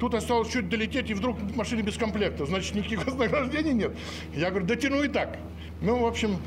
Тут 0.00 0.14
осталось 0.14 0.50
чуть 0.50 0.68
долететь, 0.68 1.08
и 1.10 1.14
вдруг 1.14 1.36
машина 1.54 1.82
без 1.82 1.96
комплекта. 1.96 2.46
Значит, 2.46 2.74
никаких 2.74 3.06
вознаграждений 3.06 3.74
нет. 3.74 3.96
Я 4.34 4.50
говорю, 4.50 4.66
дотяну 4.66 5.04
и 5.04 5.08
так. 5.08 5.38
Ну, 5.80 6.00
в 6.00 6.06
общем, 6.06 6.38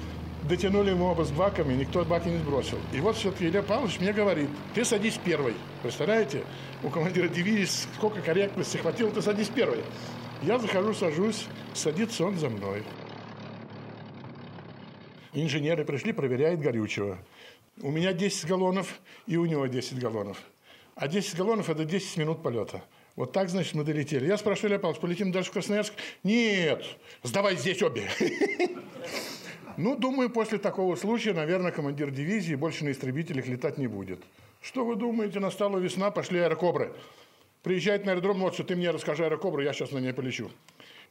дотянули 0.50 0.94
мы 0.94 1.12
оба 1.12 1.24
с 1.24 1.32
баками, 1.32 1.74
никто 1.74 2.04
баки 2.04 2.28
не 2.28 2.40
сбросил. 2.40 2.80
И 2.92 3.00
вот 3.00 3.16
все-таки 3.16 3.46
Илья 3.46 3.62
Павлович 3.62 4.00
мне 4.00 4.12
говорит, 4.12 4.50
ты 4.74 4.84
садись 4.84 5.20
первый. 5.24 5.54
Представляете, 5.84 6.44
у 6.84 6.90
командира 6.90 7.28
дивизии 7.28 7.66
сколько 7.66 8.20
корректности 8.22 8.78
хватило, 8.78 9.12
ты 9.12 9.22
садись 9.22 9.50
первый. 9.50 9.80
Я 10.42 10.58
захожу, 10.58 10.94
сажусь, 10.94 11.46
садится 11.74 12.26
он 12.26 12.38
за 12.38 12.50
мной. 12.50 12.84
Инженеры 15.34 15.86
пришли, 15.86 16.12
проверяют 16.12 16.60
горючего. 16.60 17.20
У 17.82 17.92
меня 17.92 18.12
10 18.12 18.48
галлонов, 18.48 19.00
и 19.28 19.38
у 19.38 19.46
него 19.46 19.68
10 19.68 20.00
галлонов. 20.00 20.42
А 20.96 21.08
10 21.08 21.38
галлонов– 21.38 21.70
это 21.72 21.86
10 21.86 22.18
минут 22.18 22.42
полета. 22.42 22.84
Вот 23.16 23.32
так, 23.32 23.50
значит, 23.50 23.76
мы 23.76 23.84
долетели. 23.84 24.26
Я 24.26 24.38
спрашиваю, 24.38 24.72
Илья 24.72 24.80
Павлович, 24.80 25.02
полетим 25.02 25.32
дальше 25.32 25.52
в 25.52 25.54
Красноярск? 25.54 25.94
Нет, 26.24 26.84
сдавай 27.22 27.56
здесь 27.56 27.82
обе. 27.84 28.10
Ну, 29.78 29.96
думаю, 29.96 30.30
после 30.30 30.58
такого 30.58 30.96
случая, 30.96 31.34
наверное, 31.34 31.72
командир 31.72 32.12
дивизии 32.12 32.56
больше 32.56 32.86
на 32.86 32.92
истребителях 32.92 33.48
летать 33.48 33.78
не 33.78 33.88
будет. 33.88 34.20
Что 34.62 34.86
вы 34.86 34.96
думаете, 34.96 35.40
настала 35.40 35.78
весна, 35.78 36.12
пошли 36.12 36.40
аэрокобры. 36.40 36.94
Приезжает 37.64 38.06
на 38.06 38.12
аэродром, 38.12 38.40
вот 38.40 38.54
что 38.54 38.64
ты 38.64 38.76
мне 38.76 38.92
расскажи 38.92 39.24
аэрокобру, 39.24 39.62
я 39.62 39.74
сейчас 39.74 39.92
на 39.92 40.00
ней 40.00 40.14
полечу. 40.14 40.50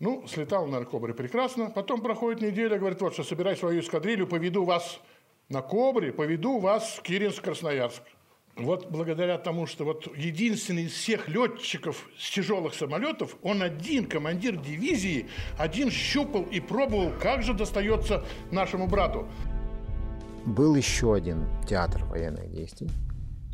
Ну, 0.00 0.26
слетал 0.26 0.66
на 0.66 0.78
аэрокобре 0.78 1.14
прекрасно. 1.14 1.70
Потом 1.70 2.02
проходит 2.02 2.40
неделя, 2.40 2.78
говорит, 2.78 3.00
вот 3.00 3.14
что, 3.14 3.24
собирай 3.24 3.56
свою 3.56 3.80
эскадрилью, 3.80 4.26
поведу 4.26 4.64
вас 4.64 5.00
на 5.48 5.62
Кобре, 5.62 6.12
поведу 6.12 6.58
вас 6.58 6.98
в 6.98 7.02
Киринск-Красноярск. 7.02 8.02
Вот 8.58 8.90
благодаря 8.90 9.38
тому, 9.38 9.66
что 9.66 9.84
вот 9.84 10.16
единственный 10.16 10.84
из 10.84 10.92
всех 10.92 11.28
летчиков 11.28 12.08
с 12.18 12.30
тяжелых 12.30 12.74
самолетов, 12.74 13.36
он 13.42 13.62
один, 13.62 14.08
командир 14.08 14.56
дивизии, 14.56 15.28
один 15.56 15.90
щупал 15.92 16.42
и 16.42 16.58
пробовал, 16.58 17.12
как 17.20 17.44
же 17.44 17.54
достается 17.54 18.26
нашему 18.50 18.88
брату. 18.88 19.28
Был 20.44 20.74
еще 20.74 21.14
один 21.14 21.46
театр 21.68 22.04
военных 22.04 22.50
действий, 22.50 22.90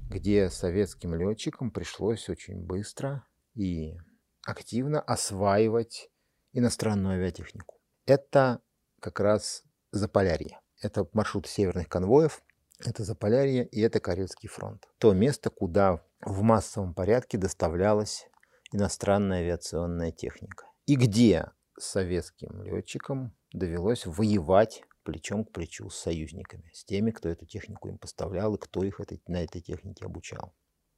где 0.09 0.49
советским 0.49 1.15
летчикам 1.15 1.71
пришлось 1.71 2.31
очень 2.31 2.65
быстро 2.65 3.27
и 3.55 3.99
активно 4.47 5.01
осваивать 5.03 6.09
иностранную 6.53 7.17
авиатехнику. 7.17 7.75
Это 8.07 8.61
как 9.01 9.21
раз 9.21 9.65
Заполярье. 9.91 10.61
Это 10.81 11.07
маршрут 11.13 11.47
северных 11.47 11.89
конвоев– 11.89 12.43
это 12.87 13.05
Заполярье 13.05 13.67
и 13.67 13.81
это 13.81 14.01
Карельский 14.01 14.49
фронт. 14.49 14.89
То 14.99 15.13
место, 15.13 15.51
куда 15.51 16.05
в 16.21 16.43
массовом 16.43 16.95
порядке 16.95 17.39
доставлялась 17.39 18.29
иностранная 18.73 19.41
авиационная 19.41 20.13
техника. 20.13 20.67
И 20.87 20.97
где 20.97 21.51
советским 21.79 22.63
летчикам 22.63 23.35
довелось 23.53 24.07
воевать 24.07 24.85
плечом 25.05 25.45
к 25.45 25.53
плечу 25.53 25.91
с 25.91 25.97
союзниками, 25.97 26.71
с 26.73 26.85
теми, 26.85 27.11
кто 27.11 27.29
эту 27.29 27.47
технику 27.47 27.89
им 27.89 27.99
поставлял 27.99 28.55
и 28.55 28.59
кто 28.59 28.83
их 28.83 29.01
этой, 29.01 29.23
на 29.27 29.45
этой 29.45 29.61
технике 29.61 30.07
обучал. 30.07 30.55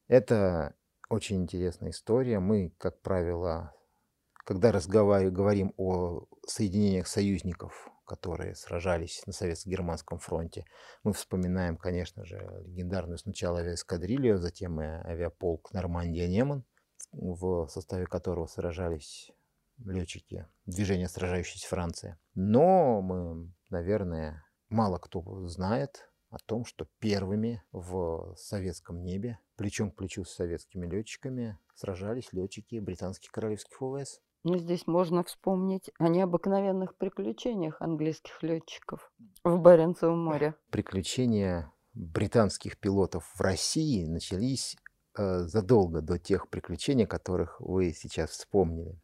Это 0.09 0.75
очень 1.09 1.43
интересная 1.43 1.91
история. 1.91 2.39
Мы, 2.39 2.73
как 2.79 3.01
правило, 3.03 3.75
когда 4.45 4.73
разговариваем, 4.73 5.35
говорим 5.35 5.75
о 5.77 6.27
соединениях 6.47 7.09
союзников 7.09 7.91
которые 8.07 8.55
сражались 8.55 9.23
на 9.27 9.33
советско-германском 9.33 10.19
фронте. 10.19 10.65
Мы 11.03 11.13
вспоминаем, 11.13 11.77
конечно 11.77 12.25
же, 12.25 12.39
легендарную 12.65 13.19
сначала 13.19 13.59
авиаэскадрилью, 13.59 14.39
затем 14.39 14.81
и 14.81 14.85
авиаполк 14.85 15.73
Нормандия-Неман, 15.73 16.65
в 17.13 17.69
составе 17.69 18.07
которого 18.07 18.47
сражались 18.47 19.31
летчики 19.85 20.47
движения 20.65 21.09
сражающейся 21.09 21.69
Франции. 21.69 22.19
Но 22.35 23.03
мы, 23.03 23.53
наверное, 23.71 24.45
мало 24.69 24.99
кто 24.99 25.47
знает 25.49 26.09
о 26.31 26.39
том, 26.39 26.65
что 26.65 26.89
первыми 26.99 27.63
в 27.73 28.35
советском 28.37 29.03
небе 29.03 29.39
плечом 29.57 29.91
к 29.91 29.97
плечу 29.97 30.25
с 30.25 30.35
советскими 30.35 30.87
летчиками 30.87 31.59
сражались 31.75 32.33
летчики 32.33 32.79
британских 32.79 33.31
королевских 33.31 33.81
ВВС. 33.81 34.21
Ну, 34.49 34.59
здесь 34.59 34.87
можно 34.87 35.25
вспомнить 35.25 35.91
о 35.99 36.07
необыкновенных 36.07 36.95
приключениях 36.95 37.83
английских 37.83 38.45
летчиков 38.45 39.11
в 39.43 39.59
Баренцевом 39.59 40.21
море. 40.21 40.55
Приключения 40.71 41.73
британских 41.95 42.79
пилотов 42.79 43.29
в 43.35 43.41
России 43.41 44.07
начались 44.07 44.77
э, 45.19 45.41
задолго 45.41 46.01
до 46.01 46.21
тех 46.21 46.49
приключений, 46.49 47.07
которых 47.07 47.61
вы 47.61 47.93
сейчас 47.93 48.31
вспомнили. 48.31 49.01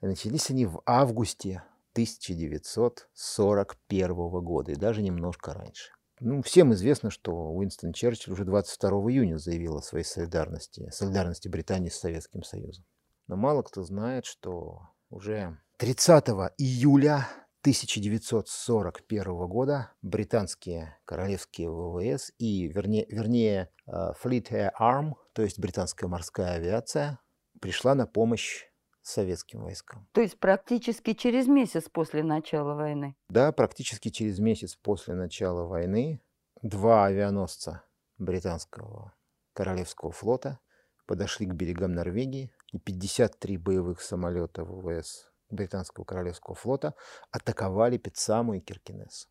Начались 0.00 0.48
они 0.48 0.64
в 0.64 0.80
августе 0.86 1.62
1941 1.92 4.14
года 4.14 4.72
и 4.72 4.76
даже 4.76 5.02
немножко 5.02 5.52
раньше. 5.52 5.92
Ну, 6.20 6.40
всем 6.40 6.72
известно, 6.72 7.10
что 7.10 7.52
Уинстон 7.52 7.92
Черчилль 7.92 8.32
уже 8.32 8.46
22 8.46 8.88
июня 9.10 9.36
заявил 9.36 9.76
о 9.76 9.82
своей 9.82 10.06
солидарности, 10.06 10.88
солидарности 10.90 11.48
Британии 11.48 11.90
с 11.90 12.00
Советским 12.00 12.42
Союзом. 12.42 12.86
Но 13.30 13.36
мало 13.36 13.62
кто 13.62 13.84
знает, 13.84 14.26
что 14.26 14.88
уже 15.08 15.56
30 15.76 16.26
июля 16.58 17.28
1941 17.60 19.46
года 19.46 19.92
британские 20.02 20.98
королевские 21.04 21.70
ВВС 21.70 22.32
и, 22.38 22.66
вернее, 22.66 23.06
вернее 23.08 23.70
э, 23.86 24.14
Fleet 24.20 24.50
Air 24.50 24.72
Arm, 24.80 25.12
то 25.32 25.42
есть 25.42 25.60
британская 25.60 26.08
морская 26.08 26.54
авиация, 26.54 27.20
пришла 27.60 27.94
на 27.94 28.08
помощь 28.08 28.64
советским 29.00 29.62
войскам. 29.62 30.08
То 30.10 30.22
есть 30.22 30.36
практически 30.40 31.12
через 31.12 31.46
месяц 31.46 31.88
после 31.88 32.24
начала 32.24 32.74
войны? 32.74 33.14
Да, 33.28 33.52
практически 33.52 34.08
через 34.08 34.40
месяц 34.40 34.74
после 34.74 35.14
начала 35.14 35.68
войны 35.68 36.20
два 36.62 37.04
авианосца 37.04 37.84
британского 38.18 39.14
Королевского 39.52 40.10
флота 40.10 40.58
подошли 41.06 41.46
к 41.46 41.54
берегам 41.54 41.92
Норвегии, 41.92 42.52
и 42.72 42.78
53 42.78 43.56
боевых 43.56 44.00
самолета 44.00 44.64
ВВС 44.64 45.30
британского 45.50 46.04
Королевского 46.04 46.54
флота 46.54 46.94
атаковали 47.30 47.98
Пиццаму 47.98 48.54
и 48.54 48.60
Киркинес. 48.60 49.28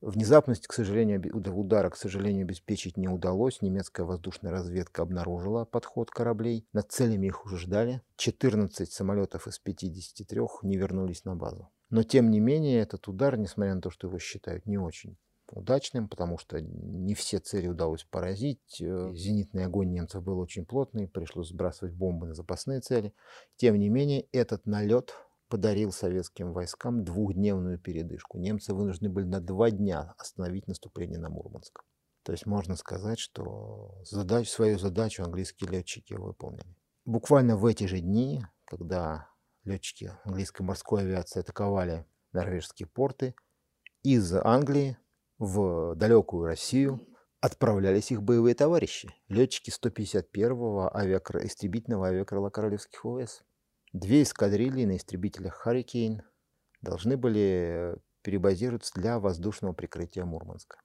Внезапность, 0.00 0.66
к 0.66 0.72
сожалению, 0.72 1.22
удара, 1.34 1.88
к 1.88 1.96
сожалению, 1.96 2.44
обеспечить 2.44 2.96
не 2.96 3.08
удалось. 3.08 3.62
Немецкая 3.62 4.04
воздушная 4.04 4.52
разведка 4.52 5.02
обнаружила 5.02 5.64
подход 5.64 6.10
кораблей. 6.10 6.68
Над 6.72 6.92
целями 6.92 7.28
их 7.28 7.44
уже 7.46 7.56
ждали. 7.56 8.02
14 8.16 8.92
самолетов 8.92 9.48
из 9.48 9.58
53 9.58 10.40
не 10.62 10.76
вернулись 10.76 11.24
на 11.24 11.34
базу. 11.34 11.70
Но, 11.88 12.02
тем 12.02 12.30
не 12.30 12.40
менее, 12.40 12.80
этот 12.80 13.08
удар, 13.08 13.38
несмотря 13.38 13.74
на 13.74 13.80
то, 13.80 13.90
что 13.90 14.08
его 14.08 14.18
считают 14.18 14.66
не 14.66 14.76
очень 14.76 15.16
удачным, 15.52 16.08
потому 16.08 16.38
что 16.38 16.60
не 16.60 17.14
все 17.14 17.38
цели 17.38 17.68
удалось 17.68 18.04
поразить. 18.04 18.80
Э, 18.80 19.12
зенитный 19.14 19.64
огонь 19.64 19.92
немцев 19.92 20.22
был 20.22 20.38
очень 20.38 20.66
плотный, 20.66 21.08
пришлось 21.08 21.48
сбрасывать 21.48 21.94
бомбы 21.94 22.26
на 22.26 22.34
запасные 22.34 22.80
цели. 22.80 23.14
Тем 23.56 23.78
не 23.78 23.88
менее, 23.88 24.26
этот 24.32 24.66
налет 24.66 25.14
подарил 25.48 25.92
советским 25.92 26.52
войскам 26.52 27.04
двухдневную 27.04 27.78
передышку. 27.78 28.38
Немцы 28.38 28.74
вынуждены 28.74 29.10
были 29.10 29.26
на 29.26 29.40
два 29.40 29.70
дня 29.70 30.14
остановить 30.18 30.66
наступление 30.66 31.18
на 31.18 31.28
Мурманск. 31.28 31.82
То 32.24 32.32
есть 32.32 32.46
можно 32.46 32.74
сказать, 32.74 33.20
что 33.20 34.02
задач, 34.04 34.50
свою 34.50 34.78
задачу 34.78 35.22
английские 35.22 35.70
летчики 35.70 36.14
выполнили. 36.14 36.76
Буквально 37.04 37.56
в 37.56 37.64
эти 37.66 37.84
же 37.84 38.00
дни, 38.00 38.44
когда 38.64 39.28
летчики 39.62 40.10
английской 40.24 40.62
морской 40.62 41.02
авиации 41.02 41.40
атаковали 41.40 42.04
норвежские 42.32 42.88
порты, 42.88 43.36
из 44.02 44.32
Англии 44.32 44.98
в 45.38 45.94
далекую 45.94 46.46
Россию 46.46 47.06
отправлялись 47.40 48.10
их 48.10 48.22
боевые 48.22 48.54
товарищи, 48.54 49.14
летчики 49.28 49.70
151-го 49.70 50.90
авиакр... 50.94 51.44
истребительного 51.44 52.08
авиакрыла 52.08 52.50
Королевских 52.50 53.04
ВВС. 53.04 53.42
Две 53.92 54.22
эскадрильи 54.22 54.84
на 54.84 54.96
истребителях 54.96 55.54
«Харрикейн» 55.54 56.22
должны 56.82 57.16
были 57.16 57.96
перебазироваться 58.22 58.92
для 58.94 59.18
воздушного 59.18 59.72
прикрытия 59.72 60.24
Мурманска. 60.24 60.80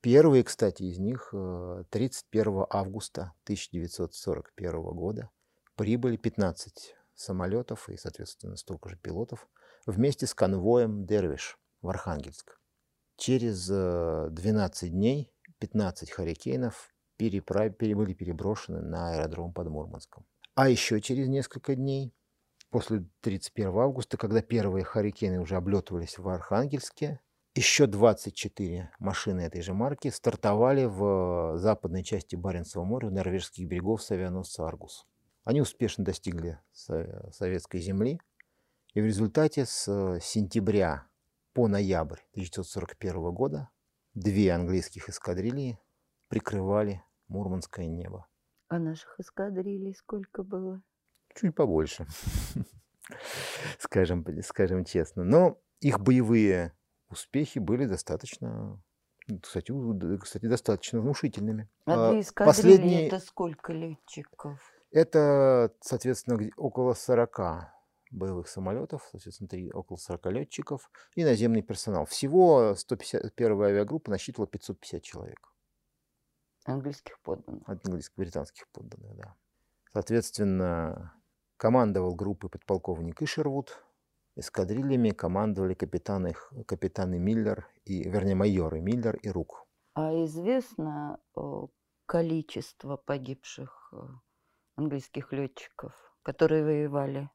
Первые, 0.00 0.44
кстати, 0.44 0.84
из 0.84 0.98
них 0.98 1.34
31 1.90 2.58
э, 2.60 2.66
августа 2.70 3.34
1941 3.44 4.82
года 4.82 5.30
прибыли 5.74 6.16
15 6.16 6.94
самолетов 7.14 7.88
и, 7.88 7.96
соответственно, 7.96 8.56
столько 8.56 8.88
же 8.88 8.96
пилотов 8.96 9.48
вместе 9.84 10.26
с 10.26 10.34
конвоем 10.34 11.06
«Дервиш» 11.06 11.58
в 11.82 11.88
Архангельск. 11.88 12.60
Через 13.16 13.66
12 13.66 14.82
э, 14.82 14.88
дней 14.88 15.32
15 15.58 16.10
«Харрикейнов» 16.10 16.94
переправ... 17.16 17.76
были 17.76 18.12
переброшены 18.12 18.82
на 18.82 19.12
аэродром 19.12 19.52
под 19.52 19.68
Мурманском. 19.68 20.26
А 20.54 20.68
еще 20.68 21.00
через 21.00 21.28
несколько 21.28 21.74
дней 21.74 22.14
после 22.70 23.06
31 23.20 23.68
августа, 23.68 24.16
когда 24.16 24.42
первые 24.42 24.84
«Харрикены» 24.84 25.40
уже 25.40 25.56
облетывались 25.56 26.18
в 26.18 26.28
Архангельске, 26.28 27.20
еще 27.54 27.86
24 27.86 28.90
машины 28.98 29.40
этой 29.40 29.62
же 29.62 29.72
марки 29.72 30.08
стартовали 30.08 30.84
в 30.84 31.56
западной 31.56 32.04
части 32.04 32.36
Баренцева 32.36 32.84
моря 32.84 33.08
у 33.08 33.10
норвежских 33.10 33.66
берегов 33.66 34.02
с 34.02 34.10
авианосца 34.10 34.66
«Аргус». 34.66 35.06
Они 35.44 35.62
успешно 35.62 36.04
достигли 36.04 36.58
советской 36.72 37.80
земли, 37.80 38.20
и 38.92 39.00
в 39.00 39.06
результате 39.06 39.64
с 39.64 40.18
сентября 40.20 41.06
по 41.56 41.68
ноябрь 41.68 42.20
1941 42.32 43.32
года 43.32 43.70
две 44.12 44.52
английских 44.52 45.08
эскадрильи 45.08 45.78
прикрывали 46.28 47.02
Мурманское 47.28 47.86
небо. 47.86 48.26
А 48.68 48.78
наших 48.78 49.18
эскадрилий 49.18 49.94
сколько 49.94 50.42
было? 50.42 50.82
чуть 51.34 51.54
побольше, 51.54 52.06
скажем, 53.78 54.22
скажем 54.42 54.84
честно. 54.84 55.24
Но 55.24 55.58
их 55.80 55.98
боевые 55.98 56.76
успехи 57.08 57.58
были 57.58 57.86
достаточно, 57.86 58.78
кстати, 59.42 59.72
кстати 60.18 60.44
достаточно 60.44 61.00
внушительными. 61.00 61.70
А 61.86 62.10
две 62.10 62.20
эскадрильи 62.20 62.54
Последние... 62.54 63.06
это 63.06 63.18
сколько 63.18 63.72
летчиков? 63.72 64.60
Это, 64.90 65.72
соответственно, 65.80 66.50
около 66.58 66.92
40 66.92 67.75
боевых 68.10 68.48
самолетов, 68.48 69.08
соответственно, 69.10 69.48
3, 69.48 69.72
около 69.72 69.96
40 69.96 70.26
летчиков 70.26 70.90
и 71.14 71.24
наземный 71.24 71.62
персонал. 71.62 72.06
Всего 72.06 72.72
151-я 72.72 73.66
авиагруппа 73.66 74.10
насчитывала 74.10 74.46
550 74.46 75.02
человек. 75.02 75.52
Английских 76.64 77.20
подданных. 77.20 77.68
Английских, 77.68 78.16
британских 78.16 78.68
подданных, 78.68 79.16
да. 79.16 79.36
Соответственно, 79.92 81.16
Командовал 81.56 82.14
группой 82.14 82.50
подполковник 82.50 83.22
Ишервуд. 83.22 83.82
Эскадрильями 84.36 85.10
командовали 85.10 85.72
капитаны, 85.72 86.34
капитаны 86.66 87.18
Миллер 87.18 87.66
и, 87.86 88.06
вернее, 88.06 88.34
майоры 88.34 88.82
Миллер 88.82 89.16
и 89.16 89.30
Рук. 89.30 89.66
А 89.94 90.12
известно 90.26 91.18
количество 92.04 92.98
погибших 92.98 93.94
э, 93.94 93.96
английских 94.76 95.32
летчиков, 95.32 95.94
которые 96.22 96.62
воевали 96.62 97.30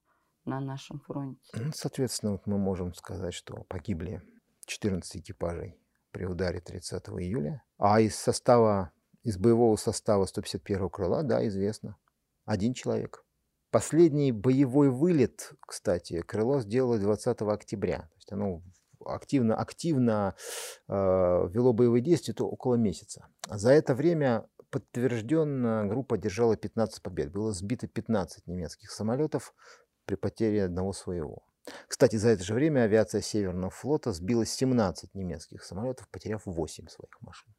на 0.46 0.60
нашем 0.60 1.00
фронте? 1.00 1.42
Ну, 1.54 1.72
соответственно, 1.74 2.34
вот 2.34 2.48
мы 2.48 2.58
можем 2.58 2.94
сказать, 2.94 3.34
что 3.34 3.64
погибли 3.64 4.22
14 4.66 5.18
экипажей 5.18 5.78
при 6.12 6.26
ударе 6.26 6.60
30 6.60 7.04
июля. 7.20 7.64
А 7.78 8.02
из 8.02 8.16
состава, 8.16 8.92
из 9.24 9.38
боевого 9.38 9.76
состава 9.76 10.26
151-го 10.26 10.90
крыла, 10.90 11.24
да, 11.24 11.46
известно, 11.48 11.98
один 12.46 12.74
человек. 12.74 13.26
Последний 13.70 14.32
боевой 14.32 14.90
вылет, 14.90 15.54
кстати, 15.62 16.22
крыло 16.22 16.60
сделало 16.60 17.00
20 17.00 17.42
октября. 17.42 18.00
То 18.00 18.16
есть 18.18 18.32
оно 18.34 18.62
активно, 19.06 19.56
активно 19.56 20.36
э, 20.88 20.94
вело 20.94 21.74
боевые 21.74 22.02
действия 22.02 22.34
то 22.34 22.48
около 22.48 22.76
месяца. 22.76 23.28
За 23.48 23.72
это 23.72 23.96
время 23.96 24.46
подтвержденно 24.72 25.86
группа 25.88 26.18
держала 26.18 26.56
15 26.56 27.02
побед. 27.02 27.32
Было 27.32 27.52
сбито 27.52 27.88
15 27.88 28.48
немецких 28.48 28.92
самолетов 28.92 29.54
при 30.06 30.16
потере 30.16 30.66
одного 30.66 30.94
своего. 30.94 31.44
Кстати, 31.88 32.16
за 32.16 32.30
это 32.30 32.44
же 32.44 32.54
время 32.54 32.82
авиация 32.82 33.22
Северного 33.22 33.70
флота 33.70 34.12
сбила 34.14 34.46
17 34.46 35.14
немецких 35.14 35.64
самолетов, 35.64 36.10
потеряв 36.10 36.42
8 36.46 36.88
своих 36.88 37.22
машин. 37.22 37.54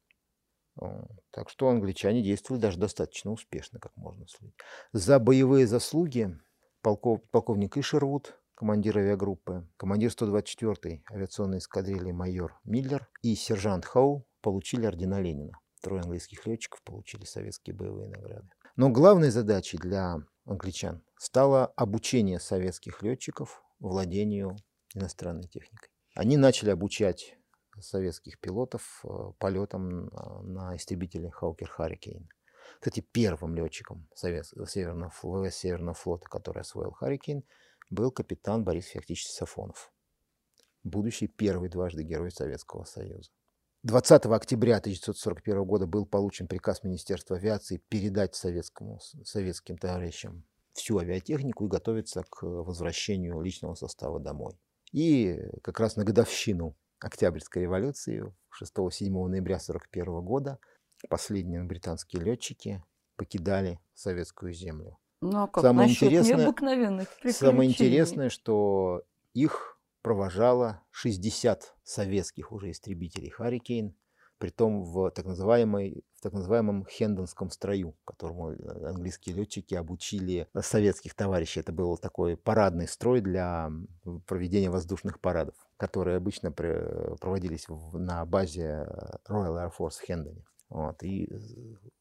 Так 1.31 1.49
что 1.49 1.69
англичане 1.69 2.21
действовали 2.21 2.61
даже 2.61 2.79
достаточно 2.79 3.31
успешно, 3.31 3.79
как 3.79 3.95
можно 3.95 4.27
судить. 4.27 4.55
За 4.91 5.19
боевые 5.19 5.67
заслуги 5.67 6.37
полков, 6.81 7.21
полковник 7.29 7.77
Ишервуд, 7.77 8.39
командир 8.55 8.97
авиагруппы, 8.97 9.67
командир 9.77 10.11
124-й 10.11 11.03
авиационной 11.11 11.59
эскадрильи 11.59 12.11
майор 12.11 12.59
Миллер 12.63 13.07
и 13.21 13.35
сержант 13.35 13.85
Хау 13.85 14.25
получили 14.41 14.85
ордена 14.85 15.21
Ленина. 15.21 15.59
Трое 15.81 16.01
английских 16.01 16.45
летчиков 16.47 16.81
получили 16.83 17.25
советские 17.25 17.75
боевые 17.75 18.09
награды. 18.09 18.49
Но 18.75 18.89
главной 18.89 19.29
задачей 19.29 19.77
для 19.77 20.17
англичан 20.45 21.03
стало 21.17 21.67
обучение 21.67 22.39
советских 22.39 23.01
летчиков 23.01 23.63
владению 23.79 24.57
иностранной 24.93 25.47
техникой. 25.47 25.89
Они 26.15 26.37
начали 26.37 26.69
обучать 26.69 27.37
советских 27.79 28.39
пилотов 28.39 29.03
э, 29.03 29.07
полетом 29.39 30.07
на 30.43 30.75
истребителе 30.75 31.31
Хаукер 31.31 31.69
Харрикейн. 31.69 32.29
Кстати, 32.79 32.99
первым 32.99 33.55
летчиком 33.55 34.07
Совет, 34.13 34.45
Северного, 34.67 35.11
ВВС 35.21 35.55
Северного 35.55 35.95
флота, 35.95 36.29
который 36.29 36.61
освоил 36.61 36.91
Харрикейн, 36.91 37.43
был 37.89 38.11
капитан 38.11 38.63
Борис 38.63 38.87
Феоктич 38.87 39.27
Сафонов, 39.27 39.91
будущий 40.83 41.27
первый 41.27 41.69
дважды 41.69 42.03
Герой 42.03 42.31
Советского 42.31 42.83
Союза. 42.83 43.31
20 43.83 44.25
октября 44.27 44.77
1941 44.77 45.65
года 45.65 45.85
был 45.87 46.05
получен 46.05 46.47
приказ 46.47 46.83
Министерства 46.83 47.35
авиации 47.35 47.83
передать 47.89 48.33
советскому, 48.33 48.99
советским 49.25 49.77
товарищам 49.77 50.45
всю 50.71 50.99
авиатехнику 50.99 51.65
и 51.65 51.69
готовиться 51.69 52.23
к 52.29 52.43
возвращению 52.43 53.41
личного 53.41 53.75
состава 53.75 54.21
домой. 54.21 54.53
И 54.93 55.37
как 55.63 55.81
раз 55.81 55.97
на 55.97 56.05
годовщину 56.05 56.77
Октябрьской 56.99 57.63
революции 57.63 58.23
6-7 58.63 59.09
ноября 59.27 59.57
1941 59.57 60.21
года 60.21 60.59
последние 61.09 61.61
британские 61.63 62.23
летчики 62.23 62.81
покидали 63.17 63.81
советскую 63.93 64.53
землю. 64.53 64.97
Ну 65.19 65.43
а 65.43 65.47
как 65.47 65.61
самое 65.61 65.89
интересное, 65.89 66.37
необыкновенных 66.37 67.09
Самое 67.31 67.69
интересное, 67.69 68.29
что 68.29 69.03
их 69.33 69.77
провожало 70.03 70.83
60 70.91 71.75
советских 71.83 72.51
уже 72.51 72.69
истребителей 72.69 73.31
«Харрикейн», 73.31 73.95
притом 74.37 74.83
в 74.83 75.09
так, 75.09 75.25
называемой, 75.25 76.03
в 76.15 76.21
так 76.21 76.33
называемом 76.33 76.85
хендонском 76.85 77.49
строю, 77.49 77.95
которому 78.05 78.51
э, 78.51 78.89
английские 78.89 79.35
летчики 79.35 79.73
обучили 79.73 80.47
советских 80.59 81.15
товарищей. 81.15 81.61
Это 81.61 81.71
был 81.71 81.97
такой 81.97 82.37
парадный 82.37 82.87
строй 82.87 83.21
для 83.21 83.71
проведения 84.27 84.69
воздушных 84.69 85.19
парадов 85.19 85.55
которые 85.83 86.15
обычно 86.15 86.53
проводились 86.53 87.65
на 87.91 88.25
базе 88.25 88.87
Royal 89.27 89.57
Air 89.57 89.71
Force 89.77 89.99
в 89.99 90.05
Хендоне. 90.05 90.45
Вот. 90.69 91.03
И 91.03 91.27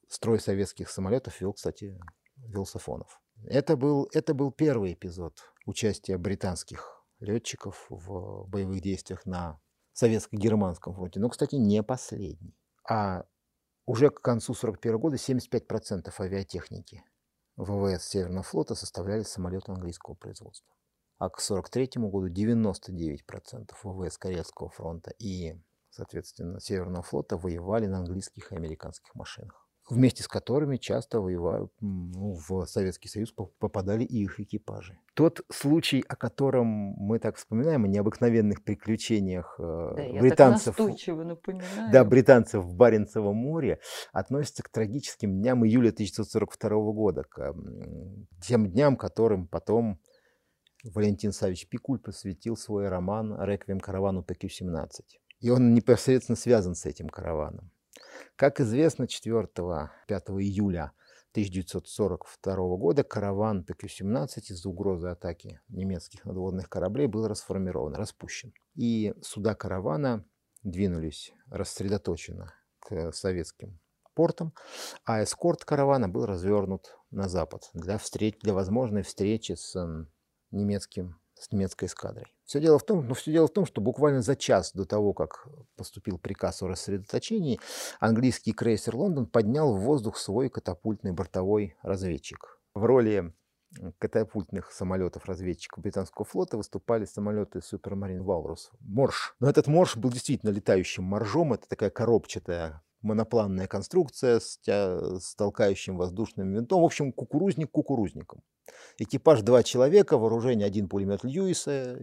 строй 0.08 0.38
советских 0.38 0.88
самолетов 0.88 1.40
вел, 1.40 1.52
кстати, 1.52 1.98
вел 2.36 2.64
Сафонов. 2.64 3.20
Это 3.44 3.76
был, 3.76 4.08
это 4.12 4.34
был 4.34 4.52
первый 4.52 4.92
эпизод 4.92 5.40
участия 5.66 6.16
британских 6.16 7.01
летчиков 7.22 7.86
в 7.88 8.46
боевых 8.48 8.80
действиях 8.80 9.24
на 9.26 9.60
советско-германском 9.92 10.94
фронте. 10.94 11.20
Но, 11.20 11.28
кстати, 11.28 11.56
не 11.56 11.82
последний. 11.82 12.56
А 12.88 13.24
уже 13.86 14.10
к 14.10 14.20
концу 14.20 14.52
1941 14.52 14.98
года 14.98 15.16
75% 15.16 16.12
авиатехники 16.18 17.04
ВВС 17.56 18.08
Северного 18.08 18.42
флота 18.42 18.74
составляли 18.74 19.22
самолеты 19.22 19.72
английского 19.72 20.14
производства. 20.14 20.74
А 21.18 21.28
к 21.28 21.38
1943 21.38 22.02
году 22.08 22.28
99% 22.28 23.72
ВВС 23.82 24.18
Корейского 24.18 24.70
фронта 24.70 25.12
и, 25.18 25.54
соответственно, 25.90 26.60
Северного 26.60 27.02
флота 27.02 27.36
воевали 27.36 27.86
на 27.86 27.98
английских 27.98 28.52
и 28.52 28.56
американских 28.56 29.14
машинах 29.14 29.68
вместе 29.88 30.22
с 30.22 30.28
которыми 30.28 30.76
часто 30.76 31.20
воевали, 31.20 31.68
ну, 31.80 32.34
в 32.34 32.66
Советский 32.66 33.08
Союз 33.08 33.32
попадали 33.32 34.04
и 34.04 34.22
их 34.22 34.40
экипажи. 34.40 34.98
Тот 35.14 35.42
случай, 35.50 36.04
о 36.08 36.16
котором 36.16 36.66
мы 36.66 37.18
так 37.18 37.36
вспоминаем, 37.36 37.84
о 37.84 37.88
необыкновенных 37.88 38.62
приключениях 38.64 39.56
э, 39.58 39.92
да, 39.96 40.20
британцев, 40.20 40.76
да, 41.92 42.04
британцев 42.04 42.64
в 42.64 42.74
Баренцевом 42.74 43.36
море, 43.36 43.80
относится 44.12 44.62
к 44.62 44.68
трагическим 44.68 45.40
дням 45.40 45.64
июля 45.66 45.90
1942 45.90 46.92
года, 46.92 47.24
к 47.24 47.54
тем 48.40 48.70
дням, 48.70 48.96
которым 48.96 49.48
потом 49.48 50.00
Валентин 50.84 51.32
Савич 51.32 51.68
Пикуль 51.68 52.00
посвятил 52.00 52.56
свой 52.56 52.88
роман 52.88 53.40
«Реквием 53.40 53.80
каравану 53.80 54.22
PQ-17». 54.22 54.88
И 55.40 55.50
он 55.50 55.74
непосредственно 55.74 56.36
связан 56.36 56.74
с 56.74 56.86
этим 56.86 57.08
караваном. 57.08 57.70
Как 58.36 58.60
известно, 58.60 59.04
4-5 59.04 59.88
июля 60.40 60.92
1942 61.32 62.76
года 62.76 63.04
караван 63.04 63.64
PQ-17 63.64 64.40
из-за 64.50 64.68
угрозы 64.68 65.08
атаки 65.08 65.60
немецких 65.68 66.24
надводных 66.24 66.68
кораблей 66.68 67.06
был 67.06 67.26
расформирован, 67.26 67.94
распущен. 67.94 68.52
И 68.74 69.14
суда 69.22 69.54
каравана 69.54 70.24
двинулись 70.62 71.32
рассредоточенно 71.48 72.52
к 72.80 73.12
советским 73.12 73.80
портам, 74.14 74.52
а 75.04 75.22
эскорт 75.22 75.64
каравана 75.64 76.08
был 76.08 76.26
развернут 76.26 76.98
на 77.10 77.28
запад 77.28 77.70
для, 77.72 77.96
встреч, 77.96 78.38
для 78.40 78.52
возможной 78.52 79.02
встречи 79.02 79.54
с 79.54 79.74
немецким 80.50 81.16
с 81.42 81.50
немецкой 81.50 81.86
эскадрой. 81.86 82.32
Все 82.52 82.60
дело 82.60 82.78
в 82.78 82.84
том, 82.84 83.08
ну, 83.08 83.14
все 83.14 83.32
дело 83.32 83.46
в 83.46 83.50
том, 83.50 83.64
что 83.64 83.80
буквально 83.80 84.20
за 84.20 84.36
час 84.36 84.72
до 84.74 84.84
того, 84.84 85.14
как 85.14 85.48
поступил 85.74 86.18
приказ 86.18 86.62
о 86.62 86.68
рассредоточении, 86.68 87.58
английский 87.98 88.52
крейсер 88.52 88.94
«Лондон» 88.94 89.24
поднял 89.24 89.74
в 89.74 89.80
воздух 89.80 90.18
свой 90.18 90.50
катапультный 90.50 91.12
бортовой 91.12 91.76
разведчик. 91.80 92.60
В 92.74 92.84
роли 92.84 93.32
катапультных 93.96 94.70
самолетов-разведчиков 94.70 95.82
британского 95.82 96.26
флота 96.26 96.58
выступали 96.58 97.06
самолеты 97.06 97.62
Супермарин 97.62 98.22
Валрус 98.22 98.70
Морш. 98.80 99.34
Но 99.40 99.48
этот 99.48 99.66
Морш 99.66 99.96
был 99.96 100.10
действительно 100.10 100.50
летающим 100.50 101.04
моржом. 101.04 101.54
Это 101.54 101.66
такая 101.66 101.88
коробчатая 101.88 102.82
монопланная 103.02 103.66
конструкция 103.66 104.40
с, 104.40 104.58
тя... 104.58 105.18
с 105.18 105.34
толкающим 105.34 105.96
воздушным 105.96 106.52
винтом. 106.52 106.82
В 106.82 106.84
общем, 106.84 107.12
кукурузник 107.12 107.70
кукурузником. 107.70 108.42
Экипаж 108.98 109.42
два 109.42 109.62
человека, 109.62 110.18
вооружение 110.18 110.66
один 110.66 110.88
пулемет 110.88 111.24
Льюиса, 111.24 111.98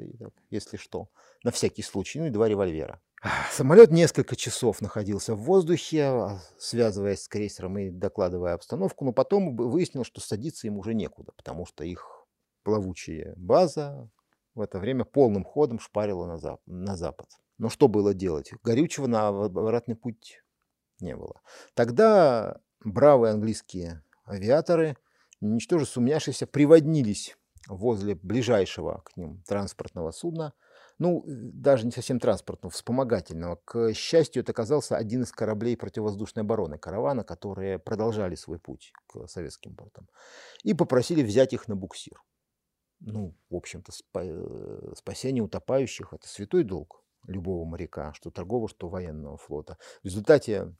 если 0.49 0.77
что, 0.77 1.09
на 1.43 1.51
всякий 1.51 1.81
случай, 1.81 2.19
ну 2.19 2.27
и 2.27 2.29
два 2.29 2.49
револьвера. 2.49 3.01
Самолет 3.51 3.91
несколько 3.91 4.35
часов 4.35 4.81
находился 4.81 5.35
в 5.35 5.39
воздухе, 5.39 6.03
а, 6.03 6.39
связываясь 6.57 7.23
с 7.23 7.27
крейсером 7.27 7.77
и 7.77 7.89
докладывая 7.89 8.53
обстановку, 8.53 9.03
но 9.03 9.11
потом 9.11 9.57
выяснил, 9.57 10.05
что 10.05 10.21
садиться 10.21 10.67
им 10.67 10.77
уже 10.77 10.93
некуда, 10.93 11.33
потому 11.35 11.65
что 11.65 11.83
их 11.83 12.25
плавучая 12.63 13.33
база 13.35 14.09
в 14.55 14.61
это 14.61 14.79
время 14.79 15.03
полным 15.03 15.43
ходом 15.43 15.79
шпарила 15.79 16.25
на, 16.27 16.37
зап 16.37 16.61
на 16.65 16.95
запад. 16.95 17.27
Но 17.57 17.69
что 17.69 17.89
было 17.89 18.13
делать? 18.13 18.51
Горючего 18.63 19.07
на 19.07 19.27
обратный 19.27 19.95
путь 19.95 20.41
не 21.01 21.15
было. 21.15 21.41
Тогда 21.73 22.59
бравые 22.83 23.33
английские 23.33 24.03
авиаторы, 24.25 24.97
ничтоже 25.41 25.85
сумняшися, 25.85 26.47
приводнились 26.47 27.37
возле 27.67 28.15
ближайшего 28.15 29.03
к 29.05 29.15
ним 29.17 29.43
транспортного 29.47 30.11
судна, 30.11 30.53
ну, 30.97 31.23
даже 31.25 31.85
не 31.85 31.91
совсем 31.91 32.19
транспортного, 32.19 32.71
вспомогательного. 32.71 33.55
К 33.63 33.93
счастью, 33.93 34.43
это 34.43 34.51
оказался 34.51 34.97
один 34.97 35.23
из 35.23 35.31
кораблей 35.31 35.77
противовоздушной 35.77 36.43
обороны 36.43 36.77
каравана, 36.77 37.23
которые 37.23 37.79
продолжали 37.79 38.35
свой 38.35 38.59
путь 38.59 38.91
к 39.07 39.27
советским 39.27 39.75
портам, 39.75 40.09
и 40.63 40.73
попросили 40.73 41.23
взять 41.23 41.53
их 41.53 41.69
на 41.69 41.75
буксир. 41.77 42.21
Ну, 42.99 43.33
в 43.49 43.55
общем-то, 43.55 43.93
э, 44.15 44.93
спасение 44.97 45.41
утопающих– 45.41 46.09
это 46.11 46.27
святой 46.27 46.65
долг 46.65 47.01
любого 47.27 47.63
моряка, 47.63 48.13
что 48.13 48.29
торгового, 48.29 48.67
что 48.67 48.89
военного 48.89 49.37
флота. 49.37 49.77
В 50.01 50.05
результате 50.05 50.75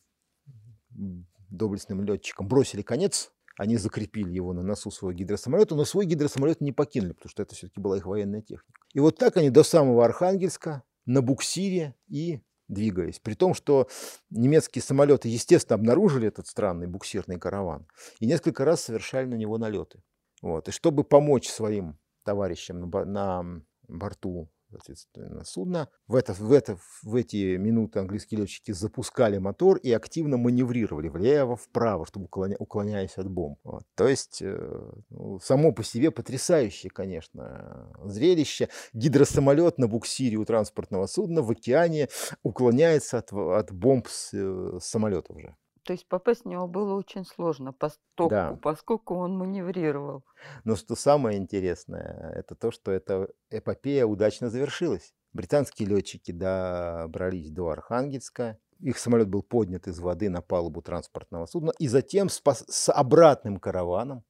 доблестным 1.50 2.04
летчикам 2.04 2.48
бросили 2.48 2.82
конец, 2.82 3.32
они 3.58 3.76
закрепили 3.76 4.32
его 4.32 4.54
на 4.54 4.64
носу 4.64 4.90
своего 4.90 5.18
гидросамолета, 5.18 5.76
но 5.76 5.84
свой 5.84 6.06
гидросамолет 6.06 6.62
не 6.62 6.72
покинули, 6.72 7.12
потому 7.12 7.30
что 7.30 7.44
это 7.44 7.56
все-таки 7.56 7.82
была 7.82 7.98
их 7.98 8.06
военная 8.06 8.42
техника. 8.42 8.80
И 8.94 9.00
вот 9.00 9.18
так 9.18 9.36
они 9.36 9.50
до 9.50 9.64
самого 9.64 10.06
Архангельска 10.06 10.84
на 11.06 11.22
буксире 11.22 11.96
и 12.08 12.40
двигались. 12.70 13.20
При 13.20 13.34
том, 13.34 13.54
что 13.54 13.90
немецкие 14.30 14.82
самолеты, 14.82 15.28
естественно, 15.28 15.76
обнаружили 15.76 16.28
этот 16.28 16.48
странный 16.48 16.88
буксирный 16.88 17.38
караван 17.38 17.88
и 18.20 18.28
несколько 18.28 18.64
раз 18.64 18.82
совершали 18.82 19.26
на 19.26 19.36
него 19.36 19.58
налеты. 19.58 20.02
Вот. 20.42 20.70
И 20.70 20.72
чтобы 20.72 21.04
помочь 21.04 21.50
своим 21.50 22.00
товарищам 22.24 22.90
на 22.90 23.44
борту 23.88 24.50
соответственно, 24.70 25.44
судна. 25.44 25.90
В, 26.08 26.16
это, 26.16 26.34
в, 26.34 26.52
это, 26.52 26.78
в 27.04 27.16
эти 27.16 27.58
минуты 27.58 28.00
английские 28.00 28.42
летчики 28.42 28.72
запускали 28.72 29.38
мотор 29.38 29.78
и 29.78 29.92
активно 29.92 30.38
маневрировали 30.38 31.10
влево, 31.10 31.56
вправо, 31.56 32.06
чтобы 32.06 32.26
уклоня, 32.26 32.56
уклоняясь 32.60 33.18
от 33.18 33.30
бомб. 33.30 33.60
Вот. 33.64 33.84
То 33.96 34.08
есть 34.08 34.42
э, 34.42 34.92
ну, 35.10 35.40
само 35.40 35.72
по 35.72 35.84
себе 35.84 36.12
потрясающее, 36.12 36.90
конечно, 36.90 37.92
зрелище. 38.04 38.70
Гидросамолет 38.94 39.78
на 39.78 39.88
буксире 39.88 40.38
у 40.38 40.46
транспортного 40.46 41.08
судна 41.08 41.42
в 41.42 41.52
океане 41.52 42.08
уклоняется 42.44 43.18
от, 43.20 43.34
от 43.34 43.72
бомб 43.72 44.08
с, 44.08 44.32
э, 44.34 44.80
самолета 44.82 45.34
уже. 45.34 45.56
То 45.90 45.94
есть 45.94 46.08
попасть 46.08 46.44
в 46.44 46.46
него 46.46 46.68
было 46.68 46.94
очень 46.94 47.26
сложно, 47.26 47.74
поскольку, 47.74 48.30
да. 48.30 48.60
поскольку 48.62 49.16
он 49.16 49.36
маневрировал. 49.36 50.24
Но 50.64 50.76
что 50.76 50.96
самое 50.96 51.40
интересное, 51.40 52.32
это 52.36 52.54
то, 52.54 52.70
что 52.70 52.92
эта 52.92 53.28
эпопея 53.50 54.06
удачно 54.06 54.52
завершилась. 54.52 55.16
Британские 55.34 55.88
летчики 55.88 56.32
добрались 56.32 57.50
до 57.50 57.70
Архангельска, 57.70 58.60
их 58.80 59.00
самолет 59.00 59.30
был 59.30 59.42
поднят 59.42 59.88
из 59.88 60.00
воды 60.00 60.30
на 60.30 60.44
палубу 60.44 60.84
транспортного 60.84 61.48
судна, 61.48 61.72
и 61.80 61.88
затем 61.88 62.30
с, 62.30 62.40
с 62.68 62.92
обратным 62.92 63.58
караваном 63.58 64.24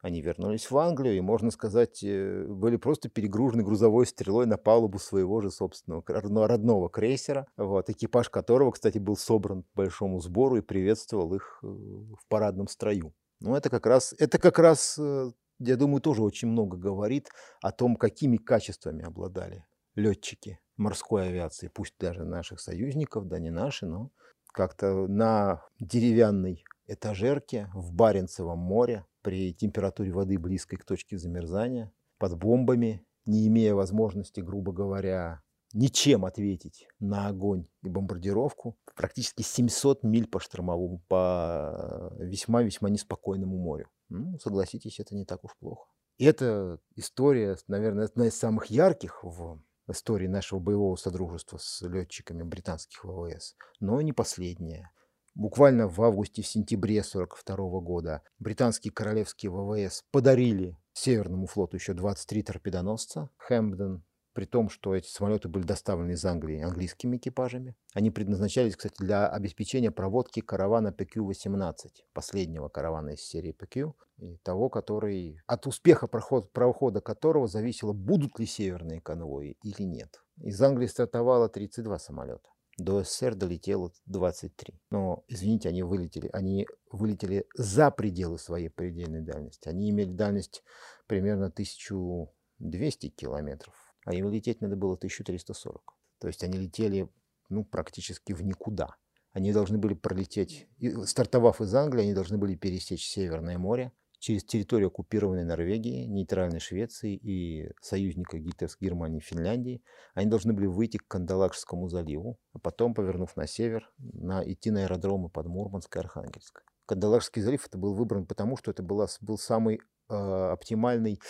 они 0.00 0.20
вернулись 0.20 0.70
в 0.70 0.76
Англию 0.78 1.16
и, 1.16 1.20
можно 1.20 1.50
сказать, 1.50 2.02
э, 2.04 2.44
были 2.48 2.76
просто 2.76 3.08
перегружены 3.08 3.62
грузовой 3.62 4.06
стрелой 4.06 4.46
на 4.46 4.56
палубу 4.56 4.98
своего 4.98 5.40
же 5.40 5.50
собственного 5.50 6.02
родного 6.06 6.88
крейсера, 6.88 7.46
вот, 7.56 7.90
экипаж 7.90 8.28
которого, 8.28 8.72
кстати, 8.72 8.98
был 8.98 9.16
собран 9.16 9.62
к 9.62 9.66
большому 9.74 10.20
сбору 10.20 10.56
и 10.56 10.60
приветствовал 10.60 11.34
их 11.34 11.58
э, 11.62 11.66
в 11.66 12.26
парадном 12.28 12.68
строю. 12.68 13.14
Ну, 13.40 13.54
это 13.54 13.70
как 13.70 13.86
раз, 13.86 14.14
это 14.18 14.38
как 14.38 14.58
раз, 14.58 14.98
э, 14.98 15.30
я 15.58 15.76
думаю, 15.76 16.00
тоже 16.00 16.22
очень 16.22 16.48
много 16.48 16.76
говорит 16.76 17.28
о 17.62 17.72
том, 17.72 17.96
какими 17.96 18.36
качествами 18.36 19.04
обладали 19.04 19.64
летчики 19.94 20.60
морской 20.76 21.28
авиации, 21.28 21.68
пусть 21.68 21.94
даже 21.98 22.24
наших 22.24 22.60
союзников, 22.60 23.26
да 23.28 23.38
не 23.38 23.50
наши, 23.50 23.86
но 23.86 24.10
как-то 24.52 25.06
на 25.06 25.62
деревянной 25.80 26.64
этажерке 26.86 27.70
в 27.74 27.92
Баренцевом 27.92 28.58
море 28.58 29.04
при 29.22 29.52
температуре 29.54 30.12
воды 30.12 30.38
близкой 30.38 30.76
к 30.76 30.84
точке 30.84 31.18
замерзания, 31.18 31.92
под 32.18 32.38
бомбами, 32.38 33.04
не 33.26 33.46
имея 33.48 33.74
возможности, 33.74 34.40
грубо 34.40 34.72
говоря, 34.72 35.42
ничем 35.72 36.24
ответить 36.24 36.88
на 37.00 37.28
огонь 37.28 37.66
и 37.82 37.88
бомбардировку, 37.88 38.78
практически 38.94 39.42
700 39.42 40.02
миль 40.04 40.28
по 40.28 40.40
штормовому, 40.40 41.02
по 41.08 42.12
весьма-весьма 42.18 42.88
неспокойному 42.88 43.58
морю. 43.58 43.88
Ну, 44.08 44.38
согласитесь, 44.38 45.00
это 45.00 45.14
не 45.14 45.24
так 45.24 45.44
уж 45.44 45.56
плохо. 45.58 45.88
И 46.18 46.24
эта 46.24 46.78
история, 46.94 47.58
наверное, 47.66 48.06
одна 48.06 48.28
из 48.28 48.36
самых 48.36 48.66
ярких 48.66 49.22
в 49.22 49.60
истории 49.88 50.28
нашего 50.28 50.60
боевого 50.60 50.96
содружества 50.96 51.58
с 51.58 51.82
летчиками 51.82 52.42
британских 52.42 53.04
ВВС, 53.04 53.54
но 53.80 54.00
не 54.00 54.12
последняя. 54.12 54.90
Буквально 55.36 55.86
в 55.86 56.00
августе, 56.00 56.40
в 56.40 56.46
сентябре 56.46 57.00
1942 57.00 57.80
года 57.80 58.22
британские 58.38 58.90
королевские 58.90 59.50
ВВС 59.50 60.02
подарили 60.10 60.78
Северному 60.94 61.46
флоту 61.46 61.76
еще 61.76 61.92
23 61.92 62.42
торпедоносца 62.42 63.28
Хэмпден, 63.36 64.02
при 64.32 64.46
том, 64.46 64.70
что 64.70 64.96
эти 64.96 65.08
самолеты 65.08 65.48
были 65.48 65.64
доставлены 65.64 66.12
из 66.12 66.24
Англии 66.24 66.62
английскими 66.62 67.18
экипажами. 67.18 67.76
Они 67.92 68.10
предназначались, 68.10 68.76
кстати, 68.76 68.94
для 68.98 69.28
обеспечения 69.28 69.90
проводки 69.90 70.40
каравана 70.40 70.88
PQ-18, 70.88 71.74
последнего 72.14 72.70
каравана 72.70 73.10
из 73.10 73.20
серии 73.20 73.54
PQ, 73.54 73.92
и 74.16 74.38
того, 74.38 74.70
который, 74.70 75.42
от 75.46 75.66
успеха 75.66 76.06
проход, 76.06 76.50
прохода 76.50 77.02
которого 77.02 77.46
зависело, 77.46 77.92
будут 77.92 78.38
ли 78.38 78.46
северные 78.46 79.02
конвои 79.02 79.58
или 79.62 79.82
нет. 79.82 80.22
Из 80.38 80.62
Англии 80.62 80.86
стартовало 80.86 81.50
32 81.50 81.98
самолета. 81.98 82.48
До 82.76 83.02
СССР 83.02 83.34
долетело 83.34 83.92
23. 84.06 84.74
Но, 84.90 85.24
извините, 85.28 85.68
они 85.70 85.82
вылетели, 85.82 86.28
они 86.32 86.66
вылетели 86.90 87.46
за 87.54 87.90
пределы 87.90 88.38
своей 88.38 88.68
предельной 88.68 89.22
дальности. 89.22 89.68
Они 89.68 89.90
имели 89.90 90.12
дальность 90.12 90.62
примерно 91.06 91.46
1200 91.46 93.08
километров 93.08 93.86
а 94.06 94.14
им 94.14 94.30
лететь 94.30 94.60
надо 94.62 94.76
было 94.76 94.94
1340. 94.94 95.94
То 96.20 96.28
есть 96.28 96.42
они 96.44 96.56
летели 96.56 97.10
ну, 97.50 97.64
практически 97.64 98.32
в 98.32 98.42
никуда. 98.42 98.94
Они 99.32 99.52
должны 99.52 99.76
были 99.76 99.94
пролететь, 99.94 100.66
стартовав 101.04 101.60
из 101.60 101.74
Англии, 101.74 102.02
они 102.02 102.14
должны 102.14 102.38
были 102.38 102.54
пересечь 102.54 103.06
Северное 103.06 103.58
море 103.58 103.92
через 104.18 104.44
территорию 104.44 104.88
оккупированной 104.88 105.44
Норвегии, 105.44 106.06
нейтральной 106.06 106.60
Швеции 106.60 107.14
и 107.14 107.70
союзника 107.80 108.38
гитлерской 108.38 108.88
Германии 108.88 109.18
и 109.18 109.22
Финляндии. 109.22 109.82
Они 110.14 110.28
должны 110.28 110.52
были 110.52 110.66
выйти 110.66 110.96
к 110.96 111.06
Кандалакшскому 111.08 111.88
заливу, 111.88 112.38
а 112.52 112.58
потом, 112.58 112.94
повернув 112.94 113.36
на 113.36 113.46
север, 113.46 113.90
на, 113.98 114.42
идти 114.44 114.70
на 114.70 114.82
аэродромы 114.82 115.28
под 115.28 115.46
Мурманск 115.46 115.94
и 115.96 115.98
Архангельск. 115.98 116.62
Кандалакшский 116.86 117.42
залив 117.42 117.66
это 117.66 117.78
был 117.78 117.94
выбран 117.94 118.26
потому, 118.26 118.56
что 118.56 118.70
это 118.70 118.82
была, 118.82 119.06
был 119.20 119.38
самый 119.38 119.80
э, 120.08 120.14
оптимальный 120.14 121.20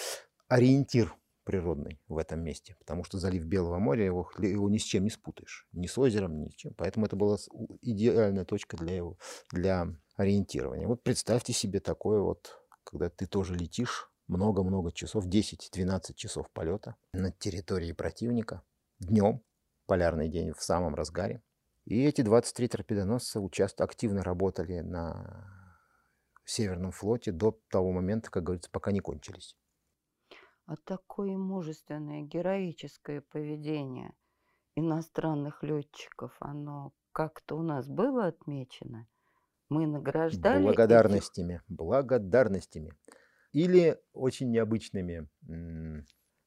ориентир 0.48 1.14
природный 1.46 2.00
в 2.08 2.18
этом 2.18 2.42
месте, 2.42 2.74
потому 2.78 3.04
что 3.04 3.18
залив 3.18 3.44
Белого 3.44 3.78
моря, 3.78 4.04
его, 4.04 4.28
его 4.38 4.68
ни 4.68 4.78
с 4.78 4.82
чем 4.82 5.04
не 5.04 5.10
спутаешь, 5.10 5.66
ни 5.72 5.86
с 5.86 5.96
озером, 5.96 6.42
ни 6.42 6.50
с 6.50 6.54
чем. 6.54 6.74
Поэтому 6.76 7.06
это 7.06 7.14
была 7.14 7.36
идеальная 7.82 8.44
точка 8.44 8.76
для, 8.76 8.96
его, 8.96 9.16
для 9.52 9.86
ориентирования. 10.16 10.88
Вот 10.88 11.04
представьте 11.04 11.52
себе 11.52 11.78
такое 11.78 12.20
вот, 12.20 12.58
когда 12.86 13.10
ты 13.10 13.26
тоже 13.26 13.54
летишь 13.54 14.10
много-много 14.28 14.92
часов, 14.92 15.26
10-12 15.26 16.14
часов 16.14 16.50
полета 16.50 16.96
над 17.12 17.38
территорией 17.38 17.92
противника 17.92 18.62
днем, 18.98 19.42
полярный 19.86 20.28
день 20.28 20.52
в 20.52 20.62
самом 20.62 20.94
разгаре. 20.94 21.42
И 21.84 22.02
эти 22.02 22.22
23 22.22 22.68
торпедоносца 22.68 23.40
участ... 23.40 23.80
активно 23.80 24.22
работали 24.22 24.80
на 24.80 25.48
Северном 26.44 26.92
флоте 26.92 27.32
до 27.32 27.58
того 27.68 27.92
момента, 27.92 28.30
как 28.30 28.44
говорится, 28.44 28.70
пока 28.70 28.92
не 28.92 29.00
кончились. 29.00 29.56
А 30.66 30.76
такое 30.76 31.36
мужественное, 31.36 32.22
героическое 32.22 33.20
поведение 33.20 34.14
иностранных 34.74 35.62
летчиков, 35.62 36.36
оно 36.40 36.92
как-то 37.12 37.56
у 37.56 37.62
нас 37.62 37.88
было 37.88 38.26
отмечено? 38.26 39.08
Мы 39.68 39.86
награждали... 39.86 40.62
Благодарностями, 40.62 41.54
этих... 41.54 41.64
благодарностями. 41.68 42.92
Или 43.52 43.98
очень 44.12 44.50
необычными 44.50 45.28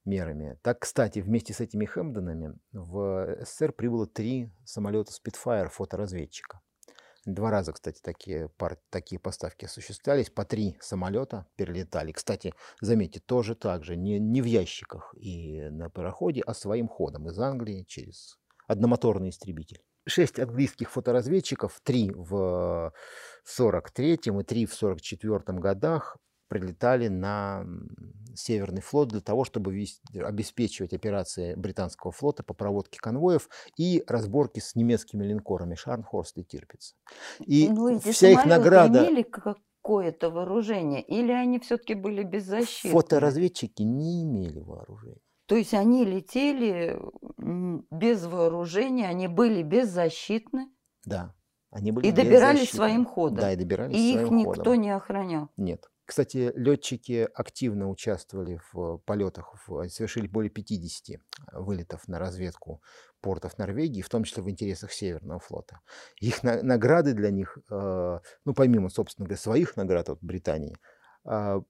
мерами. 0.05 0.57
Так, 0.61 0.79
кстати, 0.79 1.19
вместе 1.19 1.53
с 1.53 1.59
этими 1.59 1.85
Хэмпдонами 1.85 2.57
в 2.71 3.43
СССР 3.43 3.73
прибыло 3.73 4.07
три 4.07 4.51
самолета 4.63 5.11
Spitfire 5.11 5.69
фоторазведчика. 5.69 6.61
Два 7.25 7.51
раза, 7.51 7.73
кстати, 7.73 7.99
такие, 8.01 8.49
пар, 8.49 8.77
такие 8.89 9.19
поставки 9.19 9.65
осуществлялись. 9.65 10.29
По 10.29 10.45
три 10.45 10.77
самолета 10.79 11.45
перелетали. 11.57 12.11
Кстати, 12.11 12.53
заметьте, 12.79 13.19
тоже 13.19 13.55
так 13.55 13.83
же, 13.83 13.97
не, 13.97 14.19
не 14.19 14.41
в 14.41 14.45
ящиках 14.45 15.13
и 15.17 15.69
на 15.69 15.89
пароходе, 15.89 16.41
а 16.45 16.53
своим 16.53 16.87
ходом 16.87 17.27
из 17.27 17.37
Англии 17.37 17.83
через 17.83 18.39
одномоторный 18.67 19.29
истребитель. 19.29 19.83
Шесть 20.09 20.39
английских 20.39 20.91
фоторазведчиков, 20.91 21.79
три 21.83 22.11
в 22.11 22.91
43-м 23.57 24.41
и 24.41 24.43
три 24.43 24.65
в 24.65 24.73
44-м 24.81 25.59
годах 25.59 26.17
прилетали 26.49 27.07
на 27.07 27.65
Северный 28.35 28.81
флот 28.81 29.09
для 29.09 29.21
того, 29.21 29.43
чтобы 29.43 29.73
вести, 29.73 30.19
обеспечивать 30.19 30.93
операции 30.93 31.55
британского 31.55 32.11
флота 32.11 32.43
по 32.43 32.53
проводке 32.53 32.99
конвоев 32.99 33.49
и 33.77 34.03
разборки 34.07 34.59
с 34.59 34.75
немецкими 34.75 35.23
линкорами 35.23 35.75
Шарнхорст 35.75 36.37
и 36.37 36.43
Тирпиц. 36.43 36.95
И 37.45 37.69
ну, 37.69 37.99
вся 37.99 38.29
их 38.29 38.45
награда... 38.45 39.05
имели 39.05 39.23
какое-то 39.23 40.29
вооружение 40.29 41.01
или 41.01 41.31
они 41.31 41.59
все-таки 41.59 41.93
были 41.93 42.23
беззащитны? 42.23 42.91
Фоторазведчики 42.91 43.83
не 43.83 44.23
имели 44.23 44.59
вооружения. 44.59 45.21
То 45.49 45.55
есть 45.55 45.73
они 45.73 46.05
летели 46.05 46.95
без 47.89 48.23
вооружения, 48.23 49.07
они 49.09 49.27
были 49.27 49.63
беззащитны? 49.63 50.69
Да. 51.05 51.33
Они 51.71 51.91
были 51.91 52.05
и 52.05 52.11
добирались 52.11 52.69
своим 52.69 53.03
ходом. 53.03 53.39
Да, 53.39 53.51
и 53.51 53.55
добирались 53.55 53.97
и 53.97 54.13
своим 54.13 54.25
их 54.27 54.31
никто 54.31 54.63
ходом. 54.63 54.81
не 54.81 54.91
охранял. 54.91 55.49
Нет. 55.57 55.89
Кстати, 56.05 56.51
летчики 56.55 57.27
активно 57.33 57.89
участвовали 57.89 58.59
в 58.71 58.99
полетах, 59.05 59.55
совершили 59.89 60.27
более 60.27 60.51
50 60.51 61.19
вылетов 61.53 62.07
на 62.07 62.19
разведку 62.19 62.83
портов 63.19 63.57
Норвегии, 63.57 64.03
в 64.03 64.09
том 64.09 64.25
числе 64.25 64.43
в 64.43 64.49
интересах 64.51 64.91
Северного 64.91 65.39
флота. 65.39 65.79
Их 66.19 66.43
награды 66.43 67.13
для 67.13 67.31
них, 67.31 67.57
э, 67.71 68.19
ну, 68.45 68.53
помимо, 68.53 68.89
собственно 68.89 69.25
говоря, 69.25 69.41
своих 69.41 69.77
наград 69.77 70.09
от 70.09 70.19
Британии, 70.21 70.77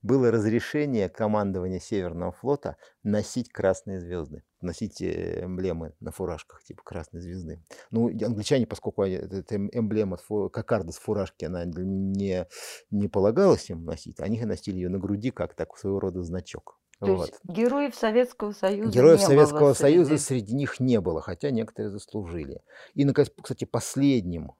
было 0.01 0.31
разрешение 0.31 1.09
командования 1.09 1.79
Северного 1.79 2.31
флота 2.31 2.77
носить 3.03 3.49
красные 3.49 3.99
звезды, 3.99 4.43
носить 4.61 5.01
э, 5.01 5.43
эмблемы 5.43 5.93
на 5.99 6.11
фуражках 6.11 6.63
типа 6.63 6.81
красной 6.83 7.19
звезды. 7.19 7.61
Ну, 7.91 8.07
англичане, 8.07 8.65
поскольку 8.65 9.03
эта 9.03 9.57
эмблема 9.57 10.17
кокарда 10.49 10.93
с 10.93 10.97
фуражки, 10.97 11.43
она 11.43 11.65
не, 11.65 12.47
не 12.89 13.07
полагалась 13.09 13.69
им 13.69 13.83
носить, 13.83 14.21
они 14.21 14.41
носили 14.45 14.75
ее 14.75 14.89
на 14.89 14.97
груди 14.97 15.31
как 15.31 15.55
так 15.55 15.77
своего 15.77 15.99
рода 15.99 16.23
значок. 16.23 16.79
То 16.99 17.15
вот. 17.15 17.27
есть 17.27 17.39
героев 17.43 17.95
Советского 17.95 18.51
Союза 18.51 18.91
Героев 18.91 19.19
не 19.19 19.25
Советского 19.25 19.59
было 19.59 19.73
Союза 19.73 20.17
среди... 20.17 20.41
среди 20.41 20.55
них 20.55 20.79
не 20.79 20.99
было, 20.99 21.21
хотя 21.21 21.49
некоторые 21.49 21.91
заслужили. 21.91 22.61
И, 22.93 23.05
кстати, 23.41 23.63
последним 23.65 24.53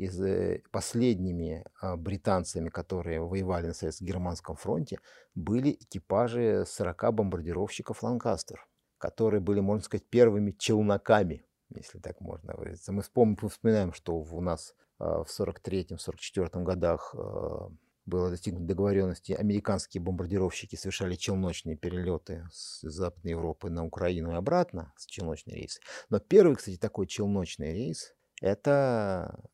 из 0.00 0.18
э, 0.22 0.62
последними 0.70 1.62
а, 1.78 1.96
британцами, 1.96 2.70
которые 2.70 3.20
воевали 3.20 3.66
на 3.66 3.74
советско-германском 3.74 4.56
фронте, 4.56 4.98
были 5.34 5.72
экипажи 5.72 6.64
40 6.66 7.14
бомбардировщиков 7.14 8.02
«Ланкастер», 8.02 8.66
которые 8.96 9.40
были, 9.42 9.60
можно 9.60 9.84
сказать, 9.84 10.06
первыми 10.08 10.52
челноками, 10.52 11.44
если 11.74 11.98
так 11.98 12.18
можно 12.22 12.54
выразиться. 12.56 12.92
Мы 12.92 13.02
вспоминаем, 13.02 13.92
что 13.92 14.16
у 14.16 14.40
нас 14.40 14.74
а, 14.98 15.22
в 15.22 15.28
43-44 15.28 16.62
годах 16.62 17.14
а, 17.14 17.70
было 18.06 18.30
достигнуто 18.30 18.64
договоренности, 18.64 19.32
американские 19.32 20.02
бомбардировщики 20.02 20.76
совершали 20.76 21.14
челночные 21.14 21.76
перелеты 21.76 22.48
с 22.50 22.80
Западной 22.80 23.32
Европы 23.32 23.68
на 23.68 23.84
Украину 23.84 24.32
и 24.32 24.36
обратно, 24.36 24.94
с 24.96 25.04
челночные 25.04 25.58
рейсы. 25.58 25.82
Но 26.08 26.20
первый, 26.20 26.56
кстати, 26.56 26.78
такой 26.78 27.06
челночный 27.06 27.74
рейс– 27.74 28.14
это 28.40 29.44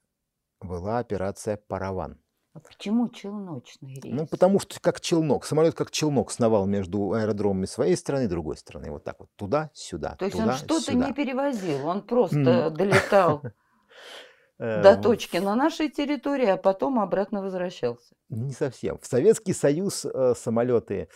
была 0.61 0.99
операция 0.99 1.57
«Параван». 1.57 2.21
А 2.57 2.61
почему 2.61 3.11
челночный 3.11 4.01
рейс? 4.01 4.15
Ну, 4.15 4.27
потому 4.27 4.59
что 4.61 4.81
как 4.81 5.03
челнок. 5.03 5.45
Самолет 5.45 5.75
как 5.75 5.91
челнок 5.91 6.31
сновал 6.31 6.65
между 6.65 7.13
аэродромами 7.13 7.67
своей 7.67 7.97
страны 7.97 8.25
и 8.25 8.29
другой 8.29 8.57
страны. 8.57 8.91
Вот 8.91 9.05
так 9.05 9.21
вот. 9.21 9.29
Туда-сюда. 9.37 10.17
То 10.17 10.25
есть 10.25 10.39
туда, 10.39 10.53
он 10.53 10.57
что-то 10.57 10.95
не 10.95 11.13
перевозил. 11.13 11.87
Он 11.87 12.01
просто 12.01 12.71
долетал 12.77 13.43
э, 14.59 14.83
до 14.83 14.97
точки 14.97 15.37
на 15.37 15.55
нашей 15.55 15.91
территории, 15.91 16.47
а 16.47 16.57
потом 16.57 16.99
обратно 16.99 17.43
возвращался. 17.43 18.15
Не 18.31 18.53
совсем. 18.53 18.99
В 19.03 19.07
Советский 19.07 19.53
Союз 19.53 20.07
э, 20.07 20.35
самолеты 20.35 21.11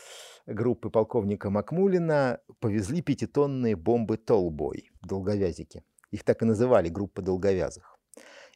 группы 0.45 0.91
полковника 0.91 1.49
Макмулина 1.49 2.41
повезли 2.59 3.01
пятитонные 3.01 3.77
бомбы 3.77 4.19
«Толбой» 4.19 4.91
долговязики. 5.01 5.85
Их 6.11 6.23
так 6.25 6.43
и 6.43 6.45
называли, 6.45 6.91
группа 6.91 7.23
долговязых. 7.23 7.90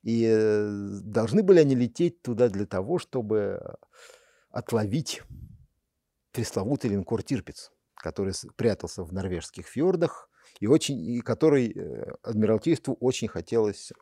И 0.05 0.27
э, 0.27 1.01
должны 1.03 1.43
были 1.43 1.61
они 1.61 1.75
лететь 1.75 2.21
туда 2.21 2.49
для 2.51 2.67
того, 2.67 2.99
чтобы 2.99 3.77
отловить 4.51 5.23
пресловутый 6.31 6.91
линкор 6.91 7.23
«Тирпиц», 7.23 7.73
который 7.95 8.35
прятался 8.57 9.03
в 9.03 9.13
норвежских 9.15 9.67
фьордах, 9.67 10.29
и, 10.61 10.67
очень, 10.67 11.01
и 11.01 11.21
который 11.21 11.73
э, 11.73 12.13
Адмиралтейству 12.23 12.95
очень 13.01 13.29
хотелось, 13.29 13.93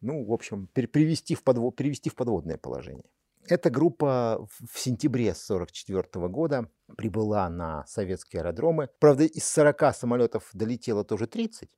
ну, 0.00 0.24
в 0.24 0.32
общем, 0.32 0.68
привести 0.68 1.34
в, 1.34 1.42
подвод, 1.42 1.74
привести 1.74 2.08
в 2.08 2.14
подводное 2.14 2.56
положение. 2.56 3.10
Эта 3.48 3.68
группа 3.68 4.46
в 4.48 4.78
сентябре 4.78 5.30
1944 5.30 6.28
года 6.28 6.70
прибыла 6.96 7.48
на 7.50 7.84
советские 7.86 8.42
аэродромы. 8.42 8.90
Правда, 9.00 9.24
из 9.24 9.44
40 9.48 9.96
самолетов 9.96 10.48
долетело 10.52 11.04
тоже 11.04 11.26
30. 11.26 11.68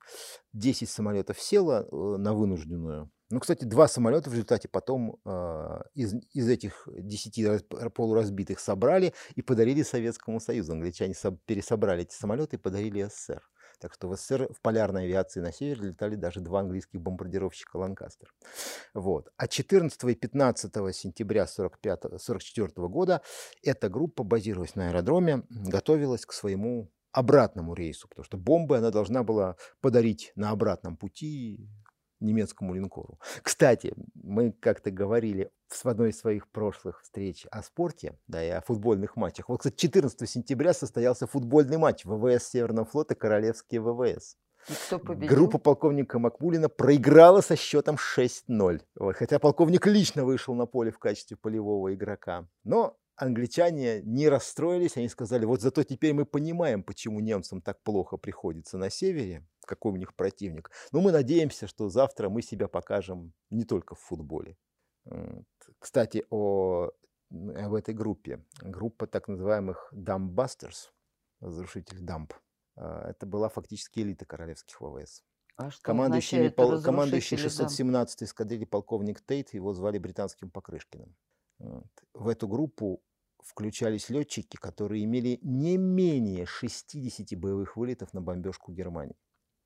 10 0.53 0.87
самолетов 0.87 1.41
село 1.41 1.79
э, 1.81 2.17
на 2.17 2.35
вынужденную 2.35 3.09
ну, 3.35 3.41
кстати, 3.41 3.65
два 3.65 3.89
самолета 3.89 4.29
в 4.29 4.33
результате 4.33 4.69
потом 4.69 5.19
э, 5.25 5.81
из, 5.93 6.13
из 6.31 6.47
этих 6.47 6.87
десяти 6.87 7.45
полуразбитых 7.93 8.61
собрали 8.61 9.13
и 9.35 9.41
подарили 9.41 9.83
Советскому 9.83 10.39
Союзу. 10.39 10.71
Англичане 10.71 11.13
соб, 11.13 11.41
пересобрали 11.45 12.03
эти 12.03 12.13
самолеты 12.13 12.55
и 12.55 12.59
подарили 12.59 13.03
СССР. 13.03 13.43
Так 13.81 13.93
что 13.93 14.07
в 14.07 14.15
СССР 14.15 14.53
в 14.53 14.61
полярной 14.61 15.03
авиации 15.03 15.41
на 15.41 15.51
север 15.51 15.81
летали 15.81 16.15
даже 16.15 16.39
два 16.39 16.61
английских 16.61 17.01
бомбардировщика 17.01 17.75
«Ланкастер». 17.75 18.33
Вот. 18.93 19.27
А 19.35 19.49
14 19.49 20.01
и 20.05 20.15
15 20.15 20.95
сентября 20.95 21.43
1944 21.43 22.87
года 22.87 23.21
эта 23.61 23.89
группа, 23.89 24.23
базируясь 24.23 24.75
на 24.75 24.87
аэродроме, 24.87 25.43
готовилась 25.49 26.25
к 26.25 26.31
своему 26.31 26.89
обратному 27.11 27.73
рейсу, 27.73 28.07
потому 28.07 28.23
что 28.23 28.37
бомбы 28.37 28.77
она 28.77 28.91
должна 28.91 29.23
была 29.23 29.57
подарить 29.81 30.31
на 30.35 30.51
обратном 30.51 30.95
пути 30.95 31.69
немецкому 32.19 32.73
линкору. 32.73 33.19
Кстати, 33.41 33.93
мы 34.13 34.51
как-то 34.51 34.91
говорили 34.91 35.51
в 35.69 35.85
одной 35.85 36.09
из 36.09 36.19
своих 36.19 36.47
прошлых 36.47 37.01
встреч 37.01 37.45
о 37.51 37.61
спорте, 37.61 38.17
да, 38.27 38.43
и 38.43 38.49
о 38.49 38.61
футбольных 38.61 39.15
матчах. 39.15 39.49
Вот, 39.49 39.59
кстати, 39.59 39.75
14 39.75 40.29
сентября 40.29 40.73
состоялся 40.73 41.27
футбольный 41.27 41.77
матч 41.77 42.05
ВВС 42.05 42.49
Северного 42.49 42.85
флота 42.85 43.15
Королевские 43.15 43.81
ВВС. 43.81 44.37
И 44.69 44.73
кто 44.87 44.99
победил? 44.99 45.35
Группа 45.35 45.57
полковника 45.57 46.17
Макмулина 46.17 46.69
проиграла 46.69 47.41
со 47.41 47.55
счетом 47.55 47.95
6-0. 47.95 48.81
Вот, 48.95 49.15
хотя 49.15 49.39
полковник 49.39 49.85
лично 49.85 50.25
вышел 50.25 50.55
на 50.55 50.65
поле 50.65 50.91
в 50.91 50.99
качестве 50.99 51.37
полевого 51.37 51.93
игрока. 51.93 52.47
Но 52.63 52.97
англичане 53.15 54.01
не 54.03 54.29
расстроились, 54.29 54.97
они 54.97 55.09
сказали, 55.09 55.45
вот 55.45 55.61
зато 55.61 55.83
теперь 55.83 56.13
мы 56.13 56.25
понимаем, 56.25 56.83
почему 56.83 57.19
немцам 57.19 57.61
так 57.61 57.81
плохо 57.83 58.17
приходится 58.17 58.77
на 58.77 58.89
севере, 58.89 59.47
какой 59.65 59.93
у 59.93 59.95
них 59.95 60.15
противник. 60.15 60.71
Но 60.91 61.01
мы 61.01 61.11
надеемся, 61.11 61.67
что 61.67 61.89
завтра 61.89 62.29
мы 62.29 62.41
себя 62.41 62.67
покажем 62.67 63.33
не 63.49 63.63
только 63.63 63.95
в 63.95 63.99
футболе. 63.99 64.57
Кстати, 65.79 66.25
о, 66.29 66.91
об 67.29 67.73
этой 67.73 67.93
группе. 67.93 68.43
Группа 68.61 69.07
так 69.07 69.27
называемых 69.27 69.89
дамбастерс, 69.91 70.91
разрушитель 71.39 71.99
дамб. 71.99 72.33
А, 72.75 73.09
это 73.09 73.25
была 73.25 73.49
фактически 73.49 73.99
элита 73.99 74.25
королевских 74.25 74.79
ВВС. 74.81 75.23
А 75.57 75.69
Командующий, 75.81 76.51
пол, 76.51 76.81
командующий 76.81 77.37
разрушители 77.37 77.89
дам? 77.89 78.03
617-й 78.03 78.25
эскадрильи 78.25 78.65
полковник 78.65 79.21
Тейт, 79.21 79.53
его 79.53 79.73
звали 79.73 79.97
британским 79.97 80.49
Покрышкиным. 80.49 81.15
В 81.59 82.27
эту 82.27 82.47
группу 82.47 83.01
включались 83.43 84.09
летчики, 84.09 84.57
которые 84.57 85.03
имели 85.03 85.39
не 85.41 85.77
менее 85.77 86.45
60 86.45 87.37
боевых 87.39 87.77
вылетов 87.77 88.13
на 88.13 88.21
бомбежку 88.21 88.71
Германии. 88.71 89.15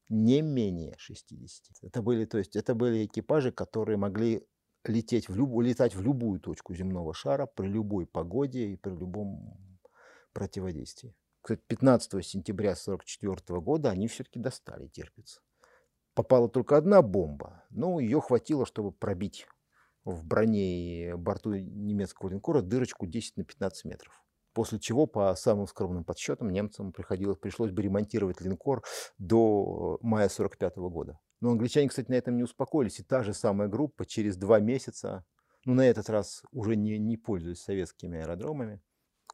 Не 0.10 0.42
менее 0.42 0.96
60. 0.98 1.84
Это 1.84 2.02
были, 2.02 2.26
то 2.26 2.38
есть, 2.38 2.56
это 2.56 2.76
были 2.76 3.06
экипажи, 3.06 3.52
которые 3.52 3.98
могли 3.98 4.46
лететь 4.86 5.30
в 5.30 5.36
люб... 5.36 5.62
летать 5.62 5.96
в 5.96 6.02
любую 6.02 6.40
точку 6.40 6.74
земного 6.74 7.14
шара 7.14 7.46
при 7.46 7.68
любой 7.68 8.06
погоде 8.06 8.72
и 8.72 8.76
при 8.76 8.92
любом 8.92 9.80
противодействии. 10.34 11.16
Кстати, 11.42 11.62
15 11.68 12.26
сентября 12.26 12.72
1944 12.72 13.62
года 13.62 13.92
они 13.92 14.08
все-таки 14.08 14.40
достали 14.40 14.88
терпец. 14.88 15.42
Попала 16.14 16.50
только 16.50 16.76
одна 16.76 17.02
бомба, 17.02 17.64
но 17.70 18.00
ее 18.00 18.20
хватило, 18.20 18.66
чтобы 18.66 18.92
пробить 18.92 19.48
в 20.06 20.26
броне 20.26 21.10
и 21.10 21.14
борту 21.14 21.54
немецкого 21.54 22.30
линкора 22.30 22.62
дырочку 22.62 23.06
10 23.06 23.38
на 23.38 23.44
15 23.44 23.86
метров. 23.86 24.24
После 24.54 24.80
чего, 24.80 25.06
по 25.06 25.34
самым 25.36 25.68
скромным 25.68 26.04
подсчетам, 26.04 26.50
немцам 26.50 26.92
приходилось, 26.92 27.38
пришлось 27.38 27.72
бы 27.72 27.82
ремонтировать 27.82 28.42
линкор 28.42 28.84
до 29.18 30.00
мая 30.02 30.26
1945 30.26 30.78
года. 30.92 31.20
Но 31.42 31.52
англичане, 31.52 31.88
кстати, 31.88 32.10
на 32.10 32.16
этом 32.16 32.36
не 32.36 32.44
успокоились. 32.44 33.00
И 33.00 33.04
та 33.04 33.24
же 33.24 33.34
самая 33.34 33.70
группа 33.70 34.06
через 34.06 34.36
два 34.36 34.60
месяца, 34.60 35.24
ну, 35.66 35.76
на 35.76 35.88
этот 35.88 36.10
раз 36.10 36.44
уже 36.52 36.76
не, 36.76 36.98
не 36.98 37.16
пользуясь 37.16 37.62
советскими 37.62 38.20
аэродромами, 38.20 38.82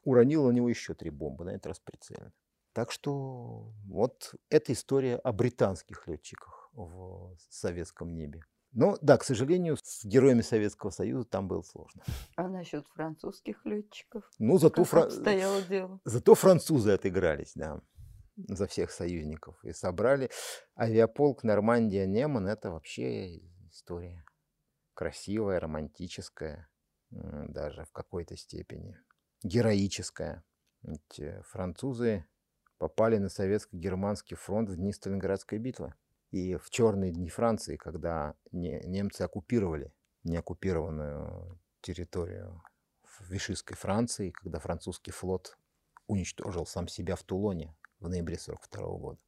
уронила 0.04 0.50
на 0.50 0.52
него 0.52 0.68
еще 0.68 0.94
три 0.94 1.10
бомбы, 1.10 1.44
на 1.44 1.50
этот 1.50 1.66
раз 1.66 1.80
прицельно. 1.80 2.32
Так 2.72 2.92
что 2.92 3.72
вот 3.86 4.34
эта 4.50 4.72
история 4.72 5.16
о 5.16 5.32
британских 5.32 6.06
летчиках 6.06 6.68
в 6.74 7.34
советском 7.48 8.14
небе. 8.14 8.44
Но 8.72 8.98
да, 9.00 9.16
к 9.16 9.24
сожалению, 9.24 9.76
с 9.82 10.04
героями 10.04 10.42
Советского 10.42 10.90
Союза 10.90 11.24
там 11.24 11.48
было 11.48 11.62
сложно. 11.62 12.02
А 12.36 12.48
насчет 12.48 12.86
французских 12.88 13.64
летчиков? 13.64 14.30
Ну, 14.38 14.58
зато, 14.58 14.84
фра- 14.84 15.10
дело? 15.68 16.00
зато 16.04 16.34
французы 16.34 16.92
отыгрались, 16.92 17.52
да, 17.54 17.80
за 18.36 18.66
всех 18.66 18.90
союзников. 18.90 19.62
И 19.64 19.72
собрали 19.72 20.30
авиаполк 20.78 21.42
Нормандия-Неман. 21.42 22.46
Это 22.48 22.70
вообще 22.70 23.38
история 23.70 24.24
красивая, 24.96 25.60
романтическая, 25.60 26.68
даже 27.10 27.84
в 27.84 27.92
какой-то 27.92 28.36
степени, 28.36 28.98
героическая. 29.42 30.42
Ведь 30.82 31.20
э, 31.20 31.42
французы 31.44 32.26
попали 32.78 33.18
на 33.18 33.28
советско-германский 33.28 34.36
фронт 34.36 34.70
в 34.70 34.76
дни 34.76 34.92
Сталинградской 34.92 35.58
битвы. 35.58 35.94
И 36.30 36.56
в 36.56 36.70
черные 36.70 37.12
дни 37.12 37.28
Франции, 37.28 37.76
когда 37.76 38.34
не- 38.52 38.80
немцы 38.84 39.22
оккупировали 39.22 39.92
неоккупированную 40.24 41.60
территорию 41.80 42.62
Вишистской 43.20 43.76
Франции, 43.76 44.30
когда 44.30 44.58
французский 44.58 45.12
флот 45.12 45.56
уничтожил 46.06 46.66
сам 46.66 46.88
себя 46.88 47.16
в 47.16 47.22
Тулоне 47.22 47.74
в 47.98 48.08
ноябре 48.08 48.36
1942 48.36 48.98
года. 48.98 49.20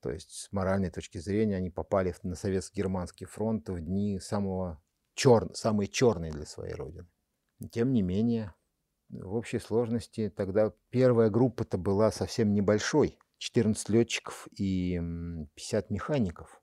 То 0.00 0.10
есть 0.10 0.30
с 0.30 0.52
моральной 0.52 0.90
точки 0.90 1.18
зрения 1.18 1.56
они 1.56 1.70
попали 1.70 2.14
на 2.22 2.34
советско-германский 2.34 3.26
фронт 3.26 3.68
в 3.68 3.80
дни 3.80 4.20
самого 4.20 4.82
чер... 5.14 5.50
самые 5.54 5.88
черные 5.88 6.32
для 6.32 6.46
своей 6.46 6.74
родины. 6.74 7.08
Тем 7.70 7.92
не 7.92 8.02
менее, 8.02 8.54
в 9.08 9.34
общей 9.34 9.58
сложности 9.58 10.28
тогда 10.28 10.72
первая 10.90 11.30
группа-то 11.30 11.78
была 11.78 12.10
совсем 12.10 12.52
небольшой. 12.52 13.18
14 13.38 13.88
летчиков 13.90 14.48
и 14.56 14.96
м, 14.96 15.48
50 15.54 15.90
механиков 15.90 16.60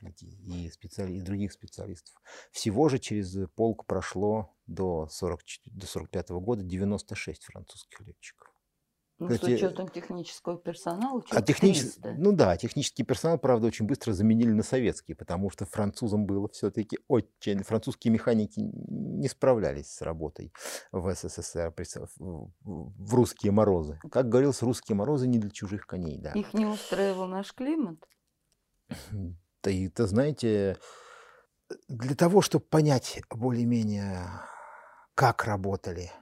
и, 0.00 0.70
специали... 0.70 1.14
и 1.14 1.20
других 1.20 1.52
специалистов. 1.52 2.14
Всего 2.52 2.88
же 2.88 2.98
через 2.98 3.36
полк 3.54 3.86
прошло 3.86 4.54
до, 4.66 5.08
44... 5.08 5.76
до 5.76 5.86
45 5.86 6.30
года 6.30 6.62
96 6.62 7.44
французских 7.44 8.00
летчиков. 8.00 8.47
Ну, 9.18 9.28
Кстати, 9.28 9.50
с 9.50 9.54
учетом 9.56 9.88
технического 9.88 10.58
персонала, 10.58 11.22
А 11.30 11.42
технический, 11.42 12.00
300. 12.00 12.20
ну 12.20 12.32
да, 12.32 12.56
технический 12.56 13.02
персонал, 13.02 13.36
правда, 13.38 13.66
очень 13.66 13.84
быстро 13.84 14.12
заменили 14.12 14.52
на 14.52 14.62
советский, 14.62 15.14
потому 15.14 15.50
что 15.50 15.66
французам 15.66 16.24
было 16.24 16.48
все-таки 16.48 17.00
очень... 17.08 17.64
Французские 17.64 18.12
механики 18.12 18.60
не 18.60 19.28
справлялись 19.28 19.90
с 19.90 20.02
работой 20.02 20.52
в 20.92 21.12
СССР 21.12 21.74
в 22.18 23.14
русские 23.14 23.50
морозы. 23.50 23.98
Как 24.12 24.28
говорилось, 24.28 24.62
русские 24.62 24.94
морозы 24.94 25.26
не 25.26 25.38
для 25.38 25.50
чужих 25.50 25.86
коней, 25.86 26.18
да. 26.18 26.30
Их 26.32 26.54
не 26.54 26.66
устраивал 26.66 27.26
наш 27.26 27.52
климат? 27.52 27.98
Да 29.64 29.72
и, 29.72 29.88
ты 29.88 30.06
знаете, 30.06 30.78
для 31.88 32.14
того, 32.14 32.42
чтобы 32.42 32.64
понять 32.64 33.20
более-менее, 33.28 34.24
как 35.16 35.44
работали 35.44 36.12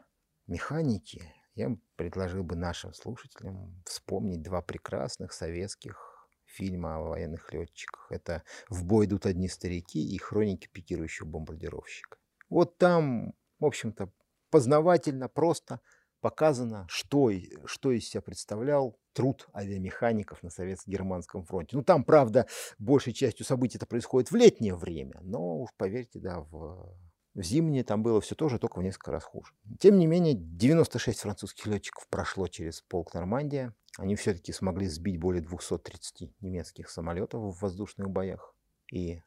механики, 0.47 1.36
я 1.57 1.77
предложил 1.97 2.45
бы 2.45 2.55
нашим 2.55 2.93
слушателям 2.93 3.83
вспомнить 3.87 4.43
два 4.43 4.61
прекрасных 4.63 5.33
советских 5.33 6.29
фильма 6.45 6.97
о 6.97 7.01
военных 7.01 7.53
летчиках. 7.53 8.07
Это 8.11 8.43
«В 8.69 8.85
бой 8.85 9.07
идут 9.07 9.27
одни 9.27 9.49
старики» 9.49 10.07
и 10.07 10.19
«Хроники 10.19 10.69
пикирующего 10.69 11.27
бомбардировщика». 11.27 12.19
Вот 12.51 12.77
там, 12.79 13.35
в 13.59 13.65
общем-то, 13.65 14.13
познавательно, 14.51 15.29
просто 15.29 15.81
показано, 16.21 16.87
что, 16.89 17.31
что 17.65 17.91
из 17.91 18.09
себя 18.09 18.21
представлял 18.21 18.99
труд 19.13 19.49
авиамехаников 19.55 20.43
на 20.43 20.51
советско-германском 20.51 21.45
фронте. 21.45 21.77
Ну, 21.77 21.83
там, 21.83 22.05
правда, 22.05 22.47
большей 22.79 23.15
частью 23.15 23.47
событий 23.47 23.79
это 23.79 23.87
происходит 23.87 24.31
в 24.31 24.37
летнее 24.37 24.75
время, 24.75 25.19
но 25.23 25.61
уж 25.61 25.71
поверьте, 25.77 26.21
да, 26.21 26.41
в, 26.41 26.95
в 27.37 27.43
зимнее 27.43 27.84
там 27.84 28.03
было 28.03 28.22
все 28.22 28.34
тоже, 28.34 28.59
только 28.59 28.78
в 28.78 28.82
несколько 28.82 29.12
раз 29.12 29.22
хуже. 29.24 29.53
Тем 29.78 29.99
не 29.99 30.07
менее, 30.07 30.34
96 30.34 31.20
французских 31.20 31.66
летчиков 31.66 32.09
прошло 32.09 32.49
через 32.49 32.80
полк 32.80 33.12
Нормандия. 33.12 33.74
Они 33.99 34.16
все-таки 34.16 34.53
смогли 34.53 34.87
сбить 34.87 35.20
более 35.20 35.43
230 35.43 36.41
немецких 36.41 36.89
самолетов 36.89 37.43
в 37.43 37.61
воздушных 37.61 38.09
боях. 38.09 38.55
И 38.91 39.20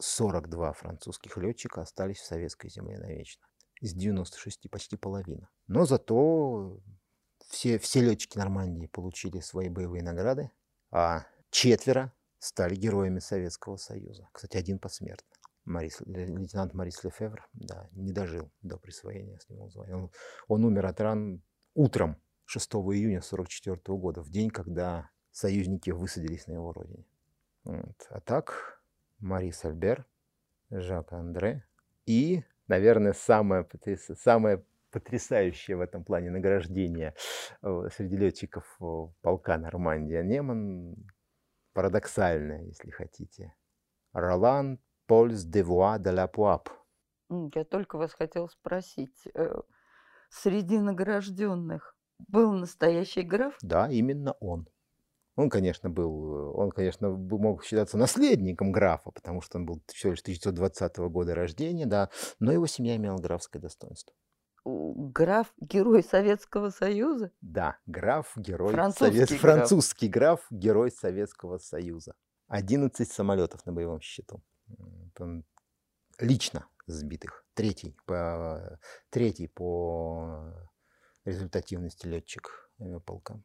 42 0.00 0.72
французских 0.72 1.36
летчика 1.36 1.82
остались 1.82 2.18
в 2.18 2.26
советской 2.26 2.68
земле 2.68 2.98
навечно. 2.98 3.46
Из 3.80 3.94
96 3.94 4.68
почти 4.68 4.96
половина. 4.96 5.48
Но 5.68 5.84
зато 5.84 6.80
все, 7.48 7.78
все 7.78 8.00
летчики 8.00 8.38
Нормандии 8.38 8.86
получили 8.86 9.38
свои 9.38 9.68
боевые 9.68 10.02
награды, 10.02 10.50
а 10.90 11.26
четверо 11.50 12.12
стали 12.40 12.74
героями 12.74 13.20
Советского 13.20 13.76
Союза. 13.76 14.28
Кстати, 14.32 14.56
один 14.56 14.80
посмертно. 14.80 15.31
Марис, 15.64 16.00
ле- 16.00 16.26
лейтенант 16.26 16.74
Марис 16.74 17.02
Лефевр, 17.04 17.48
да, 17.52 17.88
не 17.92 18.12
дожил 18.12 18.50
до 18.62 18.76
присвоения 18.76 19.38
с 19.38 19.48
него 19.48 19.68
звания. 19.68 19.96
Он, 19.96 20.10
он 20.48 20.64
умер 20.64 20.86
от 20.86 21.00
ран 21.00 21.42
утром 21.74 22.20
6 22.46 22.72
июня 22.74 23.18
1944 23.18 23.98
года, 23.98 24.22
в 24.22 24.30
день, 24.30 24.50
когда 24.50 25.10
союзники 25.30 25.90
высадились 25.90 26.46
на 26.46 26.52
его 26.52 26.72
родине. 26.72 27.06
Вот. 27.64 28.06
А 28.10 28.20
так, 28.20 28.82
Марис 29.18 29.64
Альбер, 29.64 30.06
Жак 30.70 31.12
Андре 31.12 31.64
и, 32.06 32.42
наверное, 32.66 33.12
самое, 33.12 33.66
самое 34.18 34.64
потрясающее 34.90 35.76
в 35.76 35.80
этом 35.80 36.04
плане 36.04 36.30
награждение 36.30 37.14
э, 37.62 37.88
среди 37.94 38.16
летчиков 38.16 38.64
э, 38.80 38.84
полка 39.22 39.56
Нормандия 39.56 40.22
Неман 40.22 40.96
парадоксальное, 41.72 42.64
если 42.64 42.90
хотите. 42.90 43.54
Ролан 44.12 44.78
Польс 45.12 45.44
де 45.44 45.62
Вуа 45.62 45.98
де 45.98 46.10
ла 46.10 46.26
Пуап. 46.26 46.68
Я 47.54 47.64
только 47.64 47.98
вас 47.98 48.14
хотел 48.14 48.48
спросить. 48.48 49.28
Э, 49.34 49.60
среди 50.30 50.78
награжденных 50.78 51.94
был 52.28 52.52
настоящий 52.52 53.20
граф? 53.20 53.58
Да, 53.60 53.90
именно 53.90 54.32
он. 54.40 54.66
Он, 55.36 55.50
конечно, 55.50 55.90
был, 55.90 56.58
он, 56.58 56.70
конечно, 56.70 57.10
мог 57.10 57.62
считаться 57.62 57.98
наследником 57.98 58.72
графа, 58.72 59.10
потому 59.10 59.42
что 59.42 59.58
он 59.58 59.66
был 59.66 59.82
всего 59.88 60.12
лишь 60.12 60.22
1920 60.22 60.96
года 61.10 61.34
рождения, 61.34 61.84
да, 61.84 62.08
но 62.40 62.50
его 62.50 62.66
семья 62.66 62.96
имела 62.96 63.18
графское 63.18 63.60
достоинство. 63.60 64.14
Граф– 64.64 65.52
герой 65.60 66.02
Советского 66.02 66.70
Союза? 66.70 67.32
Да, 67.42 67.76
граф– 67.84 68.32
герой 68.36 68.72
французский, 68.72 69.14
Совет... 69.14 69.28
граф. 69.28 69.40
французский 69.40 70.08
граф– 70.08 70.46
герой 70.50 70.90
Советского 70.90 71.58
Союза. 71.58 72.14
11 72.48 73.12
самолетов 73.12 73.66
на 73.66 73.72
боевом 73.72 74.00
счету. 74.00 74.42
Лично 76.18 76.68
сбитых. 76.86 77.44
Третий 77.54 77.96
по, 78.06 78.78
третий 79.10 79.48
по 79.48 80.52
результативности 81.24 82.06
летчик 82.06 82.70
авиаполка. 82.80 83.42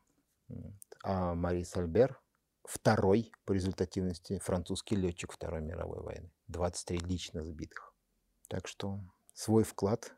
А 1.04 1.34
Марис 1.36 1.76
Альбер 1.76 2.20
второй 2.64 3.32
по 3.46 3.54
результативности 3.54 4.40
французский 4.40 4.96
летчик 4.96 5.32
Второй 5.32 5.62
мировой 5.62 6.02
войны. 6.02 6.32
23 6.48 7.00
лично 7.00 7.44
сбитых. 7.44 7.94
Так 8.48 8.68
что 8.68 9.00
свой 9.34 9.64
вклад 9.64 10.14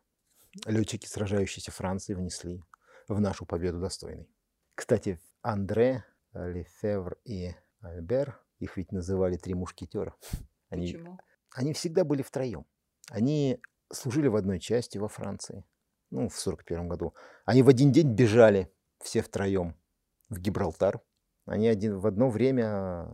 летчики, 0.65 1.05
сражающиеся 1.05 1.71
Франции, 1.71 2.13
внесли 2.13 2.63
в 3.07 3.19
нашу 3.19 3.45
победу 3.45 3.79
достойный. 3.79 4.29
Кстати, 4.75 5.19
Андре, 5.41 6.05
Лефевр 6.33 7.17
и 7.25 7.53
Альбер, 7.81 8.39
их 8.59 8.77
ведь 8.77 8.91
называли 8.91 9.37
три 9.37 9.53
мушкетера. 9.53 10.15
Они, 10.69 10.87
Почему? 10.87 11.19
Они 11.51 11.73
всегда 11.73 12.03
были 12.03 12.21
втроем. 12.21 12.65
Они 13.09 13.59
служили 13.91 14.27
в 14.27 14.35
одной 14.35 14.59
части 14.59 14.97
во 14.97 15.07
Франции, 15.07 15.63
ну, 16.11 16.29
в 16.29 16.39
41 16.39 16.87
году. 16.87 17.13
Они 17.45 17.63
в 17.63 17.69
один 17.69 17.91
день 17.91 18.13
бежали 18.13 18.71
все 19.01 19.21
втроем 19.21 19.75
в 20.29 20.39
Гибралтар. 20.39 21.01
Они 21.45 21.67
один, 21.67 21.97
в 21.97 22.05
одно 22.05 22.29
время 22.29 23.09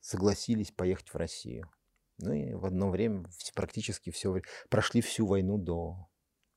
согласились 0.00 0.70
поехать 0.72 1.08
в 1.08 1.16
Россию. 1.16 1.70
Ну 2.18 2.32
и 2.32 2.54
в 2.54 2.66
одно 2.66 2.90
время 2.90 3.24
практически 3.54 4.10
все 4.10 4.40
прошли 4.68 5.00
всю 5.00 5.26
войну 5.26 5.58
до 5.58 6.08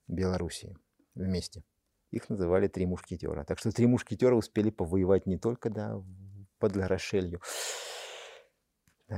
Белоруссии 0.08 0.78
вместе. 1.16 1.64
Их 2.12 2.30
называли 2.30 2.68
«Три 2.68 2.86
мушкетера». 2.86 3.44
Так 3.44 3.60
что 3.60 3.72
«Три 3.72 3.88
мушкетера» 3.88 4.36
успели 4.36 4.70
повоевать 4.70 5.26
не 5.26 5.38
только 5.38 5.70
да, 5.70 6.02
под 6.60 6.76
Ларошелью, 6.76 7.42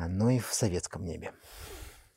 но 0.08 0.30
и 0.30 0.39
в 0.39 0.54
советском 0.54 1.04
небе. 1.04 1.34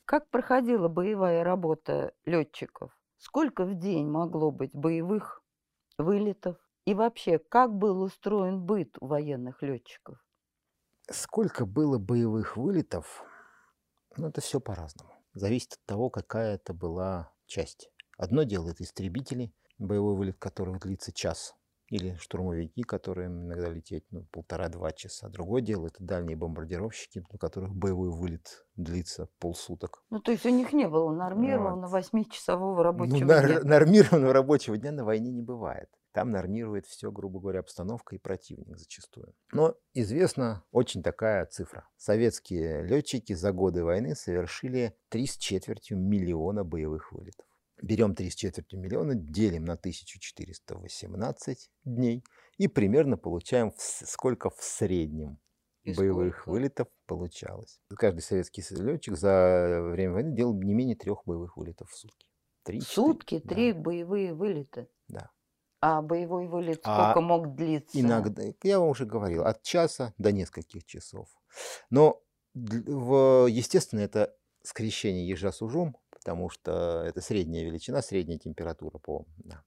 Как 0.05 0.29
проходила 0.29 0.87
боевая 0.87 1.43
работа 1.43 2.13
летчиков? 2.25 2.91
Сколько 3.17 3.65
в 3.65 3.75
день 3.75 4.07
могло 4.07 4.51
быть 4.51 4.73
боевых 4.73 5.43
вылетов? 5.97 6.57
И 6.85 6.93
вообще, 6.93 7.37
как 7.37 7.73
был 7.73 8.01
устроен 8.01 8.61
быт 8.61 8.97
у 8.99 9.07
военных 9.07 9.61
летчиков? 9.61 10.17
Сколько 11.11 11.65
было 11.65 11.99
боевых 11.99 12.57
вылетов? 12.57 13.23
Ну, 14.17 14.27
это 14.27 14.41
все 14.41 14.59
по-разному. 14.59 15.13
Зависит 15.33 15.73
от 15.73 15.85
того, 15.85 16.09
какая 16.09 16.55
это 16.55 16.73
была 16.73 17.31
часть. 17.45 17.91
Одно 18.17 18.43
дело 18.43 18.69
это 18.69 18.83
истребители, 18.83 19.53
боевой 19.77 20.15
вылет 20.15 20.37
которых 20.39 20.79
длится 20.79 21.13
час, 21.13 21.55
или 21.89 22.15
штурмовики, 22.15 22.83
которые 22.83 23.27
иногда 23.27 23.69
лететь 23.69 24.05
ну, 24.11 24.25
полтора-два 24.31 24.91
часа. 24.91 25.29
Другое 25.29 25.61
дело 25.61 25.87
это 25.87 26.03
дальние 26.03 26.37
бомбардировщики, 26.37 27.23
у 27.29 27.37
которых 27.37 27.73
боевой 27.73 28.09
вылет 28.11 28.65
длится 28.75 29.27
полсуток. 29.39 30.03
Ну, 30.09 30.19
то 30.19 30.31
есть 30.31 30.45
у 30.45 30.49
них 30.49 30.71
не 30.73 30.87
было 30.87 31.11
нормированного 31.11 31.89
вот. 31.89 32.13
8-часового 32.13 32.83
рабочего 32.83 33.17
ну, 33.17 33.25
дня? 33.25 33.41
Нар- 33.41 33.63
нормированного 33.65 34.33
рабочего 34.33 34.77
дня 34.77 34.91
на 34.91 35.03
войне 35.03 35.31
не 35.31 35.41
бывает. 35.41 35.89
Там 36.11 36.31
нормирует 36.31 36.87
все, 36.87 37.11
грубо 37.11 37.39
говоря, 37.39 37.59
обстановка 37.59 38.15
и 38.15 38.19
противник 38.19 38.77
зачастую. 38.77 39.33
Но 39.51 39.75
известна 39.93 40.63
очень 40.71 41.03
такая 41.03 41.45
цифра. 41.45 41.87
Советские 41.97 42.83
летчики 42.83 43.33
за 43.33 43.51
годы 43.51 43.83
войны 43.83 44.15
совершили 44.15 44.95
3 45.09 45.27
с 45.27 45.37
четвертью 45.37 45.97
миллиона 45.97 46.63
боевых 46.63 47.11
вылетов. 47.11 47.45
Берем 47.81 48.15
3 48.15 48.29
с 48.29 48.35
четвертью 48.35 48.79
миллиона, 48.79 49.15
делим 49.15 49.65
на 49.65 49.73
1418 49.73 51.69
дней 51.85 52.23
и 52.57 52.67
примерно 52.67 53.17
получаем 53.17 53.73
сколько 53.77 54.49
в 54.49 54.61
среднем 54.61 55.39
И 55.83 55.93
боевых 55.93 56.41
сколько? 56.41 56.49
вылетов 56.49 56.87
получалось. 57.05 57.79
Каждый 57.95 58.21
советский 58.21 58.63
летчик 58.71 59.15
за 59.15 59.79
время 59.91 60.13
войны 60.13 60.35
делал 60.35 60.53
не 60.53 60.73
менее 60.73 60.95
трех 60.95 61.23
боевых 61.25 61.57
вылетов 61.57 61.89
в 61.89 61.95
сутки. 61.95 62.27
Три, 62.63 62.81
Сутки 62.81 63.41
да, 63.43 63.55
три 63.55 63.73
боевые 63.73 64.33
вылета. 64.33 64.87
Да. 65.07 65.31
А 65.81 66.01
боевой 66.01 66.47
вылет 66.47 66.81
А 66.83 67.11
сколько 67.11 67.21
мог 67.21 67.55
длиться? 67.55 67.99
Иногда, 67.99 68.43
я 68.63 68.79
вам 68.79 68.89
уже 68.89 69.05
говорил, 69.05 69.45
от 69.45 69.63
часа 69.63 70.13
до 70.17 70.33
нескольких 70.33 70.85
часов. 70.85 71.29
Но, 71.89 72.21
в, 72.53 73.47
естественно, 73.47 74.01
это 74.01 74.35
скрещение 74.61 75.25
ежа 75.27 75.53
с 75.53 75.61
ужом, 75.61 75.95
потому 76.29 76.49
что 76.49 77.03
это 77.07 77.21
средняя 77.21 77.65
величина, 77.65 78.03
средняя 78.03 78.37
температура 78.37 78.99
по, 78.99 79.25
да, 79.37 79.63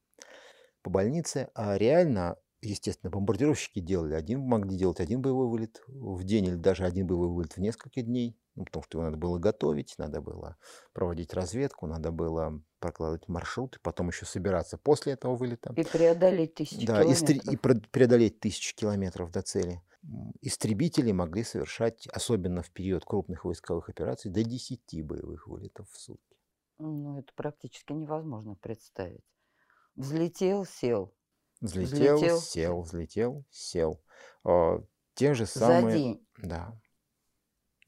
по 0.82 0.90
больнице. 0.90 1.48
А 1.54 1.76
реально, 1.76 2.36
естественно, 2.60 3.10
бомбардировщики 3.10 3.80
делали 3.80 4.14
один, 4.14 4.42
могли 4.42 4.76
делать 4.78 5.00
один 5.00 5.20
боевой 5.20 5.48
вылет 5.48 5.82
в 5.88 6.22
день 6.22 6.44
или 6.46 6.54
даже 6.54 6.84
один 6.84 7.08
боевой 7.08 7.30
вылет 7.30 7.54
в 7.56 7.58
несколько 7.60 8.02
дней, 8.02 8.38
ну, 8.54 8.64
потому 8.64 8.84
что 8.84 8.98
его 8.98 9.06
надо 9.06 9.16
было 9.16 9.38
готовить, 9.40 9.94
надо 9.98 10.20
было 10.20 10.56
проводить 10.92 11.34
разведку, 11.34 11.88
надо 11.88 12.12
было 12.12 12.62
прокладывать 12.78 13.26
маршруты, 13.28 13.80
потом 13.82 14.08
еще 14.08 14.24
собираться 14.24 14.78
после 14.78 15.14
этого 15.14 15.34
вылета. 15.34 15.74
И 15.76 15.82
преодолеть 15.82 16.54
тысячи 16.54 16.86
Да, 16.86 17.02
и, 17.02 17.12
километров. 17.12 17.52
и 17.54 17.56
про- 17.56 17.80
преодолеть 17.90 18.38
тысячи 18.38 18.76
километров 18.76 19.32
до 19.32 19.42
цели. 19.42 19.82
Истребители 20.40 21.12
могли 21.12 21.44
совершать, 21.44 22.08
особенно 22.08 22.62
в 22.62 22.70
период 22.72 23.04
крупных 23.04 23.44
войсковых 23.44 23.88
операций, 23.88 24.32
до 24.32 24.42
10 24.42 25.00
боевых 25.00 25.46
вылетов 25.46 25.88
в 25.92 25.96
сутки. 25.96 26.31
Ну, 26.88 27.18
это 27.18 27.32
практически 27.34 27.92
невозможно 27.92 28.56
представить. 28.56 29.24
Взлетел, 29.94 30.64
сел. 30.64 31.14
Взлетел, 31.60 32.16
Взлетел. 32.16 32.38
сел, 32.40 32.80
взлетел, 32.82 33.44
сел. 33.50 34.02
А, 34.44 34.82
Те 35.14 35.34
же 35.34 35.44
За 35.46 35.60
самые... 35.60 35.96
день. 35.96 36.26
Да. 36.38 36.76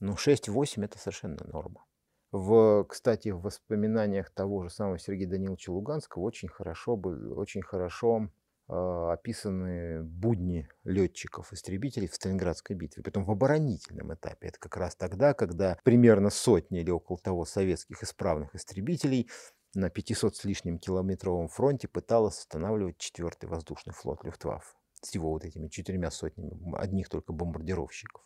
Ну, 0.00 0.12
6-8 0.12 0.84
это 0.84 0.98
совершенно 0.98 1.44
норма. 1.46 1.84
В, 2.30 2.84
кстати, 2.84 3.30
в 3.30 3.40
воспоминаниях 3.40 4.30
того 4.30 4.62
же 4.62 4.70
самого 4.70 4.98
Сергея 4.98 5.28
Даниловича 5.28 5.72
Луганского 5.72 6.22
очень 6.22 6.48
хорошо, 6.48 6.96
бы- 6.96 7.34
очень 7.34 7.62
хорошо 7.62 8.28
описаны 8.66 10.02
будни 10.02 10.68
летчиков-истребителей 10.84 12.08
в 12.08 12.14
Сталинградской 12.14 12.76
битве, 12.76 13.02
притом 13.02 13.24
в 13.24 13.30
оборонительном 13.30 14.14
этапе. 14.14 14.48
Это 14.48 14.58
как 14.58 14.76
раз 14.76 14.96
тогда, 14.96 15.34
когда 15.34 15.78
примерно 15.84 16.30
сотни 16.30 16.80
или 16.80 16.90
около 16.90 17.18
того 17.18 17.44
советских 17.44 18.02
исправных 18.02 18.54
истребителей 18.54 19.30
на 19.74 19.90
500 19.90 20.36
с 20.36 20.44
лишним 20.44 20.78
километровом 20.78 21.48
фронте 21.48 21.88
пыталась 21.88 22.38
останавливать 22.38 22.98
четвертый 22.98 23.46
воздушный 23.46 23.92
флот 23.92 24.24
Люфтваффе 24.24 24.74
с 25.02 25.14
его 25.14 25.30
вот 25.30 25.44
этими 25.44 25.68
четырьмя 25.68 26.10
сотнями 26.10 26.56
одних 26.76 27.08
только 27.08 27.32
бомбардировщиков. 27.32 28.22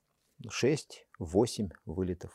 6-8 0.47 1.71
вылетов. 1.85 2.33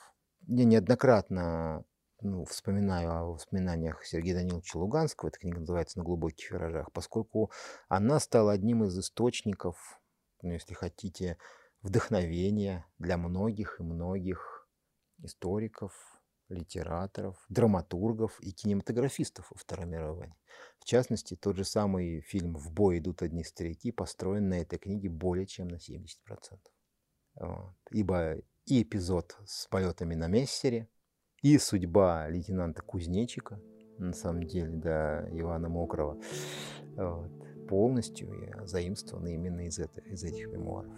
Я 0.48 0.66
неоднократно 0.66 1.86
ну, 2.24 2.46
вспоминаю 2.46 3.12
о 3.12 3.24
воспоминаниях 3.26 4.06
Сергея 4.06 4.36
Даниловича 4.36 4.80
Луганского, 4.80 5.30
эта 5.30 5.40
книга 5.40 5.60
называется 5.60 6.00
«На 6.00 6.06
глубоких 6.06 6.52
виражах», 6.52 6.92
поскольку 6.92 7.52
она 7.90 8.20
стала 8.20 8.54
одним 8.54 8.84
из 8.86 8.98
источников, 8.98 10.02
ну, 10.42 10.52
если 10.52 10.74
хотите, 10.74 11.38
вдохновения 11.82 12.86
для 12.98 13.18
многих 13.18 13.80
и 13.80 13.84
многих 13.84 14.68
историков, 15.22 15.94
литераторов, 16.50 17.38
драматургов 17.50 18.40
и 18.40 18.52
кинематографистов 18.52 19.52
во 19.52 19.58
Второй 19.58 19.86
мировой 19.86 20.18
войне. 20.18 20.38
В 20.80 20.86
частности, 20.86 21.36
тот 21.36 21.58
же 21.58 21.66
самый 21.66 22.22
фильм 22.22 22.56
«В 22.56 22.72
бой 22.72 23.00
идут 23.00 23.22
одни 23.22 23.44
старики» 23.44 23.92
построен 23.92 24.50
на 24.50 24.56
этой 24.56 24.80
книге 24.80 25.10
более 25.10 25.46
чем 25.46 25.68
на 25.68 25.76
70%. 25.76 26.08
Вот. 27.36 27.76
Ибо 27.92 28.36
и 28.66 28.84
эпизод 28.84 29.38
с 29.46 29.68
полетами 29.68 30.16
на 30.16 30.28
Мессере, 30.28 30.88
и 31.44 31.58
судьба 31.58 32.30
лейтенанта 32.30 32.82
Кузнечика, 32.82 33.60
на 33.98 34.14
самом 34.14 34.44
деле, 34.44 34.78
да, 34.78 35.28
Ивана 35.32 35.70
Мокрова, 35.70 36.18
вот, 36.96 37.68
полностью 37.68 38.34
и 38.34 38.66
заимствованы 38.66 39.36
именно 39.36 39.62
из, 39.68 39.78
это, 39.78 40.02
из 40.02 40.24
этих 40.24 40.48
мемуаров. 40.48 40.94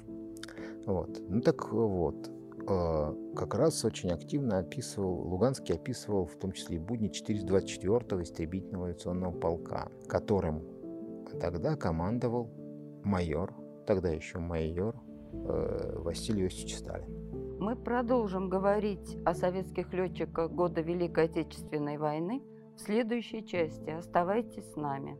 Вот. 0.85 1.19
Ну 1.27 1.41
так 1.41 1.71
вот, 1.71 2.29
э, 2.67 3.33
как 3.35 3.55
раз 3.55 3.83
очень 3.83 4.11
активно 4.11 4.59
описывал, 4.59 5.27
Луганский 5.27 5.75
описывал 5.75 6.27
в 6.27 6.35
том 6.37 6.51
числе 6.51 6.77
и 6.77 6.79
будни 6.79 7.09
424-го 7.09 8.21
истребительного 8.21 8.87
авиационного 8.87 9.31
полка, 9.31 9.89
которым 10.07 10.63
тогда 11.41 11.75
командовал 11.75 12.51
майор, 13.03 13.53
тогда 13.87 14.09
еще 14.09 14.37
майор 14.37 14.95
э, 15.33 15.97
Василий 15.97 16.43
Иосифович 16.43 16.77
Сталин. 16.77 17.24
Мы 17.59 17.75
продолжим 17.77 18.49
говорить 18.49 19.17
о 19.25 19.33
советских 19.33 19.93
летчиках 19.93 20.51
года 20.51 20.81
Великой 20.81 21.25
Отечественной 21.25 21.97
войны 21.97 22.43
в 22.75 22.81
следующей 22.81 23.45
части. 23.45 23.89
Оставайтесь 23.89 24.69
с 24.71 24.75
нами. 24.75 25.17